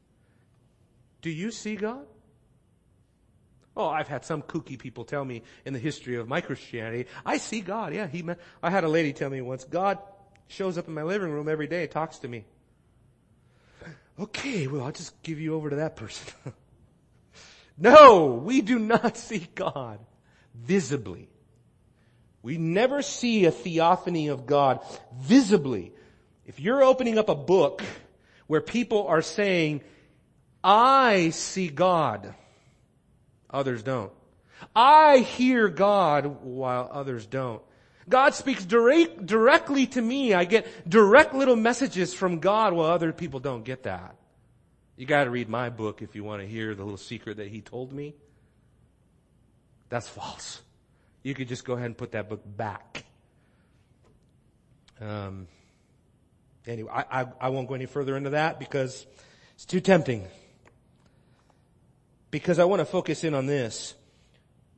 Do 1.21 1.29
you 1.29 1.51
see 1.51 1.75
God? 1.75 2.05
Oh, 3.75 3.89
I've 3.89 4.07
had 4.07 4.23
some 4.23 4.41
kooky 4.41 4.79
people 4.79 5.03
tell 5.03 5.25
me 5.25 5.43
in 5.65 5.73
the 5.73 5.79
history 5.79 6.15
of 6.15 6.29
my 6.29 6.39
Christianity, 6.39 7.07
I 7.25 7.37
see 7.37 7.59
God. 7.59 7.93
Yeah, 7.93 8.07
he, 8.07 8.23
I 8.63 8.69
had 8.69 8.85
a 8.85 8.89
lady 8.89 9.11
tell 9.11 9.29
me 9.29 9.41
once, 9.41 9.65
God 9.65 9.97
shows 10.47 10.77
up 10.77 10.87
in 10.87 10.93
my 10.93 11.03
living 11.03 11.31
room 11.31 11.49
every 11.49 11.67
day, 11.67 11.87
talks 11.87 12.19
to 12.19 12.29
me. 12.29 12.45
Okay, 14.19 14.67
well, 14.67 14.83
I'll 14.83 14.91
just 14.91 15.21
give 15.23 15.39
you 15.39 15.55
over 15.55 15.69
to 15.69 15.75
that 15.77 15.95
person. 15.95 16.33
no, 17.77 18.27
we 18.27 18.61
do 18.61 18.79
not 18.79 19.17
see 19.17 19.47
God 19.55 19.99
visibly. 20.53 21.29
We 22.41 22.57
never 22.57 23.01
see 23.01 23.45
a 23.45 23.51
theophany 23.51 24.27
of 24.27 24.45
God 24.45 24.79
visibly. 25.19 25.91
If 26.45 26.59
you're 26.59 26.83
opening 26.83 27.17
up 27.17 27.27
a 27.27 27.35
book 27.35 27.81
where 28.47 28.61
people 28.61 29.07
are 29.07 29.23
saying, 29.23 29.81
I 30.63 31.31
see 31.31 31.67
God, 31.67 32.33
others 33.49 33.83
don't. 33.83 34.11
I 34.75 35.17
hear 35.17 35.67
God 35.67 36.43
while 36.43 36.87
others 36.91 37.25
don't. 37.25 37.61
God 38.07 38.35
speaks 38.35 38.63
direct, 38.63 39.25
directly 39.25 39.87
to 39.87 40.01
me. 40.01 40.33
I 40.33 40.45
get 40.45 40.67
direct 40.89 41.33
little 41.33 41.55
messages 41.55 42.13
from 42.13 42.39
God 42.39 42.73
while 42.73 42.91
other 42.91 43.11
people 43.11 43.39
don't 43.39 43.63
get 43.63 43.83
that. 43.83 44.15
You 44.95 45.05
gotta 45.05 45.29
read 45.29 45.49
my 45.49 45.69
book 45.69 46.01
if 46.01 46.15
you 46.15 46.23
want 46.23 46.41
to 46.41 46.47
hear 46.47 46.75
the 46.75 46.83
little 46.83 46.97
secret 46.97 47.37
that 47.37 47.47
he 47.47 47.61
told 47.61 47.91
me. 47.91 48.15
That's 49.89 50.07
false. 50.07 50.61
You 51.23 51.33
could 51.33 51.47
just 51.47 51.65
go 51.65 51.73
ahead 51.73 51.87
and 51.87 51.97
put 51.97 52.11
that 52.11 52.29
book 52.29 52.41
back. 52.45 53.03
Um, 55.01 55.47
anyway, 56.67 56.91
I, 56.93 57.21
I, 57.21 57.27
I 57.41 57.49
won't 57.49 57.67
go 57.67 57.73
any 57.73 57.87
further 57.87 58.15
into 58.15 58.31
that 58.31 58.59
because 58.59 59.05
it's 59.55 59.65
too 59.65 59.79
tempting. 59.79 60.27
Because 62.31 62.59
I 62.59 62.65
want 62.65 62.79
to 62.81 62.85
focus 62.85 63.23
in 63.23 63.33
on 63.33 63.45
this. 63.45 63.95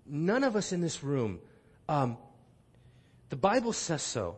None 0.05 0.43
of 0.43 0.55
us 0.55 0.71
in 0.71 0.79
this 0.79 1.03
room, 1.03 1.39
um, 1.89 2.17
the 3.29 3.35
Bible 3.35 3.73
says 3.73 4.01
so. 4.01 4.37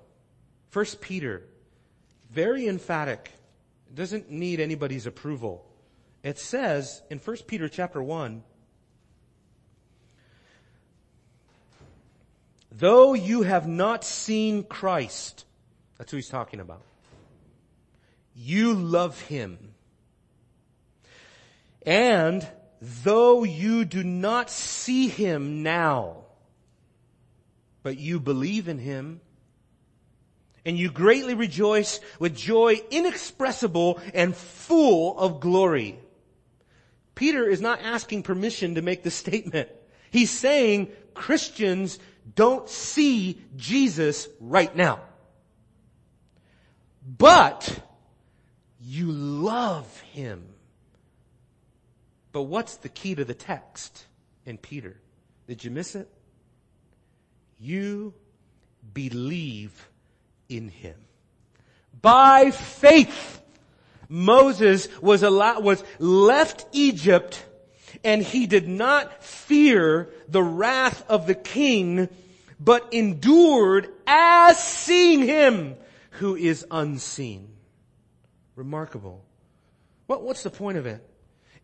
First 0.70 1.02
Peter, 1.02 1.44
very 2.32 2.68
emphatic. 2.68 3.32
Doesn't 3.94 4.30
need 4.30 4.60
anybody's 4.60 5.06
approval. 5.06 5.66
It 6.24 6.38
says 6.38 7.02
in 7.10 7.20
1 7.20 7.38
Peter 7.48 7.70
chapter 7.70 8.02
1, 8.02 8.44
though 12.72 13.14
you 13.14 13.44
have 13.44 13.68
not 13.68 14.04
seen 14.04 14.64
Christ, 14.64 15.46
that's 15.98 16.12
who 16.12 16.18
he's 16.18 16.30
talking 16.30 16.60
about, 16.60 16.82
you 18.36 18.74
love 18.74 19.20
him. 19.22 19.74
And 21.86 22.48
though 22.82 23.44
you 23.44 23.86
do 23.86 24.04
not 24.04 24.50
see 24.50 25.08
him 25.08 25.64
now, 25.64 26.26
but 27.84 27.98
you 27.98 28.20
believe 28.20 28.68
in 28.68 28.80
him, 28.80 29.22
and 30.66 30.78
you 30.78 30.92
greatly 30.92 31.34
rejoice 31.34 32.00
with 32.20 32.36
joy 32.36 32.82
inexpressible 32.92 34.00
and 34.14 34.36
full 34.36 35.18
of 35.18 35.40
glory. 35.40 35.98
Peter 37.16 37.50
is 37.50 37.62
not 37.62 37.82
asking 37.82 38.24
permission 38.24 38.76
to 38.76 38.82
make 38.82 39.04
the 39.04 39.12
statement. 39.12 39.70
He's 40.12 40.32
saying 40.32 40.90
Christians 41.14 42.00
don't 42.36 42.70
see 42.70 43.42
Jesus 43.56 44.28
right 44.40 44.74
now. 44.76 45.02
But 47.18 47.80
you 48.82 49.12
love 49.12 50.00
him. 50.14 50.44
But 52.32 52.44
what's 52.44 52.78
the 52.78 52.90
key 52.90 53.16
to 53.16 53.26
the 53.26 53.34
text 53.34 54.06
in 54.46 54.58
Peter? 54.58 54.96
Did 55.48 55.64
you 55.64 55.72
miss 55.72 55.96
it? 55.96 56.08
You 57.60 58.14
believe 58.94 59.90
in 60.48 60.70
him. 60.70 60.96
By 62.02 62.52
faith, 62.52 63.42
Moses 64.08 64.88
was 65.02 65.24
allowed, 65.24 65.64
was 65.64 65.84
left 66.00 66.66
Egypt 66.72 67.46
and 68.04 68.22
he 68.22 68.48
did 68.48 68.68
not 68.68 69.24
fear 69.24 70.10
the 70.28 70.44
wrath 70.44 71.04
of 71.10 71.28
the 71.28 71.36
king, 71.36 72.10
but 72.60 72.94
endured 72.94 73.90
as 74.08 74.62
seeing 74.62 75.22
him 75.22 75.76
who 76.12 76.36
is 76.36 76.66
unseen. 76.72 77.50
Remarkable. 78.56 79.24
What, 80.08 80.24
what's 80.24 80.44
the 80.44 80.50
point 80.50 80.78
of 80.78 80.86
it? 80.86 81.09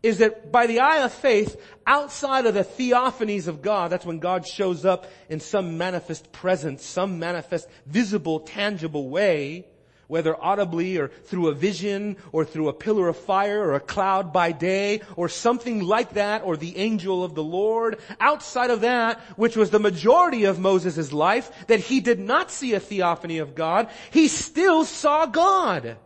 Is 0.02 0.18
that 0.18 0.52
by 0.52 0.66
the 0.66 0.80
eye 0.80 1.02
of 1.02 1.12
faith, 1.12 1.60
outside 1.86 2.46
of 2.46 2.54
the 2.54 2.64
theophanies 2.64 3.48
of 3.48 3.62
God, 3.62 3.90
that's 3.90 4.06
when 4.06 4.18
God 4.18 4.46
shows 4.46 4.84
up 4.84 5.06
in 5.28 5.40
some 5.40 5.78
manifest 5.78 6.32
presence, 6.32 6.84
some 6.84 7.18
manifest 7.18 7.68
visible, 7.86 8.40
tangible 8.40 9.08
way, 9.08 9.66
whether 10.08 10.40
audibly 10.40 10.98
or 10.98 11.08
through 11.08 11.48
a 11.48 11.54
vision 11.54 12.16
or 12.32 12.44
through 12.44 12.68
a 12.68 12.72
pillar 12.72 13.08
of 13.08 13.16
fire 13.16 13.60
or 13.60 13.74
a 13.74 13.80
cloud 13.80 14.32
by 14.32 14.52
day 14.52 15.00
or 15.16 15.28
something 15.28 15.82
like 15.82 16.12
that 16.14 16.42
or 16.44 16.56
the 16.56 16.76
angel 16.76 17.24
of 17.24 17.34
the 17.34 17.42
Lord. 17.42 17.98
Outside 18.20 18.70
of 18.70 18.82
that, 18.82 19.20
which 19.36 19.56
was 19.56 19.70
the 19.70 19.80
majority 19.80 20.44
of 20.44 20.58
Moses' 20.58 21.12
life, 21.12 21.50
that 21.66 21.80
he 21.80 22.00
did 22.00 22.20
not 22.20 22.50
see 22.50 22.74
a 22.74 22.80
theophany 22.80 23.38
of 23.38 23.54
God, 23.54 23.88
he 24.10 24.28
still 24.28 24.84
saw 24.84 25.26
God 25.26 25.96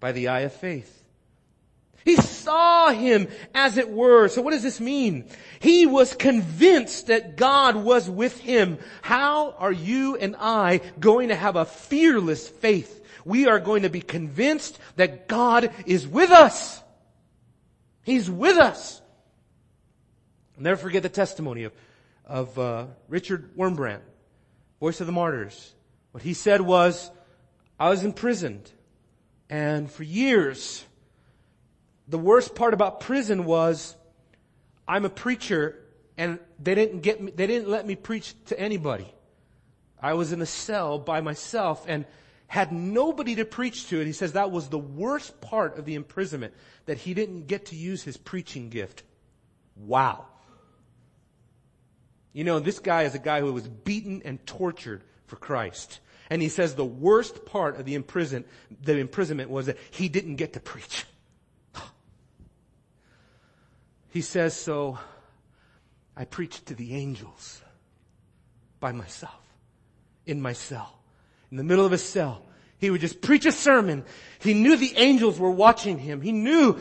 by 0.00 0.12
the 0.12 0.28
eye 0.28 0.40
of 0.40 0.52
faith. 0.52 0.97
He 2.04 2.16
saw 2.16 2.90
him 2.90 3.28
as 3.54 3.76
it 3.76 3.90
were. 3.90 4.28
So 4.28 4.40
what 4.40 4.52
does 4.52 4.62
this 4.62 4.80
mean? 4.80 5.26
He 5.60 5.86
was 5.86 6.14
convinced 6.14 7.08
that 7.08 7.36
God 7.36 7.76
was 7.76 8.08
with 8.08 8.38
him. 8.38 8.78
How 9.02 9.52
are 9.52 9.72
you 9.72 10.16
and 10.16 10.36
I 10.38 10.80
going 10.98 11.28
to 11.28 11.34
have 11.34 11.56
a 11.56 11.64
fearless 11.64 12.48
faith? 12.48 13.04
We 13.24 13.46
are 13.46 13.58
going 13.58 13.82
to 13.82 13.90
be 13.90 14.00
convinced 14.00 14.78
that 14.96 15.28
God 15.28 15.70
is 15.84 16.06
with 16.06 16.30
us. 16.30 16.82
He's 18.04 18.30
with 18.30 18.56
us. 18.56 19.02
I'll 20.56 20.62
never 20.62 20.80
forget 20.80 21.02
the 21.02 21.10
testimony 21.10 21.64
of, 21.64 21.72
of 22.24 22.58
uh, 22.58 22.86
Richard 23.08 23.54
Wurmbrand, 23.54 24.00
voice 24.80 25.00
of 25.00 25.06
the 25.06 25.12
martyrs. 25.12 25.74
What 26.12 26.22
he 26.22 26.32
said 26.32 26.62
was, 26.62 27.10
I 27.78 27.90
was 27.90 28.02
imprisoned 28.02 28.72
and 29.50 29.90
for 29.90 30.04
years 30.04 30.84
the 32.08 32.18
worst 32.18 32.54
part 32.54 32.74
about 32.74 33.00
prison 33.00 33.44
was 33.44 33.96
I'm 34.86 35.04
a 35.04 35.10
preacher 35.10 35.78
and 36.16 36.38
they 36.58 36.74
didn't 36.74 37.00
get 37.00 37.22
me, 37.22 37.30
they 37.30 37.46
didn't 37.46 37.68
let 37.68 37.86
me 37.86 37.94
preach 37.94 38.34
to 38.46 38.58
anybody. 38.58 39.12
I 40.00 40.14
was 40.14 40.32
in 40.32 40.40
a 40.40 40.46
cell 40.46 40.98
by 40.98 41.20
myself 41.20 41.84
and 41.86 42.06
had 42.46 42.72
nobody 42.72 43.34
to 43.36 43.44
preach 43.44 43.88
to. 43.88 43.98
And 43.98 44.06
he 44.06 44.12
says 44.12 44.32
that 44.32 44.50
was 44.50 44.68
the 44.68 44.78
worst 44.78 45.40
part 45.40 45.78
of 45.78 45.84
the 45.84 45.94
imprisonment, 45.94 46.54
that 46.86 46.98
he 46.98 47.14
didn't 47.14 47.46
get 47.46 47.66
to 47.66 47.76
use 47.76 48.02
his 48.02 48.16
preaching 48.16 48.70
gift. 48.70 49.02
Wow. 49.76 50.26
You 52.32 52.44
know, 52.44 52.58
this 52.58 52.78
guy 52.78 53.02
is 53.02 53.14
a 53.14 53.18
guy 53.18 53.40
who 53.40 53.52
was 53.52 53.68
beaten 53.68 54.22
and 54.24 54.44
tortured 54.46 55.02
for 55.26 55.36
Christ. 55.36 56.00
And 56.30 56.40
he 56.40 56.48
says 56.48 56.74
the 56.74 56.84
worst 56.84 57.44
part 57.44 57.78
of 57.78 57.84
the 57.84 57.94
imprison, 57.94 58.44
the 58.82 58.96
imprisonment 58.96 59.50
was 59.50 59.66
that 59.66 59.76
he 59.90 60.08
didn't 60.08 60.36
get 60.36 60.54
to 60.54 60.60
preach. 60.60 61.04
He 64.18 64.22
says, 64.22 64.52
so 64.52 64.98
I 66.16 66.24
preached 66.24 66.66
to 66.66 66.74
the 66.74 66.96
angels 66.96 67.62
by 68.80 68.90
myself, 68.90 69.40
in 70.26 70.42
my 70.42 70.54
cell, 70.54 70.98
in 71.52 71.56
the 71.56 71.62
middle 71.62 71.86
of 71.86 71.92
a 71.92 71.98
cell. 71.98 72.42
He 72.78 72.90
would 72.90 73.00
just 73.00 73.20
preach 73.20 73.46
a 73.46 73.52
sermon. 73.52 74.04
He 74.40 74.54
knew 74.54 74.76
the 74.76 74.96
angels 74.96 75.38
were 75.38 75.52
watching 75.52 76.00
him. 76.00 76.20
He 76.20 76.32
knew 76.32 76.80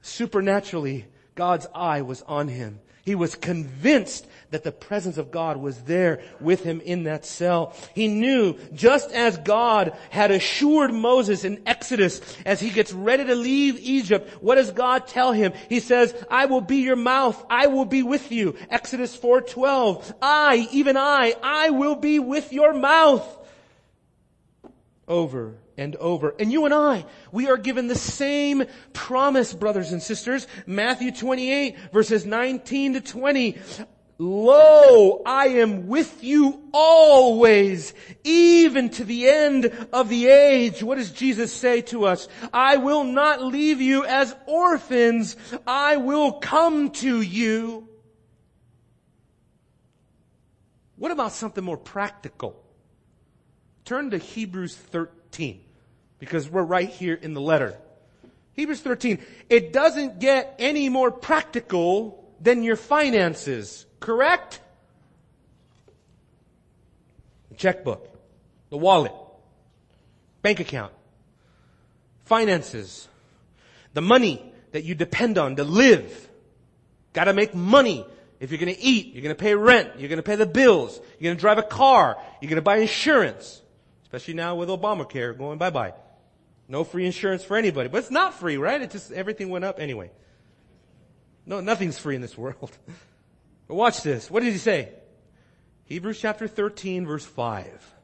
supernaturally 0.00 1.06
God's 1.36 1.68
eye 1.72 2.02
was 2.02 2.22
on 2.22 2.48
him. 2.48 2.80
He 3.04 3.14
was 3.14 3.36
convinced 3.36 4.26
that 4.52 4.62
the 4.62 4.70
presence 4.70 5.16
of 5.16 5.30
God 5.30 5.56
was 5.56 5.82
there 5.82 6.20
with 6.38 6.62
him 6.62 6.80
in 6.82 7.04
that 7.04 7.24
cell. 7.24 7.74
He 7.94 8.06
knew 8.06 8.56
just 8.74 9.10
as 9.10 9.38
God 9.38 9.96
had 10.10 10.30
assured 10.30 10.92
Moses 10.92 11.44
in 11.44 11.62
Exodus 11.66 12.20
as 12.44 12.60
he 12.60 12.68
gets 12.68 12.92
ready 12.92 13.24
to 13.24 13.34
leave 13.34 13.78
Egypt, 13.80 14.42
what 14.42 14.56
does 14.56 14.70
God 14.70 15.06
tell 15.06 15.32
him? 15.32 15.54
He 15.70 15.80
says, 15.80 16.14
I 16.30 16.46
will 16.46 16.60
be 16.60 16.76
your 16.76 16.96
mouth. 16.96 17.42
I 17.48 17.68
will 17.68 17.86
be 17.86 18.02
with 18.02 18.30
you. 18.30 18.54
Exodus 18.68 19.16
4:12. 19.16 20.14
I, 20.20 20.68
even 20.70 20.98
I, 20.98 21.34
I 21.42 21.70
will 21.70 21.96
be 21.96 22.18
with 22.18 22.52
your 22.52 22.74
mouth. 22.74 23.26
Over 25.08 25.54
and 25.76 25.96
over. 25.96 26.34
And 26.38 26.52
you 26.52 26.64
and 26.64 26.74
I, 26.74 27.04
we 27.30 27.48
are 27.48 27.56
given 27.56 27.88
the 27.88 27.94
same 27.94 28.64
promise, 28.92 29.54
brothers 29.54 29.92
and 29.92 30.02
sisters. 30.02 30.46
Matthew 30.66 31.10
28 31.12 31.76
verses 31.92 32.26
19 32.26 32.94
to 32.94 33.00
20. 33.00 33.58
Lo, 34.18 35.22
I 35.26 35.48
am 35.48 35.88
with 35.88 36.22
you 36.22 36.62
always, 36.72 37.92
even 38.22 38.90
to 38.90 39.04
the 39.04 39.28
end 39.28 39.66
of 39.92 40.08
the 40.08 40.26
age. 40.26 40.82
What 40.82 40.98
does 40.98 41.10
Jesus 41.10 41.52
say 41.52 41.80
to 41.82 42.04
us? 42.04 42.28
I 42.52 42.76
will 42.76 43.04
not 43.04 43.42
leave 43.42 43.80
you 43.80 44.04
as 44.04 44.34
orphans. 44.46 45.36
I 45.66 45.96
will 45.96 46.32
come 46.32 46.90
to 46.90 47.20
you. 47.20 47.88
What 50.96 51.10
about 51.10 51.32
something 51.32 51.64
more 51.64 51.76
practical? 51.76 52.62
Turn 53.84 54.10
to 54.10 54.18
Hebrews 54.18 54.76
13 54.76 55.60
because 56.20 56.48
we're 56.48 56.62
right 56.62 56.88
here 56.88 57.14
in 57.14 57.34
the 57.34 57.40
letter. 57.40 57.76
Hebrews 58.52 58.80
13. 58.82 59.18
It 59.48 59.72
doesn't 59.72 60.20
get 60.20 60.54
any 60.60 60.88
more 60.88 61.10
practical 61.10 62.32
than 62.40 62.62
your 62.62 62.76
finances, 62.76 63.86
correct? 64.02 64.60
The 67.48 67.54
checkbook, 67.56 68.08
the 68.70 68.76
wallet, 68.76 69.12
bank 70.42 70.60
account, 70.60 70.92
finances, 72.24 73.08
the 73.94 74.02
money 74.02 74.52
that 74.72 74.84
you 74.84 74.94
depend 74.94 75.38
on 75.38 75.56
to 75.56 75.64
live. 75.64 76.28
Gotta 77.12 77.32
make 77.32 77.54
money. 77.54 78.04
If 78.40 78.50
you're 78.50 78.58
gonna 78.58 78.74
eat, 78.78 79.14
you're 79.14 79.22
gonna 79.22 79.34
pay 79.34 79.54
rent, 79.54 79.98
you're 79.98 80.08
gonna 80.08 80.22
pay 80.22 80.36
the 80.36 80.46
bills, 80.46 81.00
you're 81.18 81.30
gonna 81.30 81.40
drive 81.40 81.58
a 81.58 81.62
car, 81.62 82.18
you're 82.40 82.48
gonna 82.48 82.62
buy 82.62 82.78
insurance. 82.78 83.62
Especially 84.02 84.34
now 84.34 84.56
with 84.56 84.68
Obamacare 84.68 85.36
going 85.36 85.58
bye-bye. 85.58 85.94
No 86.68 86.84
free 86.84 87.06
insurance 87.06 87.44
for 87.44 87.56
anybody. 87.56 87.88
But 87.88 87.98
it's 87.98 88.10
not 88.10 88.34
free, 88.34 88.56
right? 88.56 88.80
It 88.80 88.90
just, 88.90 89.12
everything 89.12 89.48
went 89.50 89.64
up 89.64 89.78
anyway. 89.78 90.10
No, 91.46 91.60
nothing's 91.60 91.98
free 91.98 92.14
in 92.14 92.22
this 92.22 92.36
world. 92.38 92.76
But 93.72 93.76
watch 93.76 94.02
this. 94.02 94.30
What 94.30 94.42
did 94.42 94.52
he 94.52 94.58
say? 94.58 94.90
Hebrews 95.84 96.20
chapter 96.20 96.46
13 96.46 97.06
verse 97.06 97.24
5. 97.24 97.94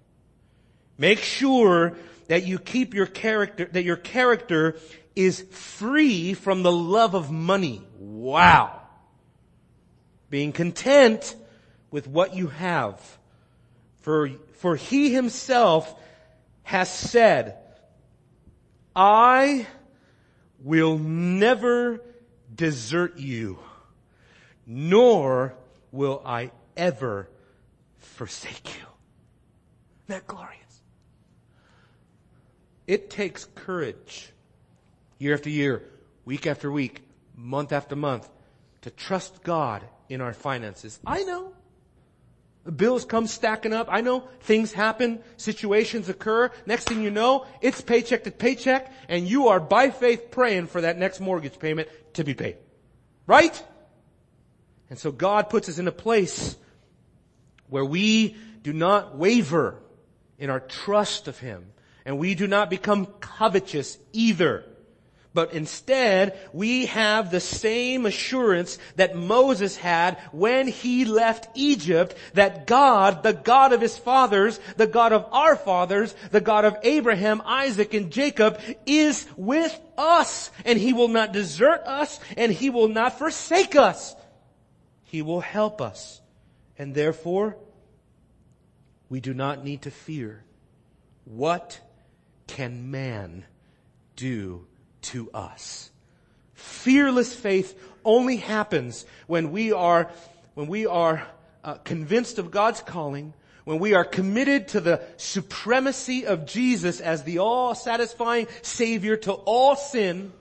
Make 0.97 1.19
sure 1.19 1.95
that 2.29 2.47
you 2.47 2.59
keep 2.59 2.95
your 2.95 3.05
character, 3.05 3.67
that 3.67 3.85
your 3.85 3.99
character 3.99 4.79
is 5.15 5.45
free 5.51 6.33
from 6.33 6.63
the 6.63 6.73
love 6.73 7.13
of 7.13 7.31
money. 7.31 7.83
Wow. 7.99 8.81
Being 10.31 10.53
content 10.53 11.37
with 11.91 12.07
what 12.07 12.35
you 12.35 12.47
have. 12.47 12.99
For, 14.01 14.31
for 14.55 14.75
he 14.75 15.13
himself 15.13 15.95
has 16.63 16.91
said, 16.91 17.59
I 18.97 19.67
will 20.61 20.97
never 20.97 22.01
desert 22.55 23.19
you, 23.19 23.59
nor 24.67 25.58
will 25.93 26.23
I 26.25 26.51
ever 26.77 27.29
forsake 27.99 28.69
you. 28.79 28.87
Isn't 30.07 30.09
that 30.09 30.27
glorious? 30.27 30.83
It 32.87 33.11
takes 33.11 33.45
courage 33.55 34.33
year 35.19 35.35
after 35.35 35.51
year, 35.51 35.83
week 36.25 36.47
after 36.47 36.73
week, 36.73 37.03
month 37.37 37.73
after 37.73 37.95
month 37.95 38.29
to 38.83 38.91
trust 38.91 39.43
God 39.43 39.83
in 40.09 40.21
our 40.21 40.33
finances. 40.33 40.99
I 41.07 41.25
know. 41.25 41.53
Bills 42.77 43.05
come 43.05 43.27
stacking 43.27 43.73
up. 43.73 43.89
I 43.91 44.03
know 44.03 44.29
things 44.41 44.73
happen, 44.73 45.21
situations 45.37 46.09
occur. 46.09 46.51
Next 46.67 46.85
thing 46.89 47.03
you 47.03 47.11
know, 47.11 47.47
it's 47.63 47.81
paycheck 47.81 48.25
to 48.25 48.31
paycheck 48.31 48.93
and 49.09 49.27
you 49.27 49.49
are 49.49 49.61
by 49.61 49.91
faith 49.91 50.31
praying 50.31 50.67
for 50.67 50.83
that 50.83 50.99
next 50.99 51.21
mortgage 51.21 51.59
payment 51.59 51.89
to 52.15 52.25
be 52.25 52.35
paid. 52.35 52.57
Right? 53.27 53.63
And 54.91 54.99
so 54.99 55.13
God 55.13 55.51
puts 55.51 55.69
us 55.69 55.79
in 55.79 55.89
a 55.89 55.93
place 55.93 56.57
where 57.69 57.85
we 57.85 58.37
do 58.63 58.73
not 58.73 59.17
waver 59.17 59.81
in 60.39 60.51
our 60.51 60.61
trust 60.61 61.29
of 61.29 61.39
Him 61.39 61.73
and 62.09 62.19
we 62.19 62.35
do 62.35 62.47
not 62.47 62.71
become 62.71 63.05
covetous 63.21 63.99
either. 64.15 64.65
But 65.35 65.53
instead, 65.53 66.39
we 66.55 66.87
have 66.87 67.31
the 67.31 67.39
same 67.39 68.07
assurance 68.07 68.79
that 68.97 69.15
Moses 69.15 69.77
had 69.77 70.17
when 70.33 70.69
he 70.69 71.05
left 71.05 71.51
Egypt 71.55 72.17
that 72.33 72.67
God, 72.67 73.23
the 73.23 73.35
God 73.35 73.75
of 73.75 73.83
his 73.83 73.99
fathers, 73.99 74.59
the 74.79 74.87
God 74.87 75.13
of 75.13 75.27
our 75.33 75.55
fathers, 75.55 76.15
the 76.31 76.41
God 76.41 76.65
of 76.65 76.79
Abraham, 76.83 77.43
Isaac, 77.45 77.93
and 77.93 78.11
Jacob 78.11 78.59
is 78.87 79.29
with 79.37 79.79
us. 79.99 80.51
And 80.65 80.79
he 80.79 80.95
will 80.95 81.09
not 81.09 81.35
desert 81.35 81.83
us 81.85 82.19
and 82.39 82.51
he 82.51 82.71
will 82.71 82.89
not 82.89 83.19
forsake 83.19 83.77
us. 83.77 84.17
He 85.09 85.21
will 85.21 85.41
help 85.41 85.81
us. 85.81 86.21
And 86.79 86.95
therefore, 86.95 87.57
we 89.09 89.21
do 89.21 89.35
not 89.35 89.65
need 89.65 89.83
to 89.83 89.91
fear. 89.91 90.45
What 91.25 91.81
can 92.47 92.91
man 92.91 93.45
do 94.17 94.67
to 95.01 95.31
us. 95.33 95.91
Fearless 96.55 97.33
faith 97.35 97.81
only 98.05 98.37
happens 98.37 99.07
when 99.29 99.53
we 99.53 99.73
are, 99.73 100.11
when 100.55 100.67
we 100.67 100.87
are 100.87 101.27
uh, 101.63 101.75
convinced 101.75 102.39
of 102.39 102.51
God's 102.51 102.81
calling, 102.81 103.33
when 103.65 103.79
we 103.79 103.95
are 103.95 104.05
committed 104.05 104.69
to 104.69 104.81
the 104.81 105.03
supremacy 105.19 106.27
of 106.27 106.47
Jesus 106.47 107.01
as 107.01 107.23
the 107.23 107.39
all-satisfying 107.39 108.49
Savior 108.63 109.17
to 109.19 109.33
all 109.33 109.77
sin, 109.77 110.33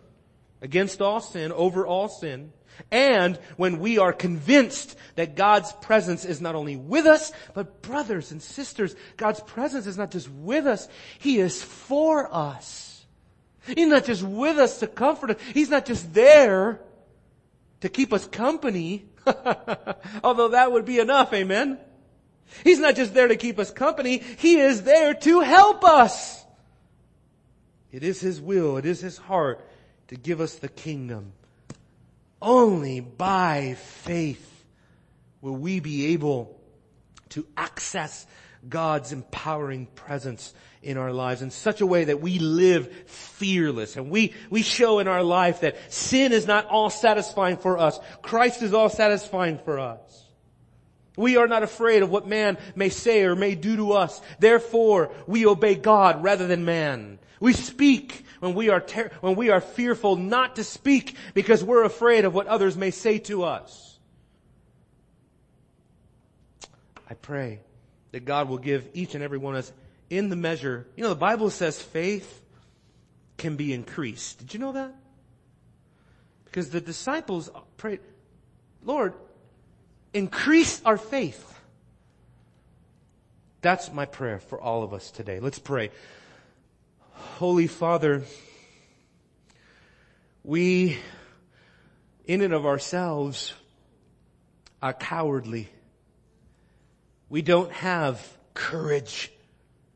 against 0.61 1.01
all 1.01 1.19
sin, 1.19 1.51
over 1.51 1.85
all 1.85 2.09
sin, 2.09 2.51
and 2.91 3.37
when 3.57 3.79
we 3.79 3.97
are 3.97 4.13
convinced 4.13 4.95
that 5.15 5.35
God's 5.35 5.71
presence 5.73 6.25
is 6.25 6.41
not 6.41 6.55
only 6.55 6.75
with 6.75 7.05
us, 7.05 7.31
but 7.53 7.81
brothers 7.81 8.31
and 8.31 8.41
sisters, 8.41 8.95
God's 9.17 9.39
presence 9.41 9.87
is 9.87 9.97
not 9.97 10.11
just 10.11 10.29
with 10.29 10.65
us, 10.67 10.87
He 11.19 11.39
is 11.39 11.63
for 11.63 12.33
us. 12.33 13.05
He's 13.65 13.87
not 13.87 14.05
just 14.05 14.23
with 14.23 14.57
us 14.57 14.79
to 14.79 14.87
comfort 14.87 15.31
us. 15.31 15.37
He's 15.53 15.69
not 15.69 15.85
just 15.85 16.13
there 16.13 16.79
to 17.81 17.89
keep 17.89 18.13
us 18.13 18.25
company. 18.25 19.05
Although 20.23 20.49
that 20.49 20.71
would 20.71 20.85
be 20.85 20.99
enough, 20.99 21.33
amen? 21.33 21.79
He's 22.63 22.79
not 22.79 22.95
just 22.95 23.13
there 23.13 23.27
to 23.27 23.35
keep 23.35 23.59
us 23.59 23.71
company. 23.71 24.19
He 24.19 24.59
is 24.59 24.83
there 24.83 25.13
to 25.13 25.41
help 25.41 25.83
us. 25.83 26.45
It 27.91 28.03
is 28.03 28.21
His 28.21 28.39
will, 28.39 28.77
it 28.77 28.85
is 28.85 29.01
His 29.01 29.17
heart 29.17 29.67
to 30.07 30.15
give 30.15 30.39
us 30.39 30.55
the 30.55 30.69
kingdom. 30.69 31.33
Only 32.41 32.99
by 32.99 33.75
faith 33.79 34.65
will 35.41 35.55
we 35.55 35.79
be 35.79 36.13
able 36.13 36.59
to 37.29 37.45
access 37.55 38.25
God's 38.67 39.11
empowering 39.11 39.87
presence 39.87 40.53
in 40.81 40.97
our 40.97 41.11
lives 41.11 41.41
in 41.41 41.51
such 41.51 41.81
a 41.81 41.85
way 41.85 42.05
that 42.05 42.21
we 42.21 42.39
live 42.39 42.91
fearless 43.07 43.97
and 43.97 44.09
we, 44.09 44.33
we 44.49 44.61
show 44.61 44.99
in 44.99 45.07
our 45.07 45.23
life 45.23 45.61
that 45.61 45.91
sin 45.91 46.31
is 46.31 46.47
not 46.47 46.65
all 46.67 46.89
satisfying 46.89 47.57
for 47.57 47.77
us. 47.77 47.99
Christ 48.21 48.61
is 48.61 48.73
all 48.73 48.89
satisfying 48.89 49.57
for 49.59 49.79
us. 49.79 50.23
We 51.15 51.37
are 51.37 51.47
not 51.47 51.63
afraid 51.63 52.03
of 52.03 52.11
what 52.11 52.27
man 52.27 52.57
may 52.75 52.89
say 52.89 53.23
or 53.23 53.35
may 53.35 53.55
do 53.55 53.75
to 53.77 53.93
us. 53.93 54.21
Therefore, 54.39 55.11
we 55.25 55.47
obey 55.47 55.73
God 55.75 56.23
rather 56.23 56.45
than 56.45 56.63
man. 56.63 57.17
We 57.39 57.53
speak 57.53 58.23
when 58.39 58.53
we 58.53 58.69
are 58.69 58.79
ter- 58.79 59.11
when 59.21 59.35
we 59.35 59.49
are 59.49 59.61
fearful 59.61 60.15
not 60.15 60.55
to 60.55 60.63
speak 60.63 61.15
because 61.33 61.63
we're 61.63 61.83
afraid 61.83 62.25
of 62.25 62.33
what 62.33 62.47
others 62.47 62.77
may 62.77 62.91
say 62.91 63.19
to 63.19 63.43
us. 63.43 63.99
I 67.09 67.13
pray 67.13 67.61
that 68.11 68.25
God 68.25 68.49
will 68.49 68.57
give 68.57 68.89
each 68.93 69.15
and 69.15 69.23
every 69.23 69.37
one 69.37 69.55
of 69.55 69.59
us 69.59 69.71
in 70.09 70.29
the 70.29 70.35
measure. 70.35 70.87
You 70.95 71.03
know, 71.03 71.09
the 71.09 71.15
Bible 71.15 71.49
says 71.49 71.81
faith 71.81 72.41
can 73.37 73.55
be 73.55 73.73
increased. 73.73 74.39
Did 74.39 74.53
you 74.53 74.59
know 74.59 74.73
that? 74.73 74.93
Because 76.45 76.69
the 76.69 76.81
disciples 76.81 77.49
prayed, 77.77 77.99
Lord, 78.83 79.13
increase 80.13 80.81
our 80.83 80.97
faith. 80.97 81.53
That's 83.61 83.91
my 83.91 84.05
prayer 84.05 84.39
for 84.39 84.59
all 84.59 84.83
of 84.83 84.93
us 84.93 85.11
today. 85.11 85.39
Let's 85.39 85.59
pray. 85.59 85.91
Holy 87.17 87.67
Father, 87.67 88.23
we, 90.43 90.97
in 92.25 92.41
and 92.41 92.53
of 92.53 92.65
ourselves, 92.65 93.53
are 94.81 94.93
cowardly. 94.93 95.67
We 97.29 97.41
don't 97.41 97.71
have 97.71 98.25
courage. 98.53 99.31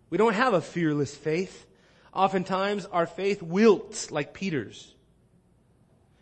We 0.09 0.17
don't 0.17 0.33
have 0.33 0.53
a 0.53 0.61
fearless 0.61 1.15
faith. 1.15 1.65
Oftentimes 2.13 2.85
our 2.87 3.05
faith 3.05 3.41
wilts 3.41 4.11
like 4.11 4.33
Peter's. 4.33 4.93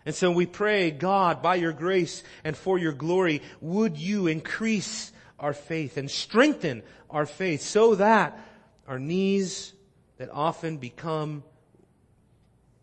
And 0.05 0.13
so 0.13 0.31
we 0.31 0.45
pray, 0.45 0.91
God, 0.91 1.41
by 1.41 1.55
your 1.55 1.73
grace 1.73 2.23
and 2.43 2.55
for 2.55 2.77
your 2.77 2.93
glory, 2.93 3.41
would 3.61 3.97
you 3.97 4.27
increase 4.27 5.11
our 5.39 5.53
faith 5.53 5.97
and 5.97 6.09
strengthen 6.09 6.83
our 7.09 7.25
faith 7.25 7.61
so 7.61 7.95
that 7.95 8.39
our 8.87 8.99
knees 8.99 9.73
that 10.19 10.29
often 10.31 10.77
become 10.77 11.43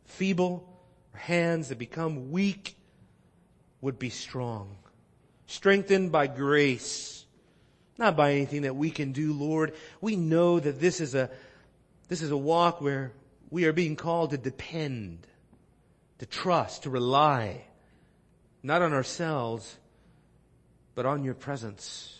feeble, 0.06 0.66
hands 1.12 1.68
that 1.68 1.78
become 1.78 2.32
weak 2.32 2.74
would 3.82 3.98
be 3.98 4.10
strong. 4.10 4.76
Strengthened 5.46 6.10
by 6.10 6.26
grace, 6.26 7.24
not 7.98 8.16
by 8.16 8.32
anything 8.32 8.62
that 8.62 8.74
we 8.74 8.90
can 8.90 9.12
do, 9.12 9.34
Lord. 9.34 9.74
We 10.00 10.16
know 10.16 10.58
that 10.58 10.80
this 10.80 11.00
is 11.00 11.14
a, 11.14 11.30
this 12.08 12.22
is 12.22 12.30
a 12.30 12.36
walk 12.36 12.80
where 12.80 13.12
we 13.50 13.66
are 13.66 13.72
being 13.72 13.96
called 13.96 14.30
to 14.30 14.38
depend, 14.38 15.26
to 16.18 16.26
trust, 16.26 16.84
to 16.84 16.90
rely, 16.90 17.64
not 18.62 18.80
on 18.80 18.94
ourselves, 18.94 19.76
but 20.94 21.04
on 21.04 21.22
your 21.22 21.34
presence, 21.34 22.18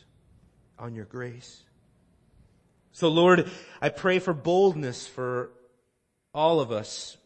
on 0.79 0.95
your 0.95 1.07
grace. 1.07 1.63
So 2.97 3.11
Lord, 3.11 3.51
I 3.83 3.91
pray 3.91 4.21
for 4.21 4.33
boldness 4.33 5.07
for 5.07 5.51
all 6.33 6.61
of 6.61 6.73
us. 6.73 7.19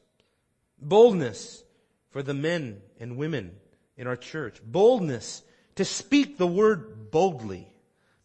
Boldness 0.82 1.62
for 2.10 2.24
the 2.24 2.34
men 2.34 2.82
and 2.98 3.16
women 3.16 3.52
in 3.96 4.08
our 4.08 4.16
church. 4.16 4.60
Boldness 4.64 5.42
to 5.76 5.84
speak 5.84 6.38
the 6.38 6.46
word 6.48 7.12
boldly. 7.12 7.72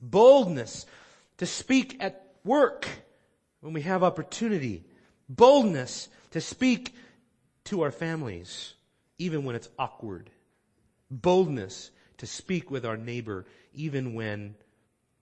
Boldness 0.01 0.87
to 1.37 1.45
speak 1.45 1.97
at 1.99 2.33
work 2.43 2.87
when 3.59 3.73
we 3.73 3.83
have 3.83 4.01
opportunity. 4.01 4.83
Boldness 5.29 6.09
to 6.31 6.41
speak 6.41 6.95
to 7.65 7.81
our 7.81 7.91
families, 7.91 8.73
even 9.19 9.43
when 9.43 9.55
it's 9.55 9.69
awkward. 9.77 10.31
Boldness 11.11 11.91
to 12.17 12.25
speak 12.25 12.71
with 12.71 12.87
our 12.87 12.97
neighbor, 12.97 13.45
even 13.71 14.15
when 14.15 14.55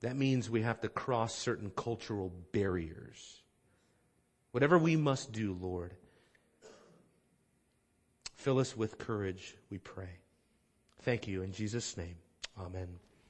that 0.04 0.18
means 0.18 0.49
we 0.49 0.62
have 0.64 0.82
to 0.82 0.89
cross 0.89 1.34
certain 1.34 1.72
cultural 1.76 2.30
barriers. 2.51 3.41
Whatever 4.51 4.78
we 4.78 4.97
must 4.97 5.32
do, 5.32 5.58
Lord, 5.60 5.93
fill 8.36 8.60
us 8.60 8.76
with 8.76 8.97
courage, 8.97 9.56
we 9.70 9.78
pray. 9.78 10.20
Thank 11.04 11.28
you 11.28 11.41
in 11.41 11.54
Jesus' 11.54 11.95
name. 11.95 12.16
Amen. 12.60 12.99